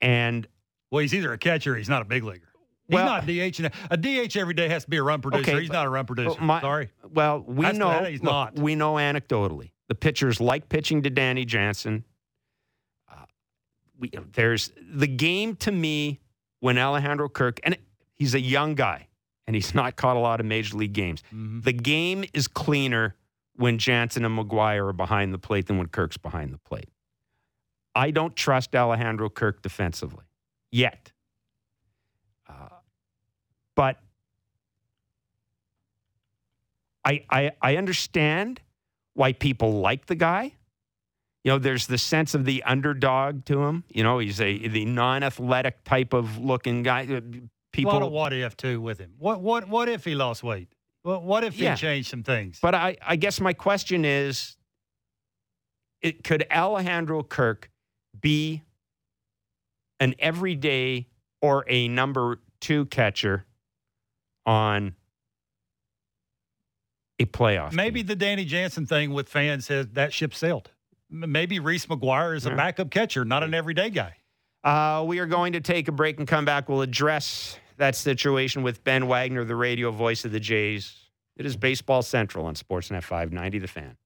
[0.00, 0.46] And
[0.92, 2.47] Well, he's either a catcher or he's not a big leaguer.
[2.88, 3.60] He's Well- not DH.
[3.90, 5.50] A DH every day has to be a run producer.
[5.50, 6.40] Okay, he's not a run producer.
[6.40, 6.90] My- Sorry.
[7.10, 8.56] Well, we That's know that he's look, not.
[8.58, 12.04] We know anecdotally the pitchers like pitching to Danny Jansen.
[13.10, 13.16] Uh,
[13.98, 16.20] we, there's the game to me
[16.60, 17.76] when Alejandro Kirk and
[18.14, 19.08] he's a young guy
[19.46, 21.22] and he's not caught a lot of major league games.
[21.28, 21.60] Mm-hmm.
[21.60, 23.16] The game is cleaner
[23.54, 26.88] when Jansen and McGuire are behind the plate than when Kirk's behind the plate.
[27.94, 30.24] I don't trust Alejandro Kirk defensively
[30.70, 31.12] yet.
[33.78, 33.96] But
[37.04, 38.60] I, I I understand
[39.14, 40.54] why people like the guy.
[41.44, 43.84] You know, there's the sense of the underdog to him.
[43.88, 47.02] You know, he's a the non-athletic type of looking guy.
[47.02, 49.12] Uh, a lot of People, what if too with him.
[49.16, 50.68] What what what if he lost weight?
[51.02, 51.76] What what if Yeah.
[51.76, 52.58] he changed some things?
[52.60, 54.56] but I I guess my question is,
[56.02, 57.70] it could Alejandro Kirk
[58.20, 58.64] be
[60.00, 61.06] an everyday
[61.40, 63.44] or a number two catcher
[64.48, 64.94] on
[67.20, 67.72] a playoff?
[67.72, 68.06] Maybe team?
[68.08, 70.70] the Danny Jansen thing with fans says that ship sailed.
[71.10, 72.56] Maybe Reese McGuire is a Yeah.
[72.56, 74.14] backup catcher, not an everyday guy.
[74.64, 76.68] Uh, we are going to take a break and come back.
[76.68, 80.96] We'll address that situation with Ben Wagner, the radio voice of the Jays.
[81.36, 83.96] It is Baseball Central on Sportsnet 590, The Fan.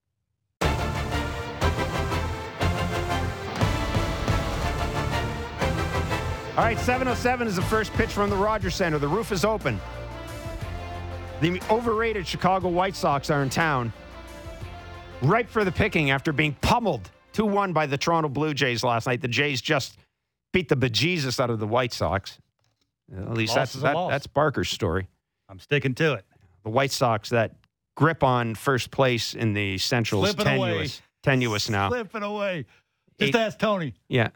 [6.55, 8.99] All right, 707 is the first pitch from the Rogers Center.
[8.99, 9.81] The roof is open.
[11.41, 13.91] The overrated Chicago White Sox are in town,
[15.21, 19.07] ripe for the picking after being pummeled 2 1 by the Toronto Blue Jays last
[19.07, 19.21] night.
[19.21, 19.97] The Jays just
[20.53, 22.37] beat the bejesus out of the White Sox.
[23.15, 25.07] At least that's, that, that's Barker's story.
[25.49, 26.25] I'm sticking to it.
[26.63, 27.55] The White Sox, that
[27.95, 30.43] grip on first place in the Central is away.
[30.43, 31.01] tenuous.
[31.23, 31.89] Tenuous now.
[31.89, 32.65] Slipping away.
[33.19, 33.93] Just Eight- ask Tony.
[34.07, 34.29] Yeah.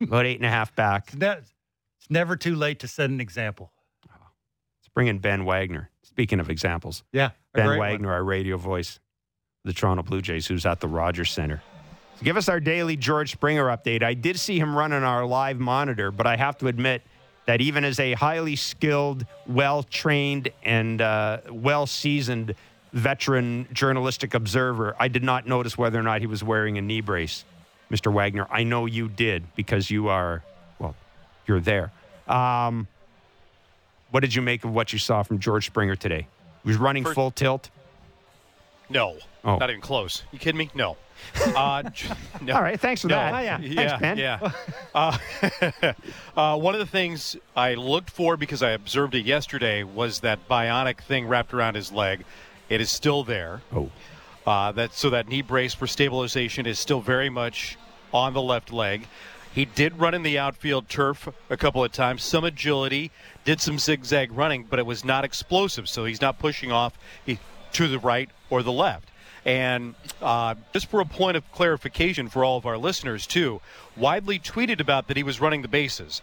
[0.00, 1.08] About eight and a half back.
[1.12, 3.72] It's, ne- it's never too late to set an example.
[4.08, 5.90] Let's bring in Ben Wagner.
[6.08, 7.30] Speaking of examples, Yeah.
[7.54, 7.90] Ben great one.
[7.90, 8.98] Wagner, our radio voice,
[9.64, 11.62] the Toronto Blue Jays, who's at the Rogers Center.
[12.16, 14.02] So give us our daily George Springer update.
[14.02, 17.02] I did see him run on our live monitor, but I have to admit
[17.46, 22.54] that even as a highly skilled, well trained, and uh, well seasoned
[22.92, 27.00] veteran journalistic observer, I did not notice whether or not he was wearing a knee
[27.02, 27.44] brace.
[27.90, 28.12] Mr.
[28.12, 30.42] Wagner, I know you did because you are,
[30.78, 30.96] well,
[31.46, 31.92] you're there.
[32.26, 32.88] Um,
[34.10, 36.26] what did you make of what you saw from George Springer today?
[36.62, 37.70] He was running full tilt.
[38.90, 39.56] No, Oh.
[39.56, 40.22] not even close.
[40.32, 40.70] You kidding me?
[40.74, 40.96] No.
[41.54, 41.82] Uh,
[42.40, 42.54] no.
[42.54, 43.16] All right, thanks for No.
[43.16, 43.34] that.
[43.34, 43.58] Oh, yeah.
[43.58, 44.18] Thanks, yeah, Ben.
[44.18, 44.50] Yeah.
[44.94, 45.18] Uh,
[46.36, 50.48] uh, one of the things I looked for because I observed it yesterday was that
[50.48, 52.24] bionic thing wrapped around his leg.
[52.68, 53.62] It is still there.
[53.74, 53.90] Oh.
[54.46, 57.76] Uh, that so that knee brace for stabilization is still very much
[58.14, 59.06] on the left leg.
[59.54, 63.10] He did run in the outfield turf a couple of times, some agility,
[63.44, 65.88] did some zigzag running, but it was not explosive.
[65.88, 66.98] So he's not pushing off
[67.72, 69.10] to the right or the left.
[69.44, 73.60] And uh, just for a point of clarification for all of our listeners, too,
[73.96, 76.20] widely tweeted about that he was running the bases.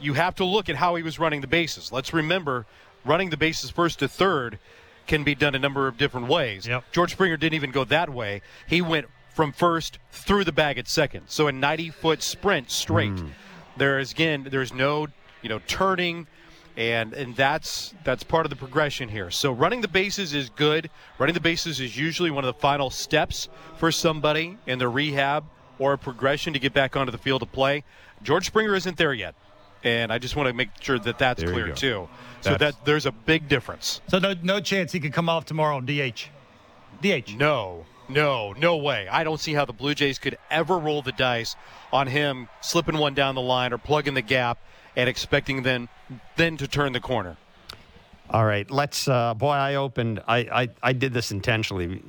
[0.00, 1.92] You have to look at how he was running the bases.
[1.92, 2.66] Let's remember,
[3.04, 4.58] running the bases first to third
[5.06, 6.66] can be done a number of different ways.
[6.66, 6.84] Yep.
[6.92, 8.42] George Springer didn't even go that way.
[8.66, 9.06] He went
[9.38, 11.22] from first through the bag at second.
[11.28, 13.12] So a 90 foot sprint straight.
[13.16, 13.28] Hmm.
[13.76, 15.06] There is again, there's no
[15.42, 16.26] you know turning.
[16.76, 19.30] and and that's that's part of the progression here.
[19.30, 20.90] So running the bases is good.
[21.20, 25.44] Running the bases is usually one of the final steps for somebody in their rehab
[25.78, 27.84] or a progression to get back onto the field to play.
[28.24, 29.36] George Springer isn't there yet,
[29.84, 31.74] and I just want to make sure that that's There clear go.
[31.74, 32.08] too.
[32.40, 34.00] So that there's a big difference.
[34.08, 36.26] So no, no chance he could come off tomorrow on DH.
[37.00, 37.36] DH.
[37.36, 39.08] No, no, no way.
[39.10, 41.56] I don't see how the Blue Jays could ever roll the dice
[41.92, 44.58] on him slipping one down the line or plugging the gap
[44.96, 45.88] and expecting then
[46.36, 47.36] then to turn the corner.
[48.30, 49.08] All right, let's.
[49.08, 50.20] Uh, boy, I opened.
[50.28, 52.02] I, I, I did this intentionally.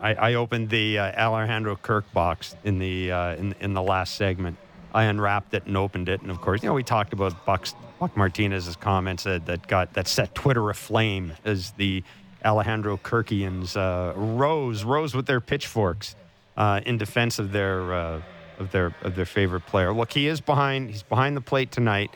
[0.00, 4.14] I, I opened the uh, Alejandro Kirk box in the uh, in in the last
[4.16, 4.56] segment.
[4.94, 7.74] I unwrapped it and opened it, and of course, you know, we talked about Buck's,
[7.98, 12.04] Buck Martinez's comments that, that got that set Twitter aflame as the
[12.44, 16.16] Alejandro Kirkians uh, rose rose with their pitchforks
[16.56, 18.22] uh, in defense of their uh,
[18.58, 19.92] of their of their favorite player.
[19.92, 20.90] Look, he is behind.
[20.90, 22.10] He's behind the plate tonight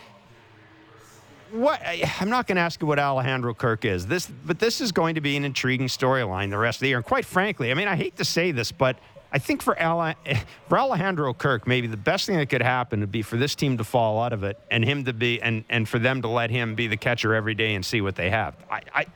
[1.51, 1.81] what
[2.20, 4.07] I'm not going to ask you what Alejandro Kirk is.
[4.07, 6.97] This, but this is going to be an intriguing storyline the rest of the year.
[6.97, 8.97] And quite frankly, I mean, I hate to say this, but
[9.32, 10.15] I think for Ale,
[10.69, 13.78] for Alejandro Kirk, maybe the best thing that could happen would be for this team
[13.78, 16.51] to fall out of it and him to be and and for them to let
[16.51, 18.57] him be the catcher every day and see what they have.
[18.70, 19.07] I I,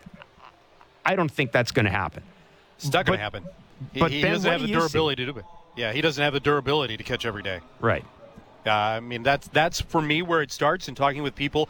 [1.05, 2.23] I don't think that's going to happen.
[2.79, 3.45] It's not going to happen.
[3.93, 4.81] He, but he Ben, doesn't have do the you see?
[4.81, 5.45] durability to do it.
[5.77, 7.61] Yeah, he doesn't have the durability to catch every day.
[7.81, 8.05] Right.
[8.67, 10.89] Uh, I mean, that's that's for me where it starts.
[10.89, 11.69] And talking with people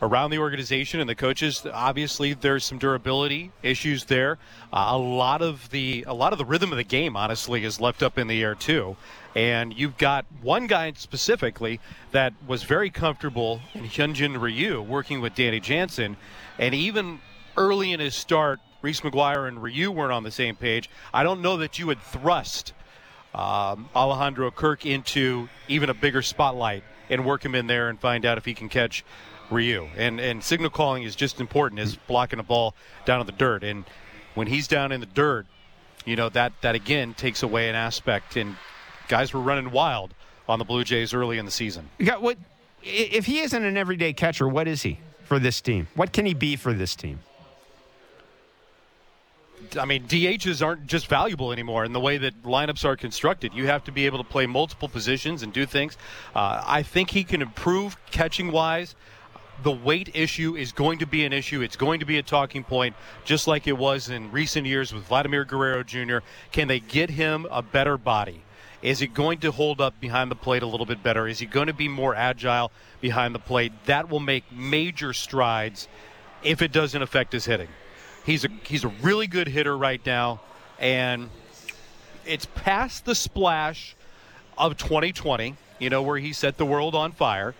[0.00, 4.38] around the organization and the coaches, obviously there's some durability issues there.
[4.72, 7.80] Uh, a lot of the a lot of the rhythm of the game, honestly, is
[7.80, 8.96] left up in the air too.
[9.36, 11.80] And you've got one guy specifically
[12.10, 16.16] that was very comfortable in Hyunjin Ryu working with Danny Jansen,
[16.58, 17.20] and even
[17.56, 20.90] early in his start, Reese McGuire and Ryu weren't on the same page.
[21.14, 22.72] I don't know that you would thrust
[23.34, 28.26] um, Alejandro Kirk into even a bigger spotlight and work him in there and find
[28.26, 29.04] out if he can catch
[29.50, 29.88] Ryu.
[29.96, 33.64] And and signal calling is just important as blocking a ball down in the dirt.
[33.64, 33.84] And
[34.34, 35.46] when he's down in the dirt,
[36.04, 38.36] you know that that again takes away an aspect.
[38.36, 38.56] And
[39.08, 40.14] guys were running wild
[40.48, 41.88] on the Blue Jays early in the season.
[42.02, 42.38] Got what?
[42.82, 45.86] If he isn't an everyday catcher, what is he for this team?
[45.94, 47.20] What can he be for this team?
[49.78, 53.54] I mean, DHs aren't just valuable anymore in the way that lineups are constructed.
[53.54, 55.96] You have to be able to play multiple positions and do things.
[56.34, 58.94] Uh, I think he can improve catching wise.
[59.62, 61.62] The weight issue is going to be an issue.
[61.62, 65.04] It's going to be a talking point, just like it was in recent years with
[65.04, 66.18] Vladimir Guerrero Jr.
[66.50, 68.42] Can they get him a better body?
[68.82, 71.28] Is he going to hold up behind the plate a little bit better?
[71.28, 73.72] Is he going to be more agile behind the plate?
[73.86, 75.86] That will make major strides
[76.42, 77.68] if it doesn't affect his hitting.
[78.24, 80.40] He's a he's a really good hitter right now,
[80.78, 81.30] and
[82.24, 83.96] it's past the splash
[84.56, 85.56] of 2020.
[85.78, 87.54] You know where he set the world on fire.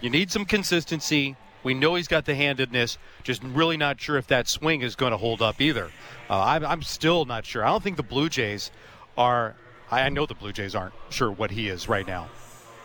[0.00, 1.36] You need some consistency.
[1.64, 2.98] We know he's got the handedness.
[3.24, 5.90] Just really not sure if that swing is going to hold up either.
[6.30, 7.64] Uh, I'm, I'm still not sure.
[7.64, 8.70] I don't think the Blue Jays
[9.16, 9.56] are.
[9.90, 12.28] I I know the Blue Jays aren't sure what he is right now.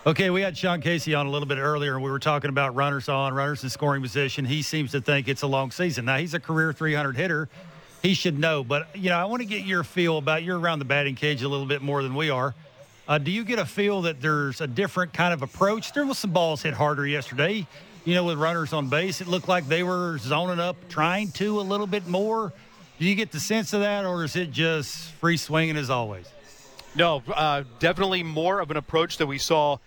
[0.05, 2.75] Okay, we had Sean Casey on a little bit earlier, and we were talking about
[2.75, 4.43] runners on, runners in scoring position.
[4.43, 6.03] He seems to think it's a long season.
[6.03, 7.47] Now, he's a career 300 hitter.
[8.01, 8.65] He should know.
[8.65, 11.41] But, you know, I want to get your feel about you're around the batting cage
[11.41, 12.53] a little bit more than we are.
[13.07, 15.93] Uh, do you get a feel that there's a different kind of approach?
[15.93, 17.65] There was some balls hit harder yesterday,
[18.03, 19.21] you know, with runners on base.
[19.21, 22.51] It looked like they were zoning up, trying to a little bit more.
[22.99, 26.29] Do you get the sense of that, or is it just free swinging as always?
[26.93, 29.77] No, uh, definitely more of an approach that we saw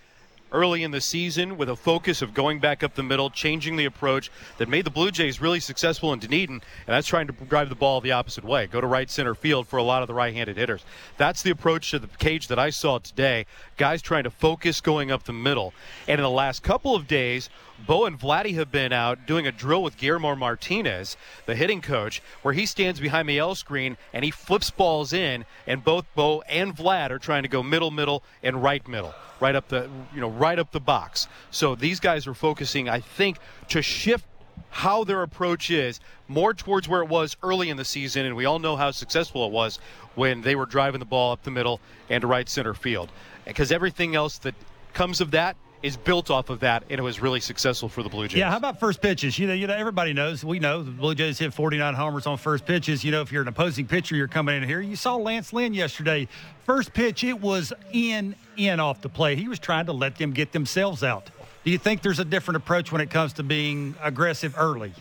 [0.52, 3.84] early in the season with a focus of going back up the middle, changing the
[3.84, 7.68] approach that made the Blue Jays really successful in Dunedin, and that's trying to drive
[7.68, 10.14] the ball the opposite way, go to right center field for a lot of the
[10.14, 10.84] right-handed hitters.
[11.16, 13.46] That's the approach to the cage that I saw today.
[13.76, 15.74] Guys trying to focus going up the middle.
[16.08, 19.52] And in the last couple of days, Bo and Vladdy have been out doing a
[19.52, 24.24] drill with Guillermo Martinez, the hitting coach, where he stands behind the L screen and
[24.24, 28.22] he flips balls in, and both Bo and Vlad are trying to go middle, middle,
[28.42, 31.28] and right middle, right up the you know right up the box.
[31.50, 33.38] So these guys are focusing, I think,
[33.68, 34.24] to shift
[34.70, 38.46] how their approach is more towards where it was early in the season, and we
[38.46, 39.78] all know how successful it was
[40.14, 41.80] when they were driving the ball up the middle
[42.10, 43.10] and to right center field.
[43.44, 44.54] Because everything else that
[44.92, 45.56] comes of that
[45.86, 48.40] is built off of that, and it was really successful for the Blue Jays.
[48.40, 49.38] Yeah, how about first pitches?
[49.38, 50.44] You know, you know, everybody knows.
[50.44, 53.04] We know the Blue Jays hit 49 homers on first pitches.
[53.04, 54.80] You know, if you're an opposing pitcher, you're coming in here.
[54.80, 56.26] You saw Lance Lynn yesterday.
[56.64, 59.36] First pitch, it was in, in off the play.
[59.36, 61.30] He was trying to let them get themselves out.
[61.62, 64.92] Do you think there's a different approach when it comes to being aggressive early,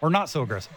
[0.00, 0.72] or not so aggressive?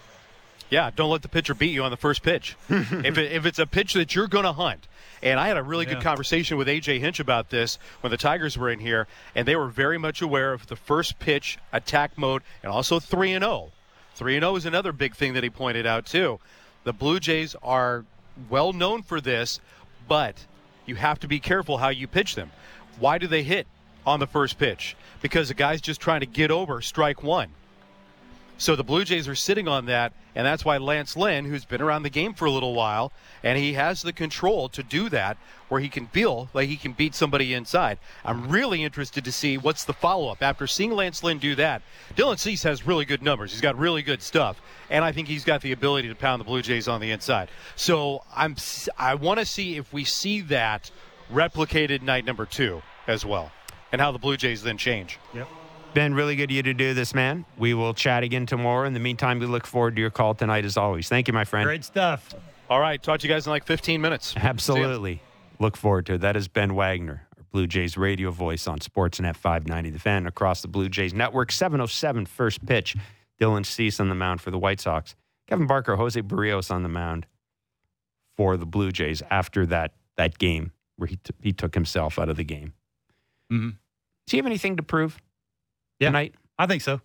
[0.76, 2.58] Yeah, don't let the pitcher beat you on the first pitch.
[2.70, 4.90] if, it, if it's a pitch that you're going to hunt.
[5.24, 8.58] And I had a really good conversation with AJ Hinch about this when the Tigers
[8.58, 12.42] were in here, and they were very much aware of the first pitch attack mode
[12.62, 13.72] and also 3 and 0.
[14.16, 16.42] 3 and 0 is another big thing that he pointed out too.
[16.84, 18.04] The Blue Jays are
[18.50, 19.62] well known for this,
[20.10, 20.46] but
[20.86, 22.52] you have to be careful how you pitch them.
[23.00, 23.66] Why do they hit
[24.06, 24.98] on the first pitch?
[25.22, 27.48] Because the guy's just trying to get over strike 1.
[28.58, 31.82] So the Blue Jays are sitting on that, and that's why Lance Lynn, who's been
[31.82, 33.12] around the game for a little while,
[33.44, 35.38] and he has the control to do that,
[35.68, 37.98] where he can feel like he can beat somebody inside.
[38.24, 41.82] I'm really interested to see what's the follow up after seeing Lance Lynn do that.
[42.16, 43.52] Dylan Cease has really good numbers.
[43.52, 46.46] He's got really good stuff, and I think he's got the ability to pound the
[46.46, 47.50] Blue Jays on the inside.
[47.76, 48.56] So I'm
[48.98, 50.92] I want to see if we see that
[51.30, 53.52] replicated night number two as well,
[53.92, 55.20] and how the Blue Jays then change.
[55.34, 55.50] Yep.
[55.96, 57.46] Ben, really good of you to do this, man.
[57.58, 58.86] We will chat again tomorrow.
[58.86, 61.08] In the meantime, we look forward to your call tonight as always.
[61.08, 61.66] Thank you, my friend.
[61.66, 62.36] Great stuff.
[62.70, 64.34] All right, talk to you guys in like 15 minutes.
[64.36, 65.22] Absolutely.
[65.58, 66.22] Look forward to it.
[66.22, 69.92] That is Ben Wagner, our Blue Jays radio voice on Sportsnet 590.
[69.92, 71.50] The fan across the Blue Jays network.
[71.50, 72.98] 707 first pitch.
[73.40, 75.16] Dylan Cease on the mound for the White Sox.
[75.48, 77.26] Kevin Barker, Jose Berrios on the mound
[78.36, 82.28] for the Blue Jays after that, that game where he, t- he took himself out
[82.28, 82.74] of the game.
[83.50, 83.70] Mm-hmm.
[83.70, 85.20] Does he have anything to prove
[86.00, 86.36] yeah, tonight?
[86.58, 87.02] I think so.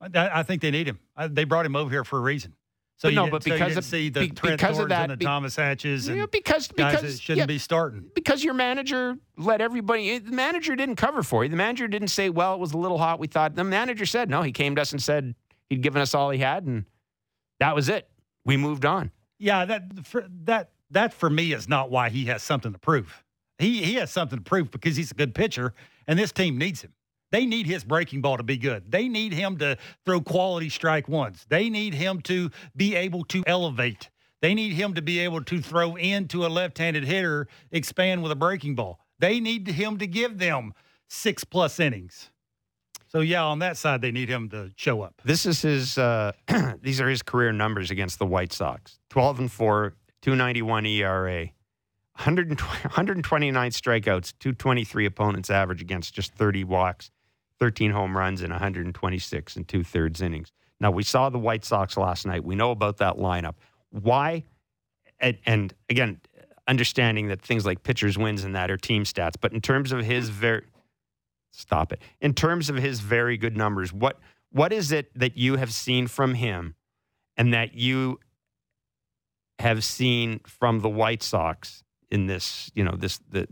[0.00, 0.98] I, I think they need him.
[1.16, 2.54] I, they brought him over here for a reason.
[2.96, 5.12] So But no, but so because didn't of- see the be- because of that, and
[5.12, 8.04] the be- Thomas Hatches and Yeah, because guys because that shouldn't yeah, be starting.
[8.14, 10.10] because your manager let everybody.
[10.10, 11.50] Eh, the manager didn't cover for you.
[11.50, 14.30] The manager didn't say, "Well, it was a little hot." We thought the manager said,
[14.30, 15.34] "No." He came to us and said
[15.68, 16.84] he'd given us all he had, and
[17.58, 18.08] that was it.
[18.44, 19.10] We moved on.
[19.40, 23.24] Yeah, that for, that that for me is not why he has something to prove.
[23.58, 25.74] He he has something to prove because he's a good pitcher,
[26.06, 26.92] and this team needs him.
[27.30, 28.90] They need his breaking ball to be good.
[28.90, 31.46] They need him to throw quality strike ones.
[31.48, 34.10] They need him to be able to elevate.
[34.40, 38.36] They need him to be able to throw into a left-handed hitter, expand with a
[38.36, 39.00] breaking ball.
[39.18, 40.74] They need him to give them
[41.08, 42.30] six plus innings.
[43.14, 45.22] So yeah, on that side, they need him to show up.
[45.24, 45.96] This is his.
[45.96, 46.32] Uh,
[46.82, 50.84] these are his career numbers against the White Sox: twelve and four, two ninety one
[50.84, 51.50] ERA,
[52.16, 57.12] 120, 129 strikeouts, two twenty three opponents average against just thirty walks,
[57.64, 58.42] thirteen home runs,
[58.92, 60.52] twenty six and two thirds innings.
[60.80, 62.44] Now we saw the White Sox last night.
[62.44, 63.54] We know about that lineup.
[63.90, 64.44] Why?
[65.18, 66.20] And, and again,
[66.68, 70.04] understanding that things like pitchers wins and that are team stats, but in terms of
[70.04, 70.64] his very
[71.52, 72.02] stop it.
[72.20, 74.18] In terms of his very good numbers, what
[74.50, 76.74] what is it that you have seen from him
[77.36, 78.18] and that you
[79.58, 83.46] have seen from the White Sox in this, you know, this the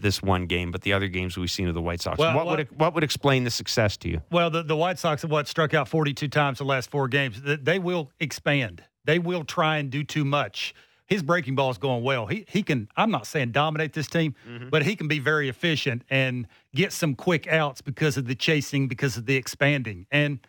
[0.00, 2.18] this one game, but the other games we've seen of the White Sox.
[2.18, 4.22] Well, what well- would what would explain the success to you?
[4.30, 7.40] Well, the, the White Sox have what struck out 42 times the last four games.
[7.42, 8.82] They will expand.
[9.04, 10.74] They will try and do too much.
[11.06, 12.26] His breaking ball is going well.
[12.26, 12.88] He he can.
[12.96, 14.70] I'm not saying dominate this team, mm-hmm.
[14.70, 18.88] but he can be very efficient and get some quick outs because of the chasing,
[18.88, 20.06] because of the expanding.
[20.10, 20.40] And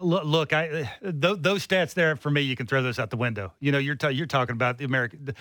[0.00, 3.16] look, look I th- those stats there for me, you can throw those out the
[3.16, 3.52] window.
[3.60, 5.34] You know, you're ta- you're talking about the American, the,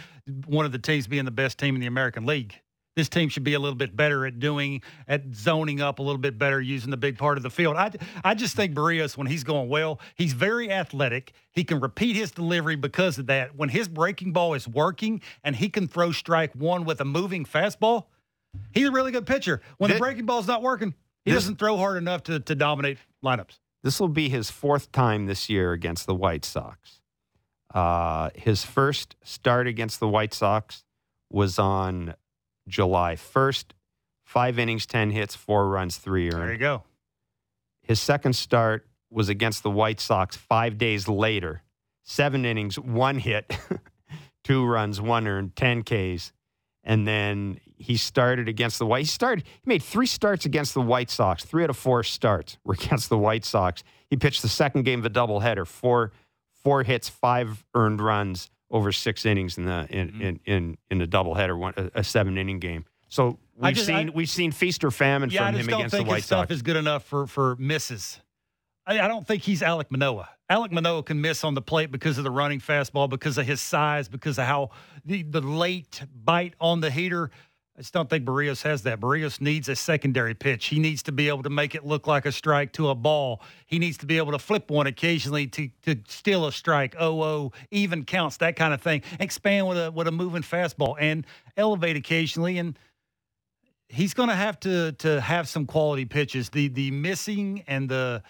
[0.45, 2.59] one of the teams being the best team in the American League
[2.95, 6.19] this team should be a little bit better at doing at zoning up a little
[6.19, 7.75] bit better using the big part of the field.
[7.77, 7.91] I
[8.23, 11.33] I just think Berrios when he's going well, he's very athletic.
[11.51, 13.55] He can repeat his delivery because of that.
[13.55, 17.45] When his breaking ball is working and he can throw strike one with a moving
[17.45, 18.05] fastball,
[18.73, 19.61] he's a really good pitcher.
[19.77, 20.93] When the breaking ball's not working,
[21.25, 23.59] he doesn't throw hard enough to to dominate lineups.
[23.81, 26.99] This will be his fourth time this year against the White Sox.
[27.73, 30.83] Uh, his first start against the White Sox
[31.29, 32.15] was on
[32.69, 33.65] July 1st.
[34.23, 36.43] Five innings, 10 hits, four runs, three earned.
[36.43, 36.83] There you go.
[37.81, 41.63] His second start was against the White Sox five days later.
[42.03, 43.51] Seven innings, one hit,
[44.43, 46.31] two runs, one earned, 10 Ks.
[46.83, 49.01] And then he started against the White.
[49.01, 49.45] He started.
[49.45, 51.43] He made three starts against the White Sox.
[51.43, 53.83] Three out of four starts were against the White Sox.
[54.09, 55.65] He pitched the second game of a doubleheader.
[55.65, 56.11] Four,
[56.63, 60.21] four hits, five earned runs over six innings in the in Mm-hmm.
[60.21, 62.85] in in, in a doubleheader, one a, a seven inning game.
[63.07, 66.03] So we've just- seen I- we've seen feast or famine Yeah, from him against the
[66.03, 66.51] White his stuff Sox.
[66.51, 68.19] is good enough for for misses.
[68.85, 70.29] I, I don't think he's Alec Manoah.
[70.49, 73.61] Alec Manoah can miss on the plate because of the running fastball, because of his
[73.61, 74.71] size, because of how
[75.05, 77.29] the, the late bite on the heater.
[77.79, 78.99] I just don't think Berrios has that.
[78.99, 80.65] Berrios needs a secondary pitch.
[80.65, 83.41] He needs to be able to make it look like a strike to a ball.
[83.67, 86.97] He needs to be able to flip one occasionally to to steal a strike.
[86.99, 89.03] Oh oh, even counts, that kind of thing.
[89.21, 91.25] Expand with a with a moving fastball and
[91.55, 92.77] elevate occasionally and
[93.87, 96.49] he's going to have to to have some quality pitches.
[96.49, 98.23] The the missing and the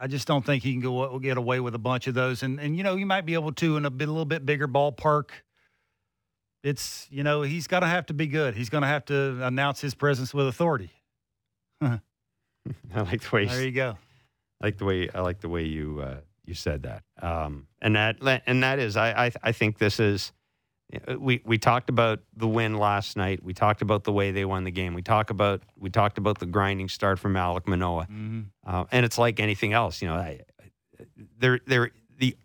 [0.00, 2.42] I just don't think he can go get away with a bunch of those.
[2.42, 4.44] And and you know, you might be able to in a, bit, a little bit
[4.44, 5.30] bigger ballpark.
[6.62, 8.54] It's you know he's going to have to be good.
[8.54, 10.90] He's going to have to announce his presence with authority.
[11.82, 12.00] I
[12.94, 13.96] like the way there you go.
[14.60, 17.02] I like the way I like the way you uh, you said that.
[17.22, 20.32] Um, and that and that is I I, I think this is
[21.18, 23.42] we we talked about the win last night.
[23.42, 24.94] We talked about the way they won the game.
[24.94, 28.40] We talk about we talked about the grinding start from Alec Manoah, mm-hmm.
[28.66, 30.00] uh, and it's like anything else.
[30.00, 30.40] You know, I,
[31.38, 32.36] there there the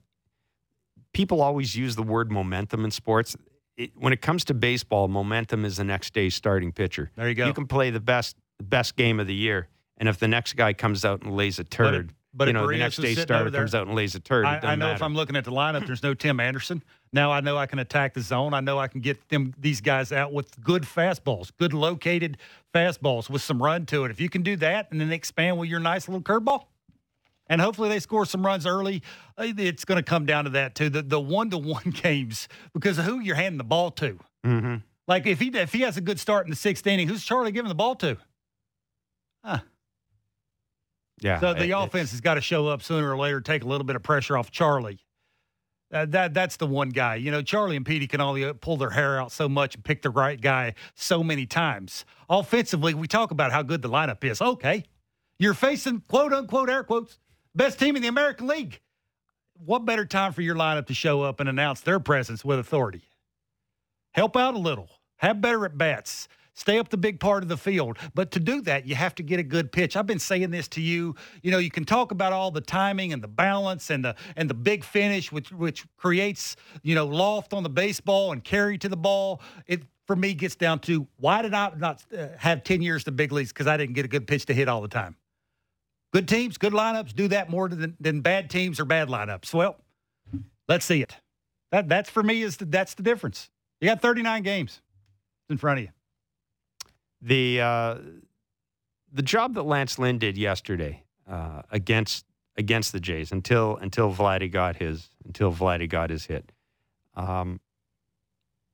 [1.13, 3.37] people always use the word momentum in sports.
[3.75, 7.11] It, when it comes to baseball, momentum is the next day's starting pitcher.
[7.15, 7.47] There you go.
[7.47, 9.67] You can play the best best game of the year,
[9.97, 12.77] and if the next guy comes out and lays a turd, but you know, the
[12.77, 14.45] next day there, starter comes out and lays a turd.
[14.45, 14.95] I, I know matter.
[14.95, 16.83] if I'm looking at the lineup, there's no Tim Anderson.
[17.11, 18.53] Now I know I can attack the zone.
[18.53, 22.37] I know I can get them these guys out with good fastballs, good located
[22.73, 24.11] fastballs with some run to it.
[24.11, 26.65] If you can do that and then expand with your nice little curveball,
[27.47, 29.03] and hopefully they score some runs early,
[29.37, 30.89] uh, it's going to come down to that too.
[30.89, 34.19] The the one to one games because of who you're handing the ball to.
[34.45, 34.75] Mm-hmm.
[35.07, 37.51] Like if he if he has a good start in the sixth inning, who's Charlie
[37.51, 38.17] giving the ball to?
[39.43, 39.59] Huh.
[41.21, 41.39] Yeah.
[41.39, 43.85] So the it, offense has got to show up sooner or later, take a little
[43.85, 44.99] bit of pressure off Charlie.
[45.91, 47.15] Uh, that that's the one guy.
[47.15, 49.83] You know, Charlie and Petey can only uh, pull their hair out so much and
[49.83, 52.03] pick the right guy so many times.
[52.29, 54.41] Offensively, we talk about how good the lineup is.
[54.41, 54.85] Okay,
[55.37, 57.19] you're facing quote unquote air quotes
[57.55, 58.81] best team in the American League.
[59.65, 63.03] What better time for your lineup to show up and announce their presence with authority?
[64.11, 64.89] Help out a little.
[65.17, 67.97] Have better at bats stay up the big part of the field.
[68.13, 69.95] But to do that, you have to get a good pitch.
[69.95, 71.15] I've been saying this to you.
[71.41, 74.49] You know, you can talk about all the timing and the balance and the and
[74.49, 78.89] the big finish, which which creates you know loft on the baseball and carry to
[78.89, 79.41] the ball.
[79.67, 83.11] It for me gets down to why did I not uh, have ten years to
[83.11, 85.15] big leagues because I didn't get a good pitch to hit all the time.
[86.13, 89.53] Good teams, good lineups do that more than than bad teams or bad lineups.
[89.53, 89.77] Well,
[90.67, 91.17] let's see it.
[91.71, 93.49] That that's for me is the, that's the difference.
[93.81, 94.81] You got 39 games
[95.49, 95.91] in front of you
[97.23, 97.95] the uh,
[99.11, 102.25] the job that Lance Lynn did yesterday uh, against
[102.57, 106.51] against the Jays until until Vladdy got his until Vladdy got his hit.
[107.15, 107.59] Um,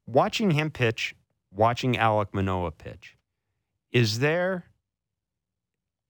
[0.07, 1.15] watching him pitch,
[1.53, 3.17] watching Alec Manoah pitch,
[3.91, 4.65] is there?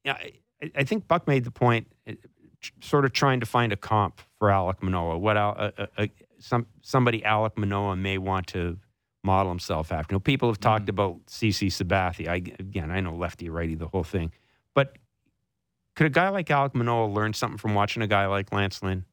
[0.05, 0.17] Yeah,
[0.61, 2.13] I, I think Buck made the point, uh,
[2.81, 5.17] sort of trying to find a comp for Alec Manoah.
[5.17, 6.07] What uh, uh,
[6.39, 8.77] some somebody Alec Manoah may want to
[9.23, 10.13] model himself after.
[10.13, 10.89] You know, people have talked mm.
[10.89, 12.27] about CC Sabathia.
[12.27, 14.31] I, again, I know lefty, righty, the whole thing.
[14.73, 14.97] But
[15.95, 19.05] could a guy like Alec Manoah learn something from watching a guy like Lance Lynn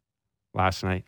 [0.54, 1.04] last night?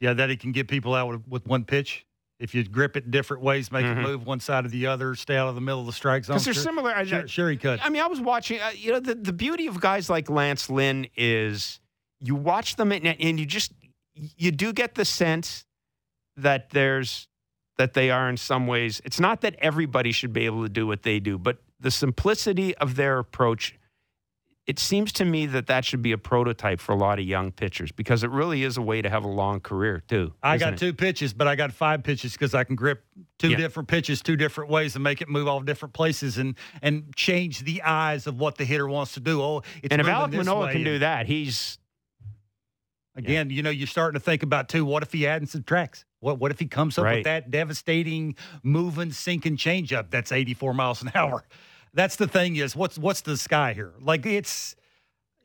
[0.00, 2.04] Yeah, that he can get people out with, with one pitch.
[2.42, 4.00] If you grip it different ways, make mm-hmm.
[4.00, 6.24] it move one side or the other, stay out of the middle of the strike
[6.24, 6.34] zone.
[6.34, 7.04] Because they're sure, similar.
[7.06, 7.78] Sure, sure, he could.
[7.80, 8.60] I mean, I was watching.
[8.60, 11.80] Uh, you know, the, the beauty of guys like Lance Lynn is
[12.20, 13.72] you watch them and, and you just
[14.14, 15.64] you do get the sense
[16.36, 17.28] that there's
[17.78, 19.00] that they are in some ways.
[19.04, 22.74] It's not that everybody should be able to do what they do, but the simplicity
[22.76, 23.78] of their approach.
[24.64, 27.50] It seems to me that that should be a prototype for a lot of young
[27.50, 30.34] pitchers because it really is a way to have a long career too.
[30.40, 30.78] I got it?
[30.78, 33.02] two pitches, but I got five pitches because I can grip
[33.40, 33.56] two yeah.
[33.56, 37.64] different pitches two different ways and make it move all different places and and change
[37.64, 39.42] the eyes of what the hitter wants to do.
[39.42, 41.78] Oh, and if Alek Manoah can do that, he's
[43.16, 43.50] again.
[43.50, 43.56] Yeah.
[43.56, 44.84] You know, you're starting to think about too.
[44.84, 46.04] What if he adds and subtracts?
[46.20, 47.16] What what if he comes up right.
[47.16, 51.44] with that devastating, moving, sinking changeup that's 84 miles an hour?
[51.94, 53.92] That's the thing is what's what's the sky here?
[54.00, 54.76] Like it's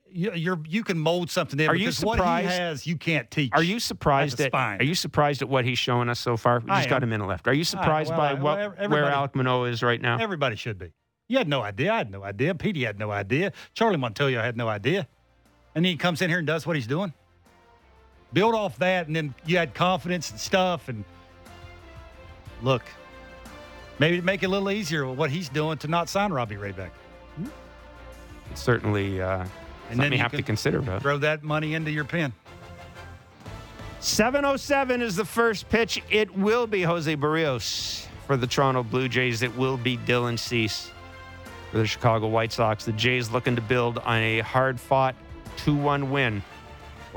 [0.09, 1.69] you, you're you can mold something in.
[1.69, 2.19] Are you surprised?
[2.19, 3.51] What he has, you can't teach.
[3.53, 6.59] Are you surprised at, at Are you surprised at what he's showing us so far?
[6.59, 7.47] We just got a minute left.
[7.47, 10.17] Are you surprised well, by what well, where Alek Manoah is right now?
[10.19, 10.93] Everybody should be.
[11.27, 11.91] You had no idea.
[11.91, 12.55] I had no idea.
[12.55, 13.51] Petey had no idea.
[13.73, 15.07] Charlie Montoyo had no idea.
[15.75, 17.13] And then he comes in here and does what he's doing
[18.33, 20.89] build off that, and then you had confidence and stuff.
[20.89, 21.03] And
[22.61, 22.83] look,
[23.99, 26.71] maybe make it a little easier with what he's doing to not sign Robbie Ray
[26.71, 26.93] back.
[28.51, 29.45] It's certainly uh,
[29.89, 30.81] and then you have to consider.
[30.81, 30.99] Bro.
[30.99, 32.33] Throw that money into your pen.
[33.99, 36.01] 707 is the first pitch.
[36.09, 39.41] It will be Jose Berrios for the Toronto Blue Jays.
[39.41, 40.91] It will be Dylan Cease
[41.71, 42.85] for the Chicago White Sox.
[42.85, 45.15] The Jays looking to build on a hard fought
[45.57, 46.43] 2 1 win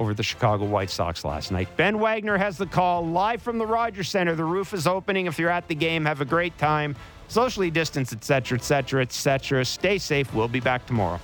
[0.00, 1.68] over the Chicago White Sox last night.
[1.76, 4.34] Ben Wagner has the call live from the Rogers Center.
[4.34, 5.26] The roof is opening.
[5.26, 6.96] If you're at the game, have a great time.
[7.28, 9.64] Socially distance, etc., etc., etc.
[9.64, 10.34] Stay safe.
[10.34, 11.20] We'll be back tomorrow.